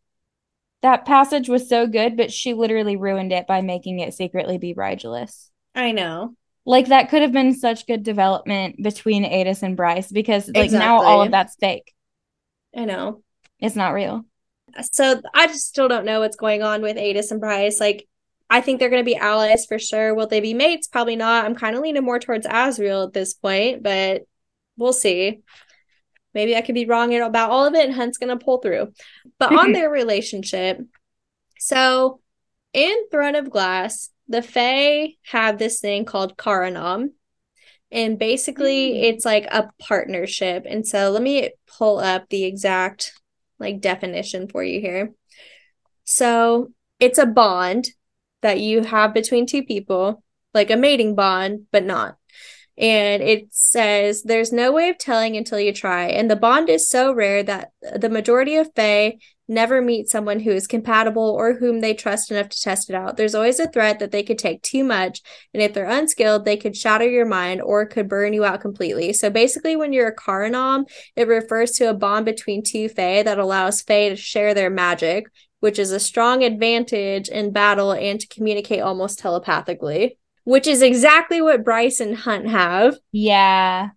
that 0.82 1.06
passage 1.06 1.48
was 1.48 1.66
so 1.66 1.86
good, 1.86 2.18
but 2.18 2.30
she 2.30 2.52
literally 2.52 2.96
ruined 2.96 3.32
it 3.32 3.46
by 3.46 3.62
making 3.62 4.00
it 4.00 4.12
secretly 4.12 4.58
be 4.58 4.74
Rigelus. 4.74 5.48
I 5.74 5.92
know. 5.92 6.34
Like 6.66 6.88
that 6.88 7.08
could 7.10 7.22
have 7.22 7.32
been 7.32 7.54
such 7.54 7.86
good 7.86 8.02
development 8.02 8.82
between 8.82 9.24
Aidas 9.24 9.62
and 9.62 9.76
Bryce 9.76 10.10
because 10.10 10.48
like 10.48 10.66
exactly. 10.66 10.78
now 10.86 11.02
all 11.02 11.22
of 11.22 11.30
that's 11.30 11.54
fake. 11.54 11.94
I 12.76 12.84
know. 12.84 13.22
It's 13.60 13.76
not 13.76 13.94
real. 13.94 14.24
So 14.92 15.22
I 15.32 15.46
just 15.46 15.68
still 15.68 15.88
don't 15.88 16.04
know 16.04 16.20
what's 16.20 16.36
going 16.36 16.62
on 16.62 16.82
with 16.82 16.96
Aidas 16.96 17.30
and 17.30 17.40
Bryce. 17.40 17.80
Like, 17.80 18.06
I 18.50 18.60
think 18.60 18.78
they're 18.78 18.90
going 18.90 19.00
to 19.00 19.10
be 19.10 19.16
allies 19.16 19.64
for 19.64 19.78
sure. 19.78 20.14
Will 20.14 20.26
they 20.26 20.40
be 20.40 20.54
mates? 20.54 20.88
Probably 20.88 21.16
not. 21.16 21.44
I'm 21.44 21.54
kind 21.54 21.76
of 21.76 21.82
leaning 21.82 22.04
more 22.04 22.18
towards 22.18 22.46
Azriel 22.46 23.06
at 23.06 23.12
this 23.12 23.32
point, 23.32 23.82
but 23.82 24.22
we'll 24.76 24.92
see. 24.92 25.40
Maybe 26.34 26.54
I 26.54 26.60
could 26.60 26.74
be 26.74 26.84
wrong 26.84 27.14
about 27.16 27.50
all 27.50 27.64
of 27.64 27.74
it 27.74 27.86
and 27.86 27.94
Hunt's 27.94 28.18
going 28.18 28.36
to 28.36 28.44
pull 28.44 28.58
through. 28.58 28.92
But 29.38 29.56
on 29.56 29.72
their 29.72 29.88
relationship, 29.88 30.80
so 31.58 32.20
in 32.76 33.08
Throne 33.10 33.34
of 33.34 33.50
Glass, 33.50 34.10
the 34.28 34.42
Fae 34.42 35.14
have 35.30 35.58
this 35.58 35.80
thing 35.80 36.04
called 36.04 36.36
Carranam, 36.36 37.12
and 37.90 38.18
basically 38.18 38.92
mm. 38.92 39.02
it's 39.04 39.24
like 39.24 39.46
a 39.46 39.70
partnership. 39.80 40.64
And 40.68 40.86
so 40.86 41.10
let 41.10 41.22
me 41.22 41.50
pull 41.78 41.98
up 41.98 42.28
the 42.28 42.44
exact 42.44 43.12
like 43.58 43.80
definition 43.80 44.46
for 44.46 44.62
you 44.62 44.80
here. 44.80 45.12
So 46.04 46.72
it's 47.00 47.18
a 47.18 47.26
bond 47.26 47.88
that 48.42 48.60
you 48.60 48.82
have 48.82 49.14
between 49.14 49.46
two 49.46 49.64
people 49.64 50.22
like 50.52 50.70
a 50.70 50.76
mating 50.76 51.14
bond 51.14 51.66
but 51.72 51.84
not. 51.84 52.16
And 52.76 53.22
it 53.22 53.46
says 53.52 54.22
there's 54.22 54.52
no 54.52 54.70
way 54.70 54.90
of 54.90 54.98
telling 54.98 55.34
until 55.34 55.58
you 55.58 55.72
try. 55.72 56.08
And 56.08 56.30
the 56.30 56.36
bond 56.36 56.68
is 56.68 56.90
so 56.90 57.14
rare 57.14 57.42
that 57.42 57.70
the 57.80 58.10
majority 58.10 58.56
of 58.56 58.68
fae 58.76 59.16
never 59.48 59.80
meet 59.80 60.08
someone 60.08 60.40
who 60.40 60.50
is 60.50 60.66
compatible 60.66 61.30
or 61.30 61.54
whom 61.54 61.80
they 61.80 61.94
trust 61.94 62.30
enough 62.30 62.48
to 62.48 62.60
test 62.60 62.90
it 62.90 62.96
out. 62.96 63.16
There's 63.16 63.34
always 63.34 63.60
a 63.60 63.68
threat 63.68 63.98
that 64.00 64.10
they 64.10 64.22
could 64.22 64.38
take 64.38 64.62
too 64.62 64.84
much, 64.84 65.22
and 65.54 65.62
if 65.62 65.72
they're 65.72 65.88
unskilled, 65.88 66.44
they 66.44 66.56
could 66.56 66.76
shatter 66.76 67.08
your 67.08 67.26
mind 67.26 67.62
or 67.62 67.86
could 67.86 68.08
burn 68.08 68.32
you 68.32 68.44
out 68.44 68.60
completely. 68.60 69.12
So 69.12 69.30
basically, 69.30 69.76
when 69.76 69.92
you're 69.92 70.08
a 70.08 70.16
Carranam, 70.16 70.84
it 71.14 71.28
refers 71.28 71.72
to 71.72 71.90
a 71.90 71.94
bond 71.94 72.26
between 72.26 72.62
two 72.62 72.88
Fae 72.88 73.22
that 73.22 73.38
allows 73.38 73.82
Fae 73.82 74.10
to 74.10 74.16
share 74.16 74.54
their 74.54 74.70
magic, 74.70 75.26
which 75.60 75.78
is 75.78 75.90
a 75.90 76.00
strong 76.00 76.42
advantage 76.42 77.28
in 77.28 77.52
battle 77.52 77.92
and 77.92 78.20
to 78.20 78.28
communicate 78.28 78.80
almost 78.80 79.18
telepathically, 79.18 80.18
which 80.44 80.66
is 80.66 80.82
exactly 80.82 81.40
what 81.40 81.64
Bryce 81.64 82.00
and 82.00 82.16
Hunt 82.16 82.48
have. 82.48 82.96
Yeah. 83.12 83.90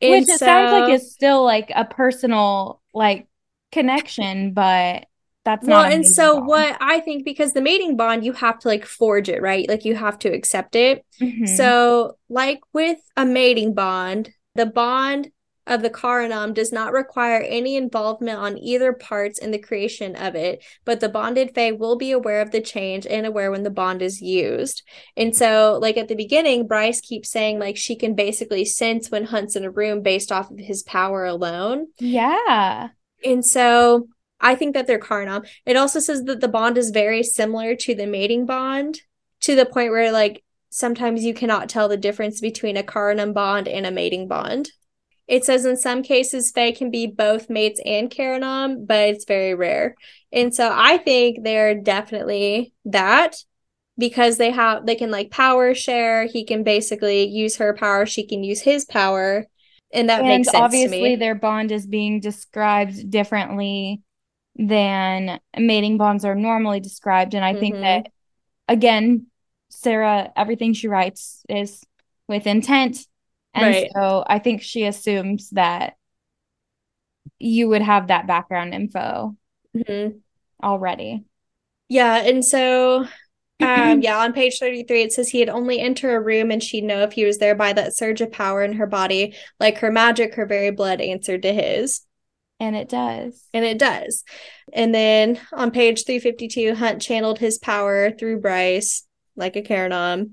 And 0.00 0.10
which 0.10 0.28
it 0.28 0.38
so, 0.38 0.46
sounds 0.46 0.72
like 0.72 0.92
it's 0.94 1.12
still 1.12 1.44
like 1.44 1.72
a 1.74 1.84
personal 1.84 2.80
like 2.94 3.26
connection, 3.72 4.52
but 4.52 5.06
that's 5.44 5.66
well, 5.66 5.84
and 5.84 6.06
so 6.06 6.36
bond. 6.36 6.46
what 6.46 6.76
I 6.80 7.00
think 7.00 7.24
because 7.24 7.52
the 7.52 7.60
mating 7.60 7.96
bond, 7.96 8.24
you 8.24 8.32
have 8.32 8.60
to 8.60 8.68
like 8.68 8.86
forge 8.86 9.28
it, 9.28 9.42
right? 9.42 9.68
Like 9.68 9.84
you 9.84 9.96
have 9.96 10.18
to 10.20 10.28
accept 10.28 10.76
it. 10.76 11.04
Mm-hmm. 11.20 11.46
So, 11.46 12.16
like 12.28 12.60
with 12.72 12.98
a 13.16 13.26
mating 13.26 13.74
bond, 13.74 14.30
the 14.54 14.66
bond 14.66 15.30
of 15.66 15.82
the 15.82 15.90
Carranam 15.90 16.54
does 16.54 16.72
not 16.72 16.92
require 16.92 17.40
any 17.40 17.76
involvement 17.76 18.38
on 18.38 18.58
either 18.58 18.92
parts 18.92 19.38
in 19.38 19.52
the 19.52 19.58
creation 19.58 20.16
of 20.16 20.34
it, 20.34 20.64
but 20.84 21.00
the 21.00 21.08
bonded 21.08 21.54
Fae 21.54 21.72
will 21.72 21.96
be 21.96 22.10
aware 22.10 22.40
of 22.40 22.50
the 22.50 22.60
change 22.60 23.06
and 23.06 23.26
aware 23.26 23.50
when 23.50 23.62
the 23.62 23.70
bond 23.70 24.02
is 24.02 24.20
used. 24.20 24.82
And 25.16 25.34
so, 25.34 25.78
like 25.82 25.96
at 25.96 26.06
the 26.06 26.14
beginning, 26.14 26.68
Bryce 26.68 27.00
keeps 27.00 27.30
saying 27.30 27.58
like 27.58 27.76
she 27.76 27.96
can 27.96 28.14
basically 28.14 28.64
sense 28.64 29.10
when 29.10 29.24
Hunt's 29.24 29.56
in 29.56 29.64
a 29.64 29.70
room 29.70 30.02
based 30.02 30.30
off 30.30 30.52
of 30.52 30.58
his 30.58 30.84
power 30.84 31.24
alone. 31.24 31.88
Yeah. 31.98 32.90
And 33.24 33.44
so 33.44 34.08
I 34.40 34.54
think 34.54 34.74
that 34.74 34.86
they're 34.86 34.98
Carranam. 34.98 35.48
It 35.64 35.76
also 35.76 36.00
says 36.00 36.24
that 36.24 36.40
the 36.40 36.48
bond 36.48 36.76
is 36.76 36.90
very 36.90 37.22
similar 37.22 37.76
to 37.76 37.94
the 37.94 38.06
mating 38.06 38.44
bond 38.44 39.00
to 39.42 39.54
the 39.54 39.66
point 39.66 39.90
where 39.90 40.12
like 40.12 40.42
sometimes 40.70 41.24
you 41.24 41.34
cannot 41.34 41.68
tell 41.68 41.88
the 41.88 41.96
difference 41.96 42.40
between 42.40 42.76
a 42.76 42.82
Carranam 42.82 43.32
bond 43.32 43.68
and 43.68 43.86
a 43.86 43.90
mating 43.90 44.26
bond. 44.26 44.70
It 45.28 45.44
says 45.44 45.64
in 45.64 45.76
some 45.76 46.02
cases 46.02 46.50
Fae 46.50 46.72
can 46.72 46.90
be 46.90 47.06
both 47.06 47.48
mates 47.48 47.80
and 47.86 48.10
Carranam, 48.10 48.86
but 48.86 49.08
it's 49.08 49.24
very 49.24 49.54
rare. 49.54 49.94
And 50.32 50.54
so 50.54 50.70
I 50.72 50.98
think 50.98 51.42
they're 51.42 51.80
definitely 51.80 52.72
that 52.86 53.36
because 53.96 54.38
they 54.38 54.50
have 54.50 54.84
they 54.86 54.96
can 54.96 55.10
like 55.10 55.30
power 55.30 55.74
share. 55.74 56.26
He 56.26 56.44
can 56.44 56.64
basically 56.64 57.24
use 57.24 57.56
her 57.56 57.74
power, 57.74 58.06
she 58.06 58.26
can 58.26 58.42
use 58.42 58.62
his 58.62 58.84
power 58.84 59.46
and 59.92 60.08
that 60.08 60.20
and 60.20 60.28
makes 60.28 60.48
sense 60.48 60.62
obviously 60.62 61.16
their 61.16 61.34
bond 61.34 61.70
is 61.70 61.86
being 61.86 62.20
described 62.20 63.10
differently 63.10 64.02
than 64.56 65.40
mating 65.56 65.96
bonds 65.96 66.24
are 66.24 66.34
normally 66.34 66.80
described 66.80 67.34
and 67.34 67.44
i 67.44 67.52
mm-hmm. 67.52 67.60
think 67.60 67.74
that 67.76 68.06
again 68.68 69.26
sarah 69.70 70.30
everything 70.36 70.72
she 70.72 70.88
writes 70.88 71.44
is 71.48 71.84
with 72.28 72.46
intent 72.46 72.98
and 73.54 73.74
right. 73.74 73.90
so 73.94 74.24
i 74.26 74.38
think 74.38 74.62
she 74.62 74.84
assumes 74.84 75.50
that 75.50 75.94
you 77.38 77.68
would 77.68 77.82
have 77.82 78.08
that 78.08 78.26
background 78.26 78.74
info 78.74 79.36
mm-hmm. 79.76 80.16
already 80.62 81.24
yeah 81.88 82.16
and 82.16 82.44
so 82.44 83.06
um, 83.62 84.00
yeah, 84.02 84.18
on 84.18 84.32
page 84.32 84.58
33, 84.58 85.02
it 85.02 85.12
says 85.12 85.28
he 85.28 85.40
had 85.40 85.48
only 85.48 85.80
enter 85.80 86.16
a 86.16 86.20
room 86.20 86.50
and 86.50 86.62
she'd 86.62 86.84
know 86.84 87.02
if 87.02 87.12
he 87.12 87.24
was 87.24 87.38
there 87.38 87.54
by 87.54 87.72
that 87.72 87.96
surge 87.96 88.20
of 88.20 88.32
power 88.32 88.62
in 88.62 88.74
her 88.74 88.86
body. 88.86 89.34
Like 89.60 89.78
her 89.78 89.90
magic, 89.90 90.34
her 90.34 90.46
very 90.46 90.70
blood 90.70 91.00
answered 91.00 91.42
to 91.42 91.52
his. 91.52 92.02
And 92.60 92.76
it 92.76 92.88
does. 92.88 93.44
And 93.52 93.64
it 93.64 93.78
does. 93.78 94.24
And 94.72 94.94
then 94.94 95.40
on 95.52 95.70
page 95.70 96.04
352, 96.04 96.74
Hunt 96.76 97.02
channeled 97.02 97.38
his 97.38 97.58
power 97.58 98.12
through 98.12 98.40
Bryce, 98.40 99.04
like 99.34 99.56
a 99.56 99.62
Carranam. 99.62 100.32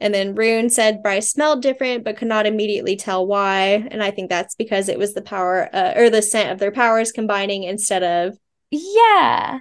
And 0.00 0.12
then 0.12 0.34
Ruhn 0.34 0.70
said 0.70 1.02
Bryce 1.02 1.30
smelled 1.30 1.62
different, 1.62 2.04
but 2.04 2.16
could 2.16 2.28
not 2.28 2.46
immediately 2.46 2.96
tell 2.96 3.26
why. 3.26 3.86
And 3.90 4.02
I 4.02 4.10
think 4.10 4.28
that's 4.28 4.54
because 4.56 4.88
it 4.88 4.98
was 4.98 5.14
the 5.14 5.22
power 5.22 5.68
uh, 5.72 5.92
or 5.96 6.10
the 6.10 6.22
scent 6.22 6.50
of 6.50 6.58
their 6.58 6.72
powers 6.72 7.12
combining 7.12 7.62
instead 7.62 8.02
of. 8.02 8.38
Yeah 8.70 9.60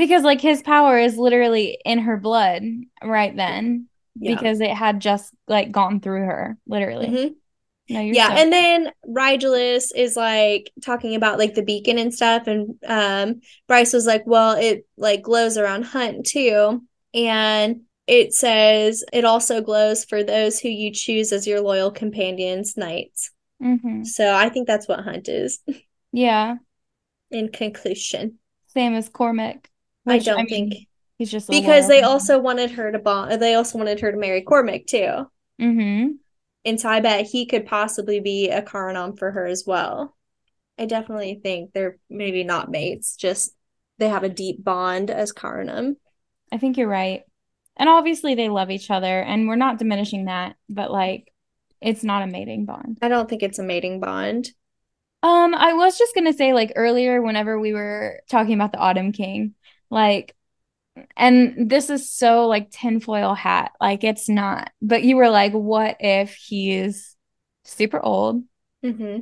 because 0.00 0.22
like 0.24 0.40
his 0.40 0.62
power 0.62 0.98
is 0.98 1.16
literally 1.16 1.78
in 1.84 1.98
her 1.98 2.16
blood 2.16 2.62
right 3.04 3.36
then 3.36 3.86
yeah. 4.18 4.34
because 4.34 4.60
it 4.60 4.70
had 4.70 4.98
just 4.98 5.32
like 5.46 5.70
gone 5.70 6.00
through 6.00 6.24
her 6.24 6.56
literally. 6.66 7.06
Mm-hmm. 7.06 7.94
no, 7.94 8.00
yeah 8.00 8.28
so- 8.28 8.34
and 8.34 8.52
then 8.52 8.92
Rigelus 9.06 9.92
is 9.94 10.16
like 10.16 10.70
talking 10.84 11.14
about 11.14 11.38
like 11.38 11.54
the 11.54 11.62
beacon 11.62 11.98
and 11.98 12.12
stuff 12.12 12.46
and 12.46 12.74
um 12.86 13.40
bryce 13.68 13.92
was 13.92 14.06
like 14.06 14.22
well 14.26 14.56
it 14.56 14.86
like 14.96 15.22
glows 15.22 15.56
around 15.56 15.84
hunt 15.84 16.26
too. 16.26 16.82
And 17.12 17.82
it 18.06 18.32
says 18.32 19.04
it 19.12 19.24
also 19.24 19.60
glows 19.60 20.04
for 20.04 20.24
those 20.24 20.58
who 20.60 20.68
you 20.68 20.92
choose 20.92 21.32
as 21.32 21.46
your 21.46 21.60
loyal 21.60 21.90
companions 21.90 22.76
knights. 22.76 23.30
Mm-hmm. 23.62 24.04
so 24.04 24.34
i 24.34 24.48
think 24.48 24.66
that's 24.66 24.88
what 24.88 25.00
hunt 25.04 25.28
is. 25.28 25.60
Yeah. 26.12 26.56
In 27.30 27.50
conclusion. 27.50 28.38
Same 28.66 28.94
as 28.94 29.08
cormac 29.08 29.69
which, 30.04 30.22
I 30.22 30.32
don't 30.32 30.40
I 30.40 30.42
mean, 30.44 30.70
think 30.70 30.88
he's 31.18 31.30
just 31.30 31.48
because 31.48 31.88
they 31.88 32.02
also 32.02 32.38
wanted 32.38 32.72
her 32.72 32.90
to 32.92 32.98
bond. 32.98 33.40
They 33.40 33.54
also 33.54 33.78
wanted 33.78 34.00
her 34.00 34.12
to 34.12 34.18
marry 34.18 34.42
Cormac 34.42 34.86
too. 34.86 35.26
Mm-hmm. 35.60 36.12
And 36.64 36.80
so 36.80 36.88
I 36.88 37.00
bet 37.00 37.26
he 37.26 37.46
could 37.46 37.66
possibly 37.66 38.20
be 38.20 38.48
a 38.50 38.62
Carranam 38.62 39.18
for 39.18 39.30
her 39.30 39.46
as 39.46 39.64
well. 39.66 40.16
I 40.78 40.86
definitely 40.86 41.40
think 41.42 41.72
they're 41.72 41.98
maybe 42.08 42.44
not 42.44 42.70
mates, 42.70 43.16
just 43.16 43.54
they 43.98 44.08
have 44.08 44.24
a 44.24 44.30
deep 44.30 44.64
bond 44.64 45.10
as 45.10 45.32
Carranam. 45.32 45.96
I 46.50 46.58
think 46.58 46.76
you're 46.76 46.88
right. 46.88 47.22
And 47.76 47.88
obviously 47.88 48.34
they 48.34 48.48
love 48.48 48.70
each 48.70 48.90
other, 48.90 49.20
and 49.20 49.48
we're 49.48 49.56
not 49.56 49.78
diminishing 49.78 50.26
that, 50.26 50.56
but 50.68 50.90
like 50.90 51.32
it's 51.80 52.04
not 52.04 52.22
a 52.22 52.26
mating 52.26 52.66
bond. 52.66 52.98
I 53.00 53.08
don't 53.08 53.28
think 53.28 53.42
it's 53.42 53.58
a 53.58 53.62
mating 53.62 54.00
bond. 54.00 54.50
Um, 55.22 55.54
I 55.54 55.74
was 55.74 55.98
just 55.98 56.14
gonna 56.14 56.32
say, 56.32 56.52
like 56.52 56.72
earlier, 56.76 57.22
whenever 57.22 57.58
we 57.58 57.72
were 57.72 58.20
talking 58.30 58.54
about 58.54 58.72
the 58.72 58.78
Autumn 58.78 59.12
King, 59.12 59.54
like 59.90 60.34
and 61.16 61.70
this 61.70 61.90
is 61.90 62.10
so 62.10 62.46
like 62.46 62.70
tinfoil 62.70 63.34
hat. 63.34 63.72
Like 63.80 64.04
it's 64.04 64.28
not. 64.28 64.70
But 64.82 65.02
you 65.02 65.16
were 65.16 65.30
like, 65.30 65.52
what 65.52 65.96
if 66.00 66.34
he's 66.34 67.16
super 67.64 68.00
old? 68.00 68.42
Mm-hmm. 68.84 69.20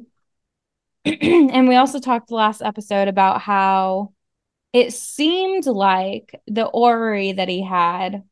and 1.51 1.69
we 1.69 1.77
also 1.77 2.01
talked 2.01 2.31
last 2.31 2.63
episode 2.63 3.09
about 3.09 3.41
how 3.41 4.13
it 4.73 4.93
seemed 4.93 5.67
like 5.67 6.41
the 6.47 6.67
orrery 6.67 7.33
that 7.33 7.49
he 7.49 7.63
had 7.63 8.23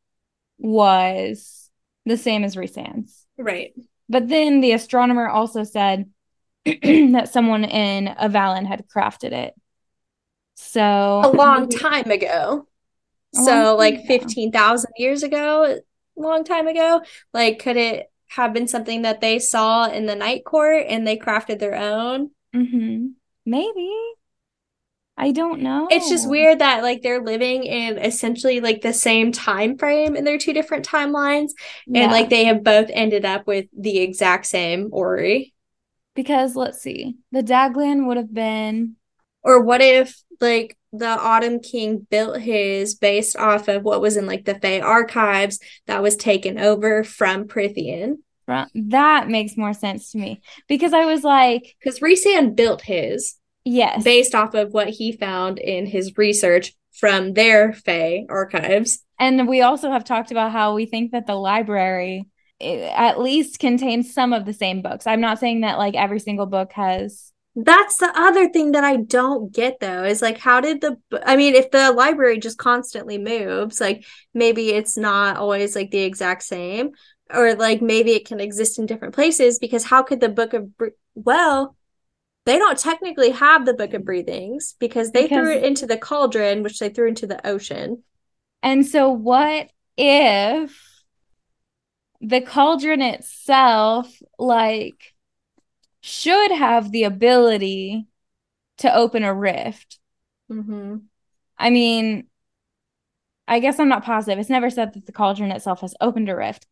was 0.58 1.70
the 2.04 2.16
same 2.16 2.44
as 2.44 2.56
Rhysand's. 2.56 3.26
Right. 3.38 3.74
But 4.08 4.28
then 4.28 4.60
the 4.60 4.72
astronomer 4.72 5.28
also 5.28 5.64
said 5.64 6.10
that 6.64 7.30
someone 7.32 7.64
in 7.64 8.06
Avallen 8.06 8.66
had 8.66 8.86
crafted 8.88 9.32
it. 9.32 9.54
So 10.56 10.82
a 10.82 11.30
long 11.34 11.68
time 11.68 12.10
ago. 12.10 12.66
So 13.32 13.76
like 13.76 14.06
15,000 14.06 14.90
years 14.96 15.22
ago, 15.22 15.78
long 16.16 16.44
time 16.44 16.66
ago, 16.66 17.02
like 17.34 17.58
could 17.58 17.76
it 17.76 18.10
have 18.28 18.52
been 18.52 18.66
something 18.66 19.02
that 19.02 19.20
they 19.20 19.38
saw 19.38 19.88
in 19.88 20.06
the 20.06 20.16
night 20.16 20.44
court 20.44 20.86
and 20.88 21.06
they 21.06 21.18
crafted 21.18 21.58
their 21.58 21.74
own? 21.74 22.30
Mm-hmm. 22.54 23.08
Maybe. 23.44 23.92
I 25.18 25.32
don't 25.32 25.62
know. 25.62 25.88
It's 25.90 26.10
just 26.10 26.28
weird 26.28 26.58
that 26.58 26.82
like 26.82 27.02
they're 27.02 27.22
living 27.22 27.64
in 27.64 27.98
essentially 27.98 28.60
like 28.60 28.82
the 28.82 28.92
same 28.92 29.32
time 29.32 29.78
frame 29.78 30.14
in 30.14 30.24
their 30.24 30.36
two 30.36 30.52
different 30.52 30.86
timelines 30.86 31.50
yeah. 31.86 32.02
and 32.02 32.12
like 32.12 32.28
they 32.28 32.44
have 32.44 32.62
both 32.62 32.90
ended 32.92 33.24
up 33.24 33.46
with 33.46 33.66
the 33.76 33.98
exact 33.98 34.46
same 34.46 34.88
orrery. 34.92 35.54
Because 36.14 36.54
let's 36.56 36.82
see. 36.82 37.16
The 37.32 37.42
Daglan 37.42 38.06
would 38.06 38.16
have 38.18 38.32
been 38.32 38.96
or 39.46 39.62
what 39.62 39.80
if 39.80 40.20
like 40.40 40.76
the 40.92 41.06
Autumn 41.06 41.60
King 41.60 42.06
built 42.10 42.40
his 42.40 42.94
based 42.94 43.36
off 43.36 43.68
of 43.68 43.82
what 43.82 44.00
was 44.00 44.16
in 44.16 44.26
like 44.26 44.44
the 44.44 44.56
Fae 44.56 44.80
archives 44.80 45.60
that 45.86 46.02
was 46.02 46.16
taken 46.16 46.58
over 46.58 47.04
from 47.04 47.46
Prythian. 47.46 48.16
That 48.74 49.28
makes 49.28 49.56
more 49.56 49.72
sense 49.72 50.10
to 50.12 50.18
me 50.18 50.40
because 50.68 50.92
I 50.92 51.04
was 51.04 51.24
like, 51.24 51.74
because 51.80 52.00
Rhysand 52.00 52.56
built 52.56 52.82
his, 52.82 53.36
yes, 53.64 54.04
based 54.04 54.34
off 54.34 54.54
of 54.54 54.72
what 54.72 54.88
he 54.88 55.12
found 55.12 55.58
in 55.58 55.86
his 55.86 56.16
research 56.16 56.72
from 56.92 57.34
their 57.34 57.72
Fae 57.72 58.24
archives. 58.28 59.00
And 59.18 59.48
we 59.48 59.62
also 59.62 59.90
have 59.90 60.04
talked 60.04 60.30
about 60.30 60.52
how 60.52 60.74
we 60.74 60.86
think 60.86 61.12
that 61.12 61.26
the 61.26 61.34
library 61.34 62.26
eh, 62.60 62.92
at 62.94 63.20
least 63.20 63.58
contains 63.58 64.12
some 64.14 64.32
of 64.32 64.44
the 64.44 64.52
same 64.52 64.82
books. 64.82 65.06
I'm 65.06 65.20
not 65.20 65.38
saying 65.38 65.60
that 65.62 65.78
like 65.78 65.94
every 65.94 66.20
single 66.20 66.46
book 66.46 66.72
has 66.72 67.32
that's 67.56 67.96
the 67.96 68.12
other 68.14 68.50
thing 68.50 68.72
that 68.72 68.84
I 68.84 68.96
don't 68.96 69.52
get 69.52 69.80
though 69.80 70.04
is 70.04 70.20
like 70.20 70.38
how 70.38 70.60
did 70.60 70.82
the 70.82 70.98
I 71.24 71.36
mean 71.36 71.54
if 71.54 71.70
the 71.70 71.90
library 71.90 72.38
just 72.38 72.58
constantly 72.58 73.16
moves 73.16 73.80
like 73.80 74.04
maybe 74.34 74.70
it's 74.70 74.98
not 74.98 75.38
always 75.38 75.74
like 75.74 75.90
the 75.90 76.02
exact 76.02 76.42
same 76.42 76.90
or 77.32 77.54
like 77.54 77.80
maybe 77.80 78.12
it 78.12 78.26
can 78.26 78.40
exist 78.40 78.78
in 78.78 78.84
different 78.84 79.14
places 79.14 79.58
because 79.58 79.84
how 79.84 80.02
could 80.02 80.20
the 80.20 80.28
book 80.28 80.52
of 80.52 80.68
well 81.14 81.76
they 82.44 82.58
don't 82.58 82.78
technically 82.78 83.30
have 83.30 83.66
the 83.66 83.74
book 83.74 83.92
of 83.92 84.04
breathings 84.04 84.74
because 84.78 85.10
they 85.10 85.22
because... 85.22 85.38
threw 85.38 85.52
it 85.52 85.64
into 85.64 85.86
the 85.86 85.98
cauldron 85.98 86.62
which 86.62 86.78
they 86.78 86.88
threw 86.88 87.08
into 87.08 87.26
the 87.26 87.44
ocean. 87.46 88.04
And 88.62 88.86
so 88.86 89.10
what 89.10 89.68
if 89.96 90.78
the 92.20 92.40
cauldron 92.40 93.02
itself 93.02 94.10
like 94.38 95.15
should 96.06 96.52
have 96.52 96.92
the 96.92 97.02
ability 97.02 98.06
to 98.78 98.94
open 98.94 99.24
a 99.24 99.34
rift. 99.34 99.98
Mm-hmm. 100.50 100.98
I 101.58 101.70
mean, 101.70 102.28
I 103.48 103.58
guess 103.58 103.80
I'm 103.80 103.88
not 103.88 104.04
positive. 104.04 104.38
It's 104.38 104.48
never 104.48 104.70
said 104.70 104.94
that 104.94 105.06
the 105.06 105.12
cauldron 105.12 105.50
itself 105.50 105.80
has 105.80 105.94
opened 106.00 106.28
a 106.28 106.36
rift. 106.36 106.66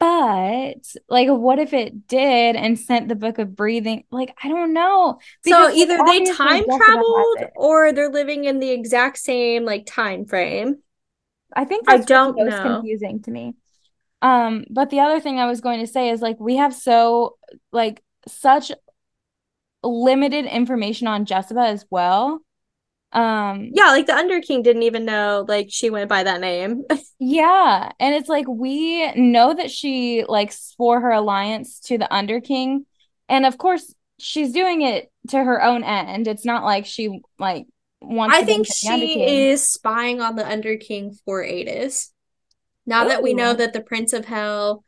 But 0.00 0.86
like, 1.08 1.28
what 1.28 1.60
if 1.60 1.72
it 1.72 2.08
did 2.08 2.56
and 2.56 2.76
sent 2.76 3.08
the 3.08 3.14
book 3.14 3.38
of 3.38 3.54
breathing? 3.54 4.04
Like, 4.10 4.34
I 4.42 4.48
don't 4.48 4.72
know. 4.72 5.20
so 5.46 5.70
either 5.70 5.98
they 6.06 6.24
time 6.24 6.64
traveled 6.64 7.44
or 7.54 7.92
they're 7.92 8.10
living 8.10 8.44
in 8.44 8.58
the 8.58 8.70
exact 8.70 9.18
same 9.18 9.64
like 9.64 9.86
time 9.86 10.24
frame. 10.24 10.78
I 11.54 11.64
think 11.64 11.84
I 11.88 11.98
don't 11.98 12.36
know. 12.36 12.62
confusing 12.62 13.22
to 13.22 13.30
me. 13.30 13.54
Um, 14.22 14.64
but 14.68 14.90
the 14.90 15.00
other 15.00 15.20
thing 15.20 15.38
I 15.38 15.46
was 15.46 15.60
going 15.60 15.80
to 15.80 15.86
say 15.86 16.10
is 16.10 16.20
like 16.20 16.40
we 16.40 16.56
have 16.56 16.74
so 16.74 17.36
like 17.70 18.02
such 18.30 18.72
limited 19.82 20.46
information 20.46 21.06
on 21.06 21.26
Jesiba 21.26 21.68
as 21.68 21.84
well. 21.90 22.40
Um 23.12 23.70
yeah, 23.74 23.90
like 23.90 24.06
the 24.06 24.14
Underking 24.14 24.62
didn't 24.62 24.84
even 24.84 25.04
know 25.04 25.44
like 25.48 25.66
she 25.70 25.90
went 25.90 26.08
by 26.08 26.22
that 26.22 26.40
name. 26.40 26.84
yeah, 27.18 27.90
and 27.98 28.14
it's 28.14 28.28
like 28.28 28.46
we 28.46 29.10
know 29.14 29.52
that 29.52 29.70
she 29.70 30.24
like 30.28 30.52
swore 30.52 31.00
her 31.00 31.10
alliance 31.10 31.80
to 31.80 31.98
the 31.98 32.12
Underking, 32.12 32.86
and 33.28 33.46
of 33.46 33.58
course 33.58 33.92
she's 34.20 34.52
doing 34.52 34.82
it 34.82 35.10
to 35.28 35.42
her 35.42 35.62
own 35.62 35.82
end. 35.82 36.28
It's 36.28 36.44
not 36.44 36.62
like 36.62 36.86
she 36.86 37.20
like 37.38 37.66
wants. 38.00 38.36
I 38.36 38.44
think 38.44 38.68
she 38.72 39.24
is 39.24 39.66
spying 39.66 40.20
on 40.20 40.36
the 40.36 40.46
Underking 40.46 41.16
for 41.24 41.44
Adis. 41.44 42.12
Now 42.86 43.04
Ooh. 43.04 43.08
that 43.08 43.22
we 43.22 43.34
know 43.34 43.54
that 43.54 43.72
the 43.72 43.80
Prince 43.80 44.12
of 44.12 44.24
Hell 44.24 44.84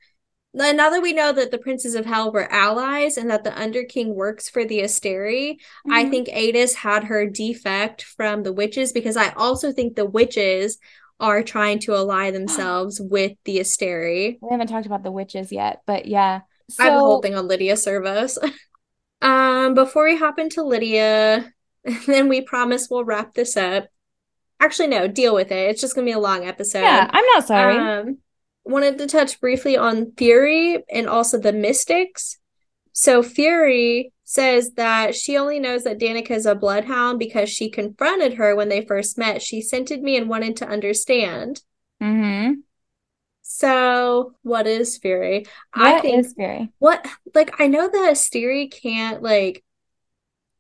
now 0.55 0.91
that 0.91 1.03
we 1.03 1.13
know 1.13 1.33
that 1.33 1.51
the 1.51 1.59
princes 1.59 1.95
of 1.95 2.05
hell 2.05 2.31
were 2.31 2.51
allies 2.53 3.17
and 3.17 3.31
that 3.31 3.45
the 3.45 3.55
underking 3.55 4.15
works 4.15 4.49
for 4.49 4.65
the 4.65 4.81
asteri 4.81 5.53
mm-hmm. 5.53 5.93
i 5.93 6.09
think 6.09 6.29
adis 6.29 6.75
had 6.75 7.05
her 7.05 7.27
defect 7.27 8.03
from 8.03 8.43
the 8.43 8.53
witches 8.53 8.93
because 8.93 9.17
i 9.17 9.31
also 9.31 9.73
think 9.73 9.97
the 9.97 10.07
witches 10.07 10.79
are 11.21 11.43
trying 11.43 11.79
to 11.79 11.95
ally 11.95 12.31
themselves 12.33 13.01
with 13.01 13.33
the 13.45 13.59
asteri. 13.59 14.39
We 14.43 14.49
haven't 14.51 14.67
talked 14.67 14.87
about 14.87 15.05
the 15.05 15.13
witches 15.13 15.53
yet 15.53 15.83
but 15.87 16.07
yeah. 16.07 16.41
So... 16.71 16.83
i 16.83 16.87
have 16.87 16.97
a 16.97 17.01
whole 17.01 17.23
thing 17.23 17.35
on 17.35 17.49
lidia 17.49 17.75
cervos. 17.75 18.37
Um 19.23 19.75
before 19.75 20.07
we 20.07 20.17
hop 20.17 20.41
into 20.41 20.65
lydia 20.65 21.53
then 22.07 22.29
we 22.29 22.41
promise 22.41 22.89
we'll 22.91 23.05
wrap 23.05 23.35
this 23.35 23.57
up. 23.57 23.87
Actually 24.59 24.89
no 24.89 25.07
deal 25.07 25.33
with 25.33 25.53
it. 25.53 25.71
It's 25.71 25.81
just 25.81 25.95
gonna 25.95 26.07
be 26.07 26.11
a 26.11 26.19
long 26.19 26.45
episode. 26.45 26.81
Yeah 26.81 27.09
i'm 27.09 27.25
not 27.27 27.47
sorry. 27.47 27.77
Um 27.77 28.19
wanted 28.65 28.99
to 28.99 29.07
touch 29.07 29.41
briefly 29.41 29.77
on 29.77 30.13
Fury 30.17 30.83
and 30.91 31.09
also 31.09 31.39
the 31.39 31.53
Mystics. 31.53 32.39
So 32.93 33.23
Fury 33.23 34.13
says 34.25 34.73
that 34.73 35.15
she 35.15 35.37
only 35.37 35.59
knows 35.59 35.85
that 35.85 35.99
Danica 35.99 36.31
is 36.31 36.47
a 36.47 36.55
bloodhound 36.55 37.19
because 37.19 37.51
she 37.51 37.69
confronted 37.69 38.35
her 38.35 38.55
when 38.57 38.69
they 38.69 38.85
first 38.85 39.19
met. 39.19 39.43
She 39.43 39.61
scented 39.61 40.03
me 40.03 40.17
and 40.17 40.29
wanted 40.29 40.57
to 40.57 40.69
understand. 40.69 41.63
Mm-hmm. 42.03 42.61
So 43.43 44.35
what 44.43 44.67
is 44.67 44.97
Fury? 44.99 45.47
What 45.75 45.87
I 45.87 46.01
think 46.01 46.25
is 46.25 46.33
Fury? 46.33 46.73
What 46.79 47.07
like 47.35 47.61
I 47.61 47.67
know 47.67 47.89
that 47.89 48.13
Asteri 48.13 48.73
can't 48.73 49.23
like 49.23 49.63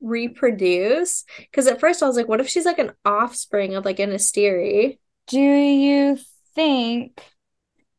reproduce 0.00 1.24
because 1.38 1.66
at 1.66 1.80
first 1.80 2.02
I 2.02 2.06
was 2.06 2.16
like, 2.16 2.28
what 2.28 2.40
if 2.40 2.48
she's 2.48 2.66
like 2.66 2.78
an 2.78 2.92
offspring 3.04 3.74
of 3.74 3.84
like 3.84 4.00
an 4.00 4.10
Asteri? 4.10 4.98
Do 5.28 5.40
you 5.40 6.18
think 6.54 7.22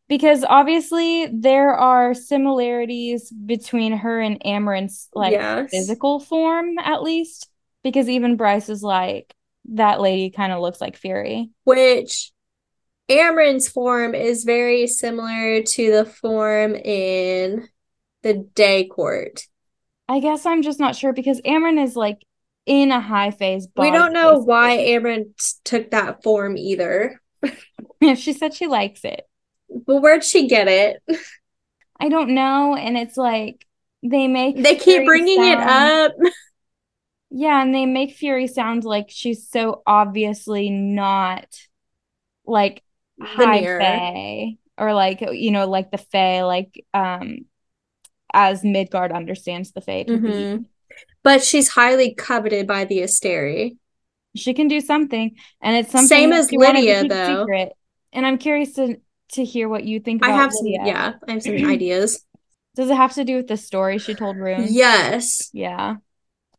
because 0.09 0.43
obviously 0.43 1.27
there 1.27 1.73
are 1.73 2.13
similarities 2.13 3.31
between 3.31 3.97
her 3.97 4.19
and 4.19 4.41
Amren's 4.45 5.09
like 5.13 5.31
yes. 5.31 5.69
physical 5.71 6.19
form 6.19 6.77
at 6.79 7.01
least 7.01 7.49
because 7.83 8.09
even 8.09 8.37
Bryce 8.37 8.69
is 8.69 8.83
like 8.83 9.33
that 9.69 10.01
lady 10.01 10.29
kind 10.29 10.51
of 10.51 10.61
looks 10.61 10.81
like 10.81 10.97
Fury. 10.97 11.49
Which 11.63 12.31
Amaranth's 13.09 13.69
form 13.69 14.15
is 14.15 14.43
very 14.43 14.87
similar 14.87 15.61
to 15.61 15.91
the 15.91 16.05
form 16.05 16.75
in 16.75 17.67
the 18.23 18.33
day 18.33 18.85
court. 18.85 19.41
I 20.07 20.19
guess 20.19 20.45
I'm 20.45 20.61
just 20.61 20.79
not 20.79 20.95
sure 20.95 21.13
because 21.13 21.41
Amaranth 21.45 21.89
is 21.89 21.95
like 21.95 22.19
in 22.65 22.91
a 22.91 23.01
high 23.01 23.31
phase 23.31 23.67
we 23.75 23.91
don't 23.91 24.13
know 24.13 24.37
why 24.39 24.71
Amaranth 24.71 25.63
took 25.65 25.91
that 25.91 26.23
form 26.23 26.57
either. 26.57 27.21
Yeah 28.01 28.15
she 28.15 28.33
said 28.33 28.53
she 28.53 28.67
likes 28.67 29.05
it 29.05 29.25
but 29.85 30.01
where'd 30.01 30.23
she 30.23 30.47
get 30.47 30.67
it? 30.67 31.03
I 31.99 32.09
don't 32.09 32.31
know. 32.35 32.75
And 32.75 32.97
it's 32.97 33.17
like 33.17 33.65
they 34.01 34.27
make 34.27 34.61
they 34.61 34.75
keep 34.75 35.05
bringing 35.05 35.37
sound, 35.37 35.61
it 35.61 35.67
up. 35.67 36.11
Yeah, 37.35 37.63
and 37.63 37.73
they 37.73 37.87
make 37.87 38.13
Fury 38.13 38.45
sound 38.45 38.83
like 38.83 39.07
she's 39.09 39.49
so 39.49 39.81
obviously 39.87 40.69
not 40.69 41.47
like 42.45 42.83
high 43.19 43.63
fae 43.63 44.57
or 44.77 44.93
like 44.93 45.21
you 45.21 45.49
know 45.49 45.67
like 45.67 45.89
the 45.89 45.97
fae 45.97 46.43
like 46.43 46.85
um 46.93 47.45
as 48.31 48.63
Midgard 48.63 49.11
understands 49.11 49.71
the 49.71 49.81
fae 49.81 50.03
mm-hmm. 50.03 50.61
But 51.23 51.41
she's 51.41 51.69
highly 51.69 52.13
coveted 52.13 52.67
by 52.67 52.85
the 52.85 52.99
Asteri. 52.99 53.77
She 54.35 54.53
can 54.53 54.67
do 54.67 54.79
something, 54.79 55.35
and 55.59 55.75
it's 55.75 55.91
something 55.91 56.07
same 56.07 56.33
as 56.33 56.51
Lidia 56.51 57.07
though. 57.07 57.41
Secret. 57.41 57.73
And 58.11 58.27
I'm 58.27 58.37
curious 58.37 58.73
to 58.73 58.97
to 59.33 59.43
hear 59.43 59.69
what 59.69 59.83
you 59.83 59.99
think 59.99 60.25
I 60.25 60.31
have 60.31 60.51
Lidia. 60.61 60.79
some 60.79 60.87
yeah, 60.87 61.13
I 61.27 61.31
have 61.31 61.43
some 61.43 61.55
ideas. 61.69 62.25
Does 62.75 62.89
it 62.89 62.95
have 62.95 63.13
to 63.13 63.23
do 63.23 63.37
with 63.37 63.47
the 63.47 63.57
story 63.57 63.99
she 63.99 64.15
told 64.15 64.37
Ruhn? 64.37 64.67
Yes. 64.69 65.49
Yeah. 65.53 65.97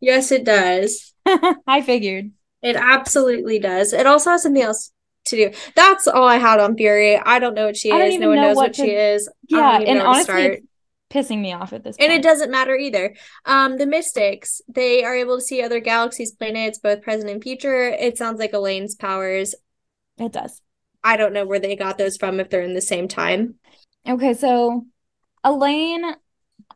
Yes, 0.00 0.30
it 0.30 0.44
does. 0.44 1.12
I 1.66 1.80
figured. 1.82 2.30
It 2.62 2.76
absolutely 2.76 3.58
does. 3.58 3.92
It 3.92 4.06
also 4.06 4.30
has 4.30 4.42
something 4.42 4.62
else 4.62 4.92
to 5.26 5.36
do. 5.36 5.58
That's 5.74 6.06
all 6.06 6.26
I 6.26 6.36
had 6.36 6.60
on 6.60 6.76
Fury. 6.76 7.16
I 7.18 7.38
don't 7.38 7.54
know 7.54 7.66
what 7.66 7.76
she 7.76 7.90
is. 7.90 8.18
No 8.18 8.28
one 8.28 8.36
knows 8.36 8.56
what, 8.56 8.68
what 8.68 8.74
to, 8.74 8.82
she 8.82 8.90
is. 8.90 9.28
Yeah, 9.48 9.80
and 9.80 10.00
honestly, 10.00 10.62
pissing 11.10 11.40
me 11.40 11.52
off 11.52 11.72
at 11.72 11.82
this 11.82 11.96
point. 11.96 12.10
And 12.10 12.18
it 12.18 12.22
doesn't 12.22 12.50
matter 12.50 12.76
either. 12.76 13.14
Um, 13.44 13.76
the 13.76 13.86
Mystics, 13.86 14.60
they 14.68 15.04
are 15.04 15.14
able 15.14 15.38
to 15.38 15.42
see 15.42 15.62
other 15.62 15.80
galaxies, 15.80 16.32
planets, 16.32 16.78
both 16.78 17.02
present 17.02 17.30
and 17.30 17.42
future. 17.42 17.86
It 17.86 18.18
sounds 18.18 18.38
like 18.38 18.52
Elain's 18.52 18.94
powers. 18.94 19.54
It 20.18 20.32
does. 20.32 20.60
I 21.04 21.16
don't 21.16 21.34
know 21.34 21.46
where 21.46 21.60
they 21.60 21.76
got 21.76 21.98
those 21.98 22.16
from 22.16 22.40
if 22.40 22.50
they're 22.50 22.62
in 22.62 22.74
the 22.74 22.80
same 22.80 23.06
time. 23.06 23.56
Okay, 24.08 24.34
so 24.34 24.86
Elain 25.44 26.02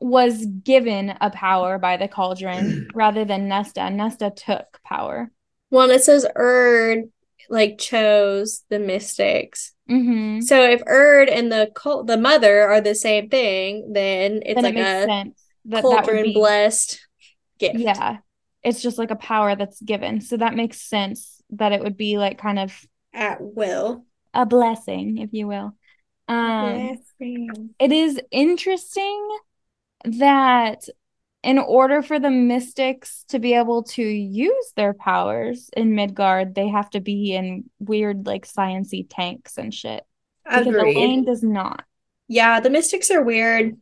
was 0.00 0.44
given 0.46 1.14
a 1.20 1.30
power 1.30 1.78
by 1.78 1.96
the 1.96 2.08
cauldron 2.08 2.88
rather 2.94 3.24
than 3.24 3.48
Nesta. 3.48 3.90
Nesta 3.90 4.30
took 4.30 4.80
power. 4.84 5.30
Well, 5.70 5.90
it 5.90 6.02
says 6.02 6.26
Urd 6.36 7.10
like 7.48 7.78
chose 7.78 8.62
the 8.68 8.78
mystics. 8.78 9.72
Mm-hmm. 9.90 10.40
So 10.42 10.62
if 10.62 10.82
Urd 10.86 11.28
and 11.30 11.50
the 11.50 11.70
cult, 11.74 12.06
the 12.06 12.18
mother 12.18 12.62
are 12.62 12.80
the 12.80 12.94
same 12.94 13.28
thing, 13.28 13.92
then 13.92 14.42
it's 14.44 14.60
then 14.60 14.64
like 14.64 14.76
it 14.76 15.08
a 15.08 15.32
that 15.70 15.82
cauldron 15.82 16.24
be, 16.24 16.34
blessed 16.34 17.00
gift. 17.58 17.78
Yeah, 17.78 18.18
it's 18.62 18.82
just 18.82 18.98
like 18.98 19.10
a 19.10 19.16
power 19.16 19.56
that's 19.56 19.80
given. 19.80 20.20
So 20.20 20.36
that 20.36 20.54
makes 20.54 20.80
sense 20.80 21.42
that 21.50 21.72
it 21.72 21.82
would 21.82 21.96
be 21.96 22.18
like 22.18 22.38
kind 22.38 22.58
of 22.58 22.78
at 23.14 23.38
will, 23.40 24.04
a 24.34 24.46
blessing, 24.46 25.18
if 25.18 25.32
you 25.32 25.46
will. 25.46 25.76
Um, 26.28 26.98
blessing. 27.18 27.74
It 27.78 27.92
is 27.92 28.20
interesting 28.30 29.38
that 30.04 30.88
in 31.42 31.58
order 31.58 32.02
for 32.02 32.18
the 32.18 32.30
mystics 32.30 33.24
to 33.28 33.38
be 33.38 33.54
able 33.54 33.84
to 33.84 34.02
use 34.02 34.72
their 34.76 34.92
powers 34.92 35.70
in 35.76 35.94
Midgard, 35.94 36.54
they 36.54 36.68
have 36.68 36.90
to 36.90 37.00
be 37.00 37.34
in 37.34 37.70
weird 37.78 38.26
like 38.26 38.46
sciency 38.46 39.06
tanks 39.08 39.56
and 39.56 39.72
shit. 39.72 40.04
Because. 40.44 40.66
Elain 40.66 41.24
does 41.24 41.42
not. 41.42 41.84
Yeah, 42.26 42.60
the 42.60 42.70
mystics 42.70 43.10
are 43.10 43.22
weird. 43.22 43.76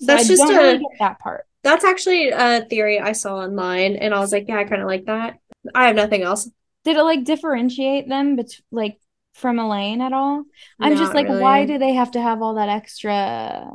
So 0.00 0.06
that's 0.06 0.24
I 0.24 0.28
just 0.28 0.42
a, 0.42 0.54
really 0.54 0.86
that 1.00 1.18
part. 1.18 1.44
That's 1.64 1.84
actually 1.84 2.28
a 2.28 2.64
theory 2.64 3.00
I 3.00 3.12
saw 3.12 3.38
online, 3.38 3.96
and 3.96 4.14
I 4.14 4.20
was 4.20 4.32
like, 4.32 4.46
yeah, 4.48 4.58
I 4.58 4.64
kind 4.64 4.80
of 4.80 4.88
like 4.88 5.06
that. 5.06 5.38
I 5.74 5.86
have 5.88 5.96
nothing 5.96 6.22
else. 6.22 6.48
Did 6.84 6.96
it 6.96 7.02
like 7.02 7.24
differentiate 7.24 8.08
them, 8.08 8.36
but 8.36 8.46
like 8.70 8.98
from 9.38 9.58
Elain 9.58 10.00
at 10.00 10.12
all? 10.12 10.44
I'm 10.78 10.94
Not 10.94 10.98
just 10.98 11.14
like, 11.14 11.28
really. 11.28 11.40
why 11.40 11.64
do 11.64 11.78
they 11.78 11.94
have 11.94 12.10
to 12.12 12.20
have 12.20 12.42
all 12.42 12.54
that 12.54 12.68
extra? 12.68 13.70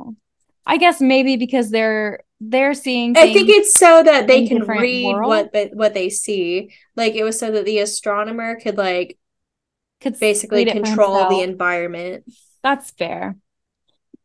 I 0.66 0.76
guess 0.76 1.00
maybe 1.00 1.36
because 1.36 1.70
they're 1.70 2.20
they're 2.40 2.74
seeing. 2.74 3.16
I 3.16 3.32
think 3.32 3.48
it's 3.48 3.76
so 3.78 4.02
that 4.02 4.26
they 4.26 4.46
can 4.46 4.62
read 4.62 5.14
world. 5.14 5.28
what 5.28 5.52
the, 5.52 5.70
what 5.72 5.94
they 5.94 6.10
see. 6.10 6.74
Like 6.96 7.14
it 7.14 7.24
was 7.24 7.38
so 7.38 7.50
that 7.50 7.64
the 7.64 7.78
astronomer 7.78 8.58
could 8.60 8.76
like 8.76 9.18
could 10.00 10.18
basically 10.18 10.64
control 10.64 11.28
the 11.28 11.40
environment. 11.40 12.24
That's 12.62 12.90
fair. 12.90 13.36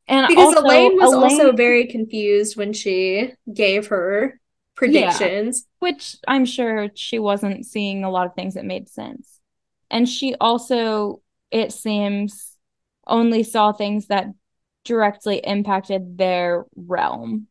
And 0.07 0.27
because 0.27 0.55
also, 0.55 0.61
Elain 0.61 0.97
was 0.97 1.13
Elain... 1.13 1.23
also 1.23 1.51
very 1.51 1.87
confused 1.87 2.57
when 2.57 2.73
she 2.73 3.33
gave 3.53 3.87
her 3.87 4.39
predictions, 4.75 5.65
yeah, 5.65 5.87
which 5.87 6.15
I'm 6.27 6.45
sure 6.45 6.89
she 6.95 7.19
wasn't 7.19 7.65
seeing 7.65 8.03
a 8.03 8.09
lot 8.09 8.25
of 8.25 8.33
things 8.33 8.55
that 8.55 8.65
made 8.65 8.89
sense. 8.89 9.39
And 9.91 10.07
she 10.07 10.35
also, 10.39 11.21
it 11.51 11.71
seems, 11.71 12.55
only 13.07 13.43
saw 13.43 13.71
things 13.71 14.07
that 14.07 14.27
directly 14.83 15.37
impacted 15.37 16.17
their 16.17 16.65
realm. 16.75 17.47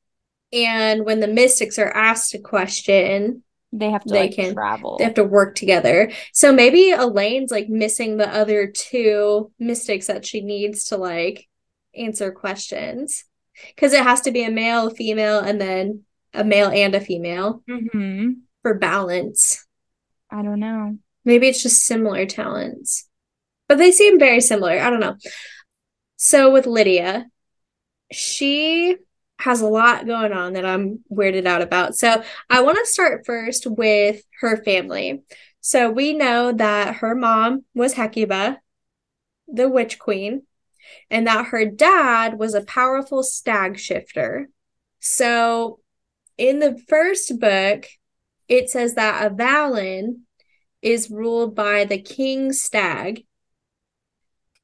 And 0.52 1.04
when 1.04 1.20
the 1.20 1.28
mystics 1.28 1.78
are 1.78 1.90
asked 1.90 2.34
a 2.34 2.38
question, 2.38 3.42
they 3.72 3.90
have 3.90 4.02
to 4.04 4.12
they 4.12 4.20
like, 4.28 4.34
can 4.34 4.54
travel. 4.54 4.96
They 4.98 5.04
have 5.04 5.14
to 5.14 5.24
work 5.24 5.54
together. 5.54 6.10
So 6.32 6.52
maybe 6.52 6.90
Elain's 6.90 7.50
like 7.50 7.68
missing 7.68 8.16
the 8.16 8.28
other 8.28 8.66
two 8.66 9.52
mystics 9.58 10.06
that 10.06 10.24
she 10.24 10.40
needs 10.40 10.84
to 10.86 10.96
like 10.96 11.46
answer 11.94 12.32
questions. 12.32 13.24
Because 13.74 13.92
it 13.92 14.04
has 14.04 14.20
to 14.22 14.30
be 14.30 14.44
a 14.44 14.50
male, 14.50 14.86
a 14.86 14.94
female, 14.94 15.40
and 15.40 15.60
then 15.60 16.04
a 16.32 16.44
male 16.44 16.70
and 16.70 16.94
a 16.94 17.00
female 17.00 17.62
mm-hmm. 17.68 18.30
for 18.62 18.74
balance. 18.74 19.66
I 20.30 20.42
don't 20.42 20.60
know. 20.60 20.96
Maybe 21.24 21.48
it's 21.48 21.62
just 21.62 21.84
similar 21.84 22.24
talents, 22.24 23.07
but 23.68 23.78
they 23.78 23.92
seem 23.92 24.18
very 24.18 24.40
similar. 24.40 24.78
I 24.78 24.90
don't 24.90 25.00
know. 25.00 25.16
So 26.16 26.50
with 26.50 26.66
Lidia, 26.66 27.26
she 28.10 28.96
has 29.38 29.60
a 29.60 29.66
lot 29.66 30.06
going 30.06 30.32
on 30.32 30.54
that 30.54 30.64
I'm 30.64 31.00
weirded 31.12 31.46
out 31.46 31.62
about. 31.62 31.94
So 31.94 32.22
I 32.50 32.62
want 32.62 32.78
to 32.78 32.86
start 32.86 33.24
first 33.24 33.66
with 33.66 34.22
her 34.40 34.62
family. 34.64 35.22
So 35.60 35.90
we 35.90 36.14
know 36.14 36.52
that 36.52 36.96
her 36.96 37.14
mom 37.14 37.64
was 37.74 37.92
Hecuba, 37.92 38.60
the 39.46 39.68
witch 39.68 39.98
queen, 39.98 40.42
and 41.10 41.26
that 41.26 41.46
her 41.46 41.64
dad 41.66 42.38
was 42.38 42.54
a 42.54 42.64
powerful 42.64 43.22
stag 43.22 43.78
shifter. 43.78 44.48
So 44.98 45.80
in 46.36 46.58
the 46.58 46.78
first 46.88 47.38
book, 47.38 47.86
it 48.48 48.70
says 48.70 48.94
that 48.94 49.30
Avallen 49.30 50.22
is 50.80 51.10
ruled 51.10 51.54
by 51.54 51.84
the 51.84 52.00
king 52.00 52.52
stag. 52.52 53.24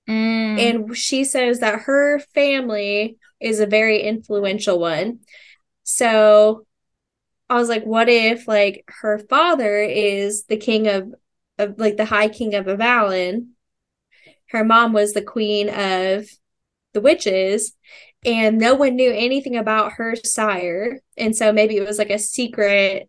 Mm. 0.09 0.59
And 0.59 0.97
she 0.97 1.25
says 1.25 1.61
that 1.61 1.83
her 1.83 2.19
family 2.35 3.17
is 3.41 3.61
a 3.61 3.67
very 3.67 4.03
influential 4.03 4.79
one. 4.79 5.21
So 5.83 6.67
I 7.49 7.57
was 7.57 7.69
like, 7.69 7.85
what 7.85 8.09
if 8.09 8.49
like 8.49 8.85
her 9.01 9.19
father 9.19 9.79
is 9.79 10.45
the 10.45 10.57
king 10.57 10.89
of, 10.89 11.15
of 11.59 11.79
like 11.79 11.97
the 11.97 12.05
high 12.05 12.29
king 12.29 12.55
of 12.55 12.67
Avallen? 12.67 13.49
Her 14.49 14.65
mom 14.65 14.93
was 14.93 15.13
the 15.13 15.23
queen 15.23 15.69
of 15.69 16.27
the 16.93 17.01
witches, 17.01 17.75
and 18.25 18.59
no 18.59 18.75
one 18.75 18.97
knew 18.97 19.11
anything 19.11 19.57
about 19.57 19.95
her 19.95 20.15
sire. 20.17 21.01
And 21.17 21.37
so 21.37 21.53
maybe 21.53 21.77
it 21.77 21.87
was 21.87 21.99
like 21.99 22.11
a 22.11 22.19
secret 22.19 23.09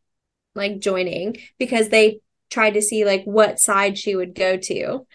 like 0.55 0.79
joining 0.79 1.37
because 1.59 1.89
they 1.89 2.19
tried 2.49 2.73
to 2.75 2.81
see 2.81 3.05
like 3.05 3.23
what 3.25 3.59
side 3.59 3.97
she 3.97 4.15
would 4.15 4.33
go 4.33 4.57
to. 4.57 5.05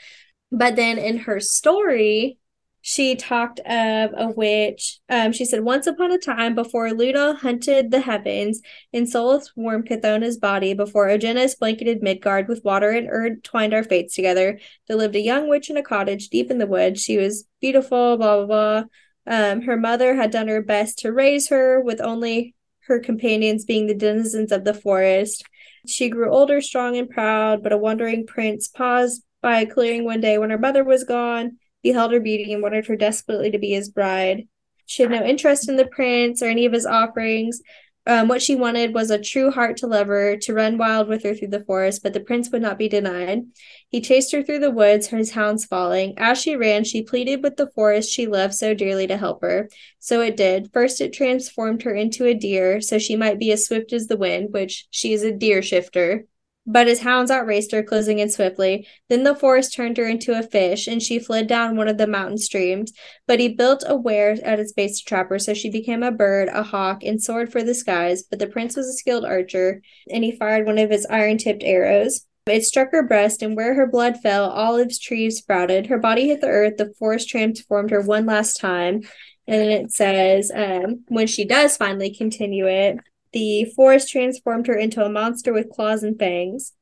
But 0.53 0.77
then 0.77 0.99
in 0.99 1.19
her 1.19 1.41
story, 1.41 2.39
she 2.83 3.15
talked 3.15 3.61
of 3.61 4.15
a 4.17 4.33
witch. 4.35 5.01
Um, 5.09 5.33
she 5.33 5.45
said, 5.45 5.63
Once 5.63 5.87
upon 5.87 6.13
a 6.13 6.19
time, 6.19 6.55
before 6.55 6.93
Luna 6.93 7.35
hunted 7.35 7.91
the 7.91 8.01
heavens, 8.01 8.63
and 8.93 9.09
Solus 9.09 9.53
warmed 9.55 9.87
Cthona's 9.87 10.39
body, 10.39 10.73
before 10.73 11.09
Ogenas 11.09 11.59
blanketed 11.59 12.03
Midgard 12.03 12.49
with 12.49 12.65
water 12.65 12.91
and 12.91 13.09
Urd 13.09 13.45
twined 13.45 13.75
our 13.75 13.85
fates 13.85 14.15
together, 14.15 14.59
there 14.89 14.97
lived 14.97 15.17
a 15.17 15.21
young 15.21 15.49
witch 15.49 15.69
in 15.69 15.77
a 15.77 15.83
cottage 15.83 16.29
deep 16.29 16.51
in 16.51 16.59
the 16.59 16.67
woods. 16.67 17.03
She 17.03 17.19
was 17.19 17.47
beautiful, 17.61 18.17
blah, 18.17 18.45
blah, 18.45 18.47
blah. 18.47 18.85
Um, 19.27 19.63
her 19.63 19.77
mother 19.77 20.17
had 20.17 20.31
done 20.31 20.49
her 20.49 20.63
best 20.63 20.99
to 21.01 21.13
raise 21.13 21.51
her, 21.51 21.81
with 21.81 22.01
only 22.01 22.55
her 22.87 22.99
companions 22.99 23.65
being 23.65 23.87
the 23.87 23.95
denizens 23.95 24.51
of 24.51 24.65
the 24.65 24.75
forest. 24.75 25.45
She 25.87 26.09
grew 26.09 26.31
older, 26.31 26.61
strong, 26.63 26.97
and 26.97 27.09
proud, 27.09 27.63
but 27.63 27.73
a 27.73 27.79
wandering 27.79 28.27
prince 28.27 28.69
paused 28.69 29.23
by 29.43 29.65
clearing 29.65 30.05
one 30.05 30.21
day 30.21 30.39
when 30.39 30.51
her 30.51 30.59
mother 30.59 30.85
was 30.85 31.05
gone 31.05 31.59
beheld 31.83 32.13
her 32.13 32.21
beauty 32.21 32.53
and 32.53 32.63
wanted 32.63 32.87
her 32.87 32.97
desperately 32.97 33.51
to 33.51 33.59
be 33.59 33.71
his 33.71 33.89
bride. 33.89 34.47
She 34.87 35.03
had 35.03 35.13
no 35.13 35.25
interest 35.25 35.69
in 35.69 35.77
the 35.77 35.87
prince 35.87 36.43
or 36.43 36.47
any 36.47 36.67
of 36.67 36.73
his 36.73 36.87
offerings. 36.87 37.61
Um, 38.07 38.29
what 38.29 38.43
she 38.43 38.57
wanted 38.57 38.95
was 38.95 39.11
a 39.11 39.21
true 39.21 39.51
heart 39.51 39.77
to 39.79 39.87
love 39.87 40.09
her, 40.09 40.37
to 40.39 40.55
run 40.55 40.79
wild 40.79 41.07
with 41.07 41.23
her 41.23 41.35
through 41.35 41.49
the 41.49 41.65
forest, 41.65 42.03
but 42.03 42.13
the 42.13 42.21
prince 42.21 42.51
would 42.51 42.63
not 42.63 42.79
be 42.79 42.89
denied. 42.89 43.43
He 43.89 44.01
chased 44.01 44.33
her 44.33 44.43
through 44.43 44.61
the 44.61 44.71
woods, 44.71 45.09
his 45.09 45.33
hounds 45.33 45.67
falling. 45.67 46.15
As 46.17 46.41
she 46.41 46.57
ran, 46.57 46.83
she 46.83 47.03
pleaded 47.03 47.43
with 47.43 47.57
the 47.57 47.71
forest 47.75 48.11
she 48.11 48.27
loved 48.27 48.55
so 48.55 48.75
dearly 48.75 49.07
to 49.07 49.19
help 49.19 49.43
her. 49.43 49.69
So 49.99 50.23
it 50.23 50.37
did. 50.37 50.73
First, 50.73 51.01
it 51.01 51.13
transformed 51.13 51.83
her 51.83 51.95
into 51.95 52.25
a 52.25 52.35
deer, 52.35 52.81
so 52.81 52.99
she 52.99 53.17
might 53.17 53.39
be 53.39 53.53
as 53.53 53.67
swift 53.67 53.93
as 53.93 54.07
the 54.07 54.17
wind, 54.17 54.53
which 54.53 54.87
she 54.91 55.13
is 55.13 55.23
a 55.23 55.31
deer 55.31 55.63
shifter. 55.63 56.25
But 56.67 56.87
his 56.87 57.01
hounds 57.01 57.31
outraced 57.31 57.73
her, 57.73 57.83
closing 57.83 58.19
in 58.19 58.31
swiftly. 58.31 58.87
Then 59.09 59.25
the 59.25 59.35
forest 59.35 59.75
turned 59.75 59.97
her 59.97 60.07
into 60.07 60.39
a 60.39 60.43
fish, 60.43 60.87
and 60.87 61.03
she 61.03 61.19
fled 61.19 61.47
down 61.47 61.77
one 61.77 61.89
of 61.89 61.99
the 61.99 62.07
mountain 62.07 62.39
streams. 62.39 62.93
But 63.27 63.41
he 63.41 63.49
built 63.49 63.83
a 63.87 63.97
weir 63.97 64.37
at 64.45 64.61
its 64.61 64.73
base 64.73 64.99
to 64.99 65.05
trap 65.05 65.31
her, 65.31 65.39
so 65.39 65.55
she 65.55 65.71
became 65.71 66.03
a 66.03 66.13
bird, 66.13 66.49
a 66.49 66.63
hawk, 66.63 67.03
and 67.03 67.21
soared 67.21 67.51
for 67.51 67.63
the 67.63 67.75
skies. 67.75 68.23
But 68.23 68.39
the 68.39 68.47
prince 68.47 68.77
was 68.77 68.89
a 68.89 68.93
skilled 68.93 69.25
archer, 69.25 69.83
and 70.11 70.23
he 70.23 70.33
fired 70.33 70.67
one 70.67 70.79
of 70.79 70.91
his 70.91 71.07
iron 71.11 71.39
tipped 71.39 71.65
arrows. 71.65 72.27
It 72.47 72.65
struck 72.65 72.91
her 72.93 73.07
breast, 73.07 73.43
and 73.43 73.57
where 73.57 73.75
her 73.75 73.87
blood 73.87 74.21
fell, 74.21 74.51
olive 74.51 74.99
trees 75.01 75.39
sprouted. 75.39 75.87
Her 75.87 75.99
body 75.99 76.29
hit 76.29 76.41
the 76.41 76.49
earth. 76.49 76.77
The 76.77 76.93
forest 76.99 77.29
transformed 77.29 77.91
her 77.91 78.01
one 78.01 78.27
last 78.27 78.59
time. 78.59 79.03
And 79.47 79.63
it 79.71 79.93
says, 79.93 80.53
um, 80.55 81.05
when 81.09 81.27
she 81.27 81.45
does 81.45 81.77
finally 81.77 82.15
continue 82.15 82.69
it, 82.69 82.99
the 83.33 83.65
forest 83.77 84.09
transformed 84.11 84.67
her 84.67 84.75
into 84.75 85.05
a 85.05 85.11
monster 85.11 85.53
with 85.53 85.71
claws 85.71 86.03
and 86.03 86.19
fangs, 86.19 86.73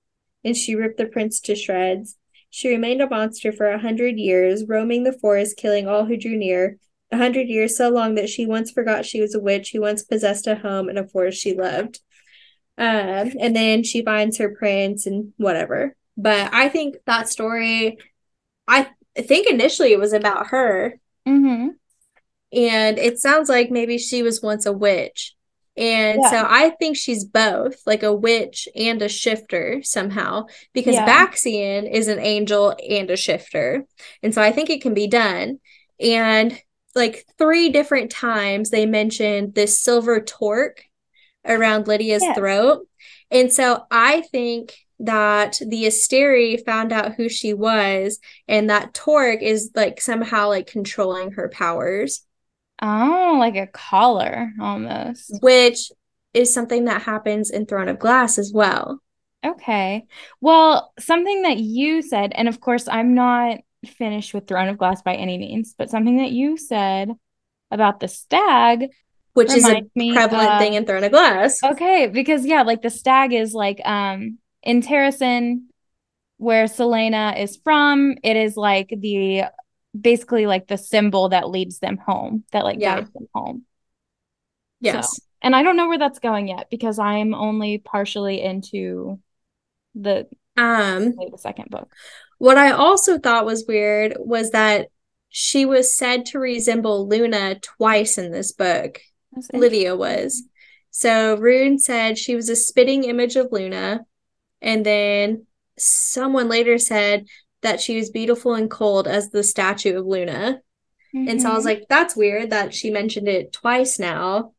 and 0.45 0.57
she 0.57 0.75
ripped 0.75 0.99
the 0.99 1.07
prince 1.07 1.41
to 1.41 1.55
shreds. 1.55 2.17
She 2.51 2.71
remained 2.71 3.03
a 3.03 3.09
monster 3.09 3.53
for 3.53 3.67
a 3.69 3.79
hundred 3.79 4.19
years, 4.19 4.65
roaming 4.67 5.05
the 5.05 5.13
forest, 5.13 5.57
killing 5.57 5.87
all 5.87 6.07
who 6.07 6.17
drew 6.17 6.37
near. 6.37 6.79
A 7.11 7.17
hundred 7.17 7.49
years 7.49 7.77
so 7.77 7.89
long 7.89 8.17
that 8.17 8.29
she 8.29 8.47
once 8.47 8.71
forgot 8.71 9.07
she 9.07 9.21
was 9.21 9.35
a 9.35 9.41
witch 9.41 9.71
who 9.73 9.81
once 9.81 10.03
possessed 10.03 10.47
a 10.47 10.57
home 10.57 10.91
in 10.91 10.99
a 10.99 11.07
forest 11.07 11.41
she 11.41 11.55
loved. 11.55 12.01
Um, 12.77 13.33
and 13.41 13.57
then 13.57 13.83
she 13.83 14.05
finds 14.05 14.39
her 14.39 14.55
prince 14.55 15.07
and 15.07 15.33
whatever. 15.37 15.97
But 16.17 16.53
I 16.53 16.69
think 16.69 16.97
that 17.07 17.29
story 17.29 17.99
I 18.69 18.89
think 19.17 19.49
initially 19.49 19.93
it 19.93 19.99
was 19.99 20.13
about 20.13 20.49
her. 20.49 21.01
Mm-hmm. 21.27 21.69
And 22.53 22.99
it 22.99 23.19
sounds 23.19 23.49
like 23.49 23.71
maybe 23.71 23.99
she 23.99 24.23
was 24.23 24.43
once 24.43 24.67
a 24.67 24.73
witch. 24.73 25.35
And 25.79 26.21
Yeah. 26.23 26.31
so 26.31 26.47
I 26.49 26.71
think 26.71 26.97
she's 26.97 27.25
both, 27.25 27.81
like 27.87 28.03
a 28.03 28.13
witch 28.13 28.69
and 28.75 29.01
a 29.01 29.09
shifter 29.09 29.81
somehow, 29.85 30.47
because 30.75 30.97
Yeah. 30.97 31.07
Baxian 31.07 31.91
is 31.91 32.09
an 32.09 32.19
angel 32.19 32.75
and 32.87 33.09
a 33.11 33.17
shifter. 33.17 33.87
And 34.23 34.35
so 34.35 34.43
I 34.43 34.51
think 34.51 34.69
it 34.71 34.83
can 34.83 34.93
be 34.93 35.07
done. 35.07 35.61
And 36.01 36.61
like 36.95 37.25
three 37.39 37.69
different 37.69 38.11
times 38.11 38.71
they 38.71 38.87
mentioned 38.87 39.55
this 39.55 39.81
silver 39.81 40.21
torque 40.21 40.83
around 41.47 41.87
Lidia's 41.87 42.25
throat. 42.35 42.87
And 43.31 43.53
so 43.53 43.85
I 43.91 44.23
think 44.23 44.75
that 45.01 45.61
the 45.65 45.85
Asteri 45.85 46.65
found 46.65 46.93
out 46.93 47.15
who 47.15 47.29
she 47.29 47.55
was, 47.55 48.19
and 48.49 48.69
that 48.69 48.95
torque 48.95 49.43
is 49.43 49.71
like 49.77 50.01
somehow 50.01 50.49
like 50.49 50.67
controlling 50.67 51.33
her 51.33 51.49
powers, 51.49 52.27
Oh, 52.81 53.37
like 53.39 53.57
a 53.57 53.67
collar 53.67 54.53
almost. 54.61 55.33
which 55.43 55.91
is 56.35 56.53
something 56.53 56.85
that 56.85 57.03
happens 57.03 57.51
in 57.51 57.67
Throne 57.67 57.89
of 57.89 57.99
Glass 57.99 58.39
as 58.39 58.53
well. 58.55 59.01
Okay. 59.45 60.05
Well, 60.41 60.93
something 60.99 61.43
that 61.43 61.59
you 61.59 62.03
said, 62.03 62.33
and 62.35 62.49
of 62.49 62.61
course, 62.61 62.89
I'm 62.89 63.15
not 63.15 63.59
finished 63.87 64.35
with 64.35 64.47
Throne 64.47 64.69
of 64.69 64.79
Glass 64.79 65.03
by 65.03 65.15
any 65.15 65.39
means, 65.39 65.75
but 65.77 65.91
something 65.91 66.19
that 66.19 66.31
you 66.31 66.57
said 66.57 67.11
about 67.71 68.01
the 68.01 68.09
stag 68.09 68.87
Which 69.35 69.53
is 69.53 69.65
a 69.65 69.83
prevalent 69.95 70.51
of- 70.51 70.59
thing 70.61 70.75
in 70.75 70.85
Throne 70.87 71.05
of 71.05 71.11
Glass. 71.13 71.63
Okay, 71.63 72.09
because 72.09 72.45
yeah, 72.45 72.63
like 72.63 72.83
the 72.83 72.91
stag 72.91 73.33
is 73.33 73.55
like 73.55 73.81
um 73.85 74.39
in 74.63 74.83
Terrasen, 74.83 75.67
where 76.37 76.65
Celaena 76.65 77.41
is 77.41 77.57
from, 77.63 78.17
it 78.23 78.37
is 78.37 78.57
like 78.57 78.89
the 78.97 79.45
basically 80.01 80.47
like 80.47 80.67
the 80.67 80.79
symbol 80.79 81.31
that 81.31 81.49
leads 81.51 81.79
them 81.79 81.97
home, 81.99 82.45
that 82.53 82.65
like 82.65 82.79
Yeah. 82.81 82.97
guides 82.97 83.13
them 83.13 83.29
home. 83.35 83.65
Yes. 84.81 85.21
And 85.43 85.55
I 85.55 85.63
don't 85.63 85.77
know 85.77 85.89
where 85.89 85.99
that's 85.99 86.19
going 86.19 86.49
yet 86.49 86.69
because 86.71 86.99
I'm 86.99 87.35
only 87.35 87.79
partially 87.79 88.41
into 88.41 89.21
the 89.95 90.27
Um, 90.57 91.15
the 91.15 91.39
second 91.39 91.71
book. 91.71 91.93
what 92.39 92.57
I 92.59 92.73
also 92.73 93.19
thought 93.19 93.45
was 93.47 93.67
weird 93.67 94.17
was 94.19 94.51
that 94.51 94.89
she 95.29 95.67
was 95.67 95.95
said 95.95 96.27
to 96.27 96.39
resemble 96.39 97.07
Luna 97.09 97.59
twice 97.61 98.19
in 98.19 98.31
this 98.33 98.53
book. 98.53 99.01
Lidia 99.53 99.95
was. 99.95 100.43
So 100.91 101.37
Ruhn 101.37 101.79
said 101.79 102.19
she 102.19 102.35
was 102.35 102.49
a 102.49 102.57
spitting 102.57 103.05
image 103.05 103.37
of 103.37 103.53
Luna, 103.53 104.07
and 104.63 104.85
then 104.85 105.47
someone 105.79 106.49
later 106.49 106.79
said 106.79 107.27
that 107.63 107.81
she 107.81 107.97
was 107.97 108.11
beautiful 108.11 108.55
and 108.55 108.71
cold 108.71 109.09
as 109.09 109.31
the 109.31 109.43
statue 109.43 109.99
of 109.99 110.07
Luna. 110.07 110.61
And 111.15 111.41
so 111.43 111.51
I 111.51 111.55
was 111.55 111.65
Mhm. 111.65 111.67
like, 111.67 111.87
that's 111.89 112.17
weird 112.17 112.51
that 112.51 112.75
she 112.75 112.91
mentioned 112.91 113.29
it 113.29 113.53
twice 113.53 113.99
now. 113.99 114.53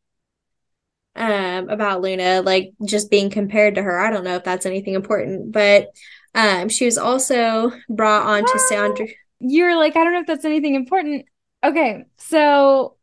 Um, 1.16 1.70
about 1.70 2.02
Luna, 2.02 2.42
like 2.42 2.72
just 2.86 3.10
being 3.12 3.30
compared 3.30 3.76
to 3.76 3.82
her. 3.84 4.00
I 4.00 4.10
don't 4.10 4.24
know 4.24 4.36
if 4.36 4.44
that's 4.44 4.66
anything 4.66 4.94
important, 4.94 5.52
but 5.52 5.90
um, 6.34 6.70
she 6.70 6.86
was 6.86 6.98
also 6.98 7.72
brought 7.90 8.26
on 8.26 8.46
to 8.46 8.60
Sandra. 8.70 9.08
You're 9.40 9.76
like, 9.76 9.98
I 9.98 10.04
don't 10.04 10.14
know 10.14 10.22
if 10.22 10.28
that's 10.28 10.46
anything 10.46 10.76
important. 10.76 11.26
Okay, 11.64 12.06
so 12.18 12.96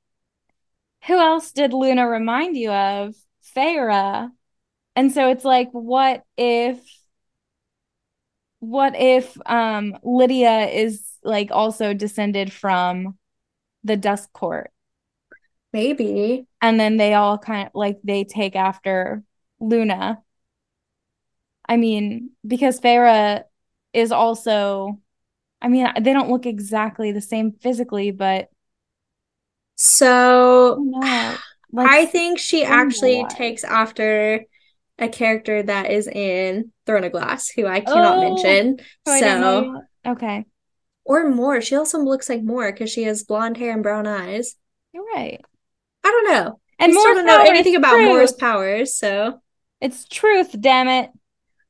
who 1.06 1.18
else 1.18 1.52
did 1.52 1.72
Luna 1.72 2.08
remind 2.08 2.56
you 2.56 2.70
of? 2.70 3.14
Feyre. 3.54 4.30
And 4.94 5.12
so 5.12 5.28
it's 5.30 5.44
like, 5.44 5.68
what 5.72 6.24
if 6.36 6.78
what 8.66 8.94
if 8.96 9.38
um 9.46 9.96
Lidia 10.02 10.66
is 10.66 11.02
like 11.22 11.50
also 11.52 11.94
descended 11.94 12.52
from 12.52 13.16
the 13.84 13.96
Dusk 13.96 14.32
Court? 14.32 14.72
Maybe. 15.72 16.46
And 16.60 16.80
then 16.80 16.96
they 16.96 17.14
all 17.14 17.38
kind 17.38 17.68
of 17.68 17.74
like 17.74 17.98
they 18.02 18.24
take 18.24 18.56
after 18.56 19.22
Luna. 19.60 20.18
I 21.68 21.76
mean, 21.76 22.30
because 22.46 22.80
Feyre 22.80 23.44
is 23.92 24.10
also 24.10 25.00
I 25.62 25.68
mean, 25.68 25.88
they 26.00 26.12
don't 26.12 26.30
look 26.30 26.44
exactly 26.46 27.12
the 27.12 27.20
same 27.20 27.52
physically, 27.52 28.10
but 28.10 28.48
So 29.76 30.76
don't 30.76 30.90
know. 30.90 31.36
I 31.78 32.06
think 32.06 32.38
she 32.38 32.64
actually 32.64 33.24
takes 33.30 33.62
after 33.64 34.44
a 34.98 35.08
character 35.08 35.62
that 35.62 35.90
is 35.90 36.08
in 36.08 36.72
Throne 36.86 37.04
of 37.04 37.12
Glass, 37.12 37.48
who 37.48 37.66
I 37.66 37.80
cannot 37.80 38.18
Oh, 38.18 38.20
mention. 38.34 38.76
know 39.06 39.82
So. 40.04 40.10
Okay, 40.12 40.44
or 41.04 41.28
Mor. 41.28 41.60
She 41.60 41.76
also 41.76 41.98
looks 41.98 42.28
like 42.28 42.42
Mor 42.42 42.70
because 42.72 42.90
she 42.90 43.02
has 43.04 43.24
blonde 43.24 43.56
hair 43.56 43.72
and 43.72 43.82
brown 43.82 44.06
eyes. 44.06 44.54
you're 44.92 45.04
right. 45.14 45.40
I 46.04 46.08
don't 46.08 46.32
know. 46.32 46.60
And 46.78 46.94
more 46.94 47.14
don't 47.14 47.26
know 47.26 47.40
anything 47.42 47.74
about 47.76 47.94
truth. 47.94 48.08
Mor's 48.08 48.32
powers, 48.32 48.94
so. 48.96 49.40
It's 49.80 50.06
truth, 50.06 50.54
damn 50.60 50.88
it. 50.88 51.10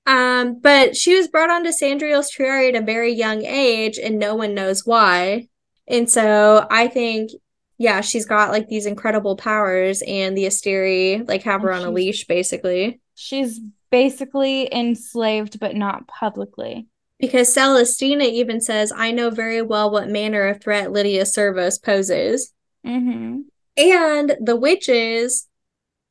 Um, 0.07 0.61
but 0.61 0.95
she 0.97 1.17
was 1.17 1.27
brought 1.29 1.51
onto 1.51 1.73
Sandriel's 1.73 2.31
Triarii 2.31 2.69
at 2.75 2.81
a 2.81 2.85
very 2.85 3.12
young 3.12 3.45
age, 3.45 3.99
and 3.99 4.19
no 4.19 4.35
one 4.35 4.55
knows 4.55 4.87
why. 4.87 5.49
And 5.89 6.09
so 6.11 6.67
I 6.71 6.87
think, 6.89 7.31
yeah, 7.79 8.01
she's 8.01 8.27
got 8.27 8.51
like 8.51 8.69
these 8.69 8.87
incredible 8.87 9.37
powers, 9.37 10.03
and 10.07 10.37
the 10.37 10.45
Asteri 10.45 11.27
like 11.29 11.43
have 11.45 11.62
her 11.62 11.73
on 11.73 11.83
a 11.85 11.91
leash, 11.91 12.27
basically. 12.27 13.01
She's 13.14 13.61
basically 13.91 14.72
enslaved, 14.72 15.61
but 15.61 15.74
not 15.74 16.07
publicly. 16.07 16.87
Because 17.18 17.55
Celestina 17.55 18.24
even 18.24 18.61
says, 18.61 18.93
I 18.95 19.11
know 19.11 19.30
very 19.30 19.62
well 19.62 19.91
what 19.91 20.09
manner 20.09 20.47
of 20.49 20.61
threat 20.61 20.93
Lidia 20.93 21.24
Cervos 21.24 21.82
poses. 21.82 22.53
Mm-hmm. 22.87 23.41
And 23.78 24.37
the 24.41 24.57
witches 24.57 25.49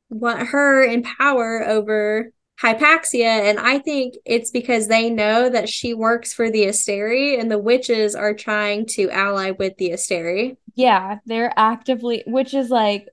want 0.08 0.48
her 0.48 0.82
in 0.82 1.02
power 1.02 1.64
over 1.66 2.32
Hypaxia. 2.60 3.48
And 3.48 3.58
I 3.58 3.78
think 3.78 4.14
it's 4.24 4.50
because 4.50 4.88
they 4.88 5.10
know 5.10 5.48
that 5.48 5.68
she 5.68 5.94
works 5.94 6.32
for 6.32 6.50
the 6.50 6.66
Asteri, 6.66 7.38
and 7.38 7.50
the 7.50 7.58
witches 7.58 8.14
are 8.14 8.34
trying 8.34 8.86
to 8.86 9.10
ally 9.10 9.50
with 9.50 9.76
the 9.76 9.90
Asteri. 9.90 10.56
Yeah, 10.74 11.18
they're 11.26 11.52
actively, 11.56 12.22
which 12.26 12.54
is 12.54 12.70
like 12.70 13.08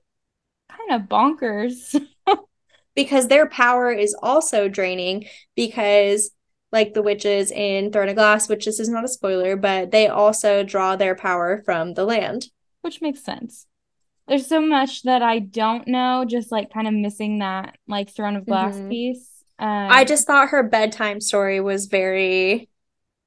kind 0.70 1.02
of 1.02 1.08
bonkers. 1.08 1.94
Because 2.94 3.28
their 3.28 3.46
power 3.46 3.90
is 3.90 4.14
also 4.22 4.68
draining 4.68 5.26
because 5.56 6.30
like 6.72 6.94
the 6.94 7.02
witches 7.02 7.50
in 7.52 7.92
Throne 7.92 8.08
of 8.08 8.16
Glass, 8.16 8.48
which 8.48 8.64
this 8.64 8.80
is 8.80 8.88
not 8.88 9.04
a 9.04 9.08
spoiler, 9.08 9.56
but 9.56 9.90
they 9.90 10.08
also 10.08 10.62
draw 10.64 10.96
their 10.96 11.14
power 11.14 11.62
from 11.64 11.94
the 11.94 12.04
land. 12.04 12.46
which 12.82 13.00
makes 13.00 13.24
sense. 13.24 13.66
There's 14.28 14.46
so 14.46 14.60
much 14.60 15.02
that 15.04 15.22
I 15.22 15.38
don't 15.38 15.86
know, 15.88 16.24
just 16.26 16.50
like 16.52 16.72
kind 16.72 16.86
of 16.88 16.94
missing 16.94 17.38
that 17.38 17.76
like 17.88 18.10
Throne 18.10 18.36
of 18.36 18.46
Glass 18.46 18.74
Mhm. 18.76 18.88
piece. 18.90 19.42
Um, 19.58 19.68
I 19.68 20.04
just 20.04 20.26
thought 20.26 20.48
her 20.48 20.62
bedtime 20.62 21.20
story 21.20 21.60
was 21.60 21.86
very 21.86 22.68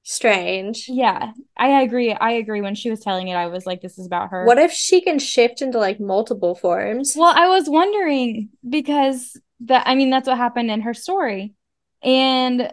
strange. 0.04 0.88
yeah, 0.88 1.32
I 1.58 1.82
agree. 1.82 2.14
I 2.14 2.32
agree. 2.34 2.62
When 2.62 2.76
she 2.76 2.90
was 2.90 3.00
telling 3.02 3.28
it, 3.28 3.36
I 3.36 3.48
was 3.48 3.66
like, 3.66 3.82
this 3.82 3.98
is 3.98 4.06
about 4.06 4.30
her. 4.30 4.46
What 4.46 4.58
if 4.58 4.72
she 4.72 5.02
can 5.02 5.20
shift 5.20 5.62
into 5.62 5.80
like 5.80 6.00
multiple 6.00 6.56
forms? 6.56 7.16
Well, 7.18 7.34
I 7.36 7.48
was 7.48 7.70
wondering 7.70 8.50
because 8.68 9.40
that 9.62 9.84
I 9.88 9.96
mean 9.96 10.10
that's 10.10 10.28
what 10.28 10.38
happened 10.38 10.72
in 10.72 10.82
her 10.82 10.94
story. 10.94 11.54
And 12.04 12.72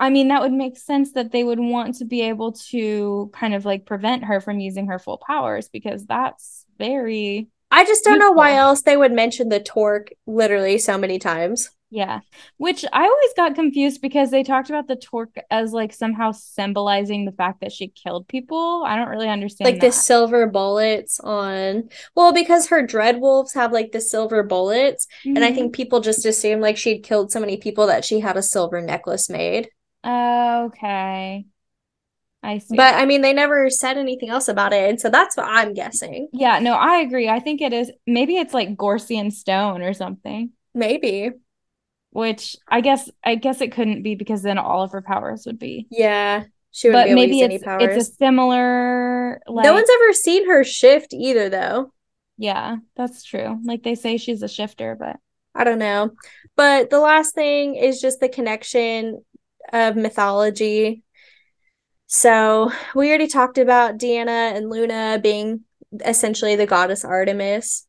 I 0.00 0.10
mean 0.10 0.28
that 0.28 0.42
would 0.42 0.52
make 0.52 0.76
sense 0.78 1.12
that 1.12 1.32
they 1.32 1.44
would 1.44 1.60
want 1.60 1.96
to 1.96 2.04
be 2.04 2.22
able 2.22 2.52
to 2.70 3.30
kind 3.34 3.54
of 3.54 3.64
like 3.64 3.86
prevent 3.86 4.24
her 4.24 4.40
from 4.40 4.60
using 4.60 4.86
her 4.88 4.98
full 4.98 5.18
powers 5.18 5.68
because 5.68 6.06
that's 6.06 6.64
very 6.78 7.48
I 7.70 7.84
just 7.84 8.04
don't 8.04 8.18
know 8.18 8.32
why 8.32 8.54
else 8.54 8.82
they 8.82 8.96
would 8.96 9.12
mention 9.12 9.50
the 9.50 9.60
torque 9.60 10.10
literally 10.26 10.78
so 10.78 10.96
many 10.96 11.18
times. 11.18 11.70
Yeah. 11.90 12.20
Which 12.58 12.84
I 12.92 13.04
always 13.04 13.34
got 13.36 13.54
confused 13.54 14.02
because 14.02 14.30
they 14.30 14.42
talked 14.42 14.68
about 14.68 14.88
the 14.88 14.96
torque 14.96 15.36
as 15.50 15.72
like 15.72 15.92
somehow 15.92 16.32
symbolizing 16.32 17.24
the 17.24 17.32
fact 17.32 17.60
that 17.60 17.72
she 17.72 17.88
killed 17.88 18.28
people. 18.28 18.84
I 18.86 18.96
don't 18.96 19.08
really 19.08 19.28
understand 19.28 19.72
Like 19.72 19.80
the 19.80 19.92
silver 19.92 20.46
bullets 20.46 21.18
on, 21.20 21.88
well, 22.14 22.32
because 22.32 22.68
her 22.68 22.86
dread 22.86 23.20
wolves 23.20 23.54
have 23.54 23.72
like 23.72 23.92
the 23.92 24.00
silver 24.00 24.42
bullets, 24.42 25.06
and 25.34 25.44
I 25.44 25.48
Mhm. 25.48 25.54
think 25.54 25.74
people 25.74 26.00
just 26.00 26.24
assumed 26.26 26.62
like 26.62 26.76
she'd 26.76 27.02
killed 27.02 27.32
so 27.32 27.40
many 27.40 27.56
people 27.56 27.86
that 27.88 28.04
she 28.04 28.20
had 28.20 28.36
a 28.36 28.42
silver 28.42 28.80
necklace 28.80 29.28
made. 29.30 29.68
Okay. 30.04 31.46
I 32.42 32.58
see. 32.58 32.76
But 32.76 32.94
I 32.94 33.04
mean, 33.04 33.20
they 33.22 33.32
never 33.32 33.68
said 33.70 33.98
anything 33.98 34.30
else 34.30 34.48
about 34.48 34.72
it, 34.72 34.88
and 34.88 35.00
so 35.00 35.10
that's 35.10 35.36
what 35.36 35.46
I'm 35.48 35.74
guessing. 35.74 36.28
Yeah, 36.32 36.58
no, 36.60 36.74
I 36.74 36.98
agree. 36.98 37.28
I 37.28 37.40
think 37.40 37.60
it 37.60 37.72
is 37.72 37.90
maybe 38.06 38.36
it's 38.36 38.54
like 38.54 38.76
Gorsian 38.76 39.32
stone 39.32 39.82
or 39.82 39.92
something, 39.94 40.52
Maybe. 40.74 41.32
Which 42.10 42.56
I 42.68 42.80
guess 42.80 43.10
I 43.24 43.34
guess 43.36 43.60
it 43.60 43.72
couldn't 43.72 44.02
be 44.02 44.14
because 44.14 44.42
then 44.42 44.58
all 44.58 44.82
of 44.82 44.92
her 44.92 45.02
powers 45.02 45.44
would 45.46 45.58
be. 45.58 45.88
Yeah, 45.90 46.44
she 46.70 46.88
wouldn't 46.88 47.04
But 47.04 47.08
be 47.08 47.14
maybe 47.14 47.40
it's 47.40 47.62
powers. 47.64 47.96
it's 47.96 48.08
a 48.10 48.12
similar 48.14 49.40
like 49.46 49.64
No 49.64 49.74
one's 49.74 49.90
ever 49.90 50.12
seen 50.12 50.48
her 50.48 50.64
shift 50.64 51.12
either, 51.14 51.48
though. 51.48 51.92
yeah, 52.36 52.76
that's 52.96 53.24
true. 53.24 53.58
Like 53.64 53.82
they 53.82 53.94
say 53.94 54.16
she's 54.16 54.42
a 54.42 54.48
shifter, 54.48 54.96
but 54.98 55.16
I 55.54 55.64
don't 55.64 55.78
know. 55.80 56.12
But 56.56 56.90
the 56.90 57.00
last 57.00 57.34
thing 57.34 57.74
is 57.74 58.00
just 58.00 58.20
the 58.20 58.28
connection 58.28 59.24
of 59.72 59.96
mythology. 59.96 61.02
So 62.06 62.72
we 62.94 63.08
already 63.08 63.26
talked 63.26 63.58
about 63.58 63.98
Deanna 63.98 64.56
and 64.56 64.70
Luna 64.70 65.18
being 65.22 65.64
essentially 66.04 66.56
the 66.56 66.66
goddess 66.66 67.04
Artemis. 67.04 67.86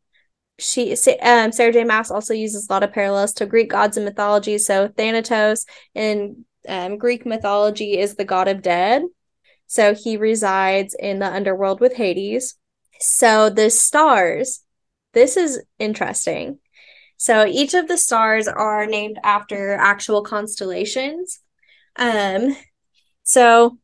She 0.60 0.91
um, 1.22 1.51
Sarah 1.51 1.74
J. 1.74 1.84
Maas 1.84 2.12
also 2.12 2.34
uses 2.34 2.70
a 2.70 2.74
lot 2.74 2.84
of 2.84 2.93
parallels 2.93 3.34
to 3.34 3.45
Greek 3.45 3.70
gods 3.70 3.97
and 3.97 4.05
mythology. 4.05 4.57
So 4.57 4.88
Thanatos 4.89 5.66
in 5.95 6.45
um, 6.68 6.97
Greek 6.97 7.26
mythology 7.26 7.97
is 7.97 8.16
the 8.16 8.26
god 8.26 8.47
of 8.47 8.62
dead. 8.62 9.03
So 9.68 9.93
he 9.93 10.18
resides 10.18 10.95
in 10.97 11.20
the 11.20 11.32
underworld 11.32 11.80
with 11.80 11.95
Hades. 11.95 12.55
So 12.99 13.49
the 13.49 13.70
stars, 13.70 14.64
this 15.14 15.38
is 15.38 15.62
interesting. 15.78 16.60
So 17.18 17.45
each 17.45 17.74
of 17.74 17.88
the 17.88 17.97
stars 17.97 18.47
are 18.47 18.86
named 18.86 19.20
after 19.24 19.74
actual 19.74 20.24
constellations. 20.24 21.39
Um, 21.95 22.55
so 23.24 23.78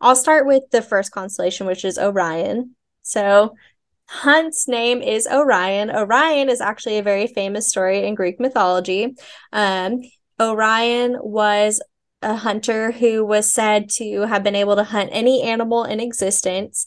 I'll 0.00 0.16
start 0.16 0.46
with 0.46 0.64
the 0.72 0.82
first 0.82 1.12
constellation, 1.12 1.66
which 1.66 1.84
is 1.84 1.98
Orion. 1.98 2.74
So 3.02 3.54
Hunt's 4.12 4.68
name 4.68 5.00
is 5.00 5.26
Orion. 5.26 5.90
Orion 5.90 6.48
is 6.48 6.60
actually 6.60 6.98
a 6.98 7.02
very 7.02 7.26
famous 7.26 7.66
story 7.66 8.06
in 8.06 8.14
Greek 8.14 8.38
mythology. 8.38 9.14
Um, 9.52 10.02
Orion 10.38 11.16
was 11.20 11.82
a 12.20 12.36
hunter 12.36 12.92
who 12.92 13.24
was 13.24 13.52
said 13.52 13.88
to 13.88 14.26
have 14.26 14.44
been 14.44 14.54
able 14.54 14.76
to 14.76 14.84
hunt 14.84 15.08
any 15.12 15.42
animal 15.42 15.84
in 15.84 15.98
existence, 15.98 16.86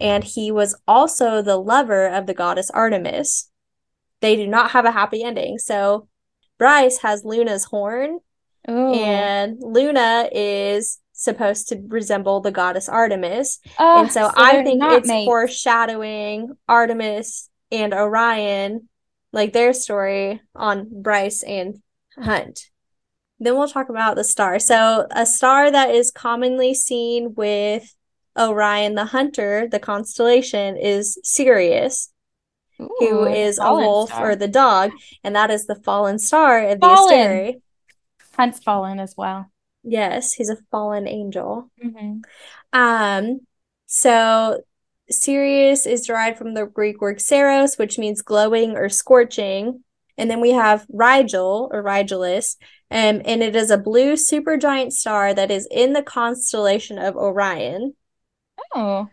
and 0.00 0.24
he 0.24 0.50
was 0.50 0.74
also 0.86 1.40
the 1.42 1.56
lover 1.56 2.06
of 2.06 2.26
the 2.26 2.34
goddess 2.34 2.70
Artemis 2.70 3.50
they 4.24 4.36
do 4.36 4.46
not 4.46 4.70
have 4.70 4.86
a 4.86 4.90
happy 4.90 5.22
ending. 5.22 5.58
So 5.58 6.08
Bryce 6.58 6.98
has 7.02 7.26
Luna's 7.26 7.64
horn, 7.64 8.20
Ooh. 8.70 8.94
and 8.94 9.58
Luna 9.60 10.30
is 10.32 10.98
supposed 11.14 11.68
to 11.68 11.82
resemble 11.88 12.40
the 12.40 12.50
goddess 12.50 12.88
Artemis. 12.88 13.60
Oh, 13.78 14.02
and 14.02 14.12
so, 14.12 14.28
so 14.28 14.32
I 14.36 14.62
think 14.62 14.82
it's 14.84 15.08
mates. 15.08 15.26
foreshadowing 15.26 16.56
Artemis 16.68 17.48
and 17.70 17.94
Orion, 17.94 18.88
like 19.32 19.52
their 19.52 19.72
story 19.72 20.42
on 20.54 20.88
Bryce 20.90 21.42
and 21.42 21.80
Hunt. 22.18 22.68
Then 23.40 23.56
we'll 23.56 23.68
talk 23.68 23.88
about 23.88 24.16
the 24.16 24.24
star. 24.24 24.58
So, 24.58 25.06
a 25.10 25.24
star 25.24 25.70
that 25.70 25.90
is 25.90 26.10
commonly 26.10 26.74
seen 26.74 27.34
with 27.34 27.94
Orion 28.38 28.94
the 28.94 29.06
hunter, 29.06 29.68
the 29.68 29.80
constellation, 29.80 30.76
is 30.76 31.18
Sirius. 31.22 32.10
Ooh, 32.80 32.90
who 32.98 33.26
is 33.26 33.60
a 33.60 33.72
wolf 33.72 34.10
star. 34.10 34.30
or 34.30 34.36
the 34.36 34.48
dog, 34.48 34.90
and 35.22 35.36
that 35.36 35.50
is 35.50 35.66
the 35.66 35.76
fallen 35.76 36.18
star 36.18 36.66
of 36.66 36.80
fallen. 36.80 37.08
the 37.08 37.14
Asteri. 37.14 37.60
Hunt's 38.36 38.58
fallen 38.58 38.98
as 38.98 39.14
well. 39.16 39.48
Yes, 39.84 40.32
he's 40.32 40.50
a 40.50 40.56
fallen 40.70 41.06
angel. 41.06 41.70
Mm-hmm. 41.84 42.20
Um, 42.72 43.40
so 43.86 44.62
Sirius 45.10 45.86
is 45.86 46.06
derived 46.06 46.38
from 46.38 46.54
the 46.54 46.66
Greek 46.66 47.00
word 47.00 47.20
Saros, 47.20 47.76
which 47.76 47.98
means 47.98 48.22
glowing 48.22 48.76
or 48.76 48.88
scorching. 48.88 49.84
And 50.16 50.30
then 50.30 50.40
we 50.40 50.50
have 50.50 50.86
Rigel 50.88 51.68
or 51.72 51.82
Rigelus, 51.82 52.56
um, 52.90 53.20
and 53.24 53.42
it 53.42 53.56
is 53.56 53.70
a 53.70 53.78
blue 53.78 54.12
supergiant 54.14 54.92
star 54.92 55.34
that 55.34 55.50
is 55.50 55.68
in 55.70 55.92
the 55.92 56.02
constellation 56.02 56.98
of 56.98 57.16
Orion. 57.16 57.94
Oh 58.74 59.08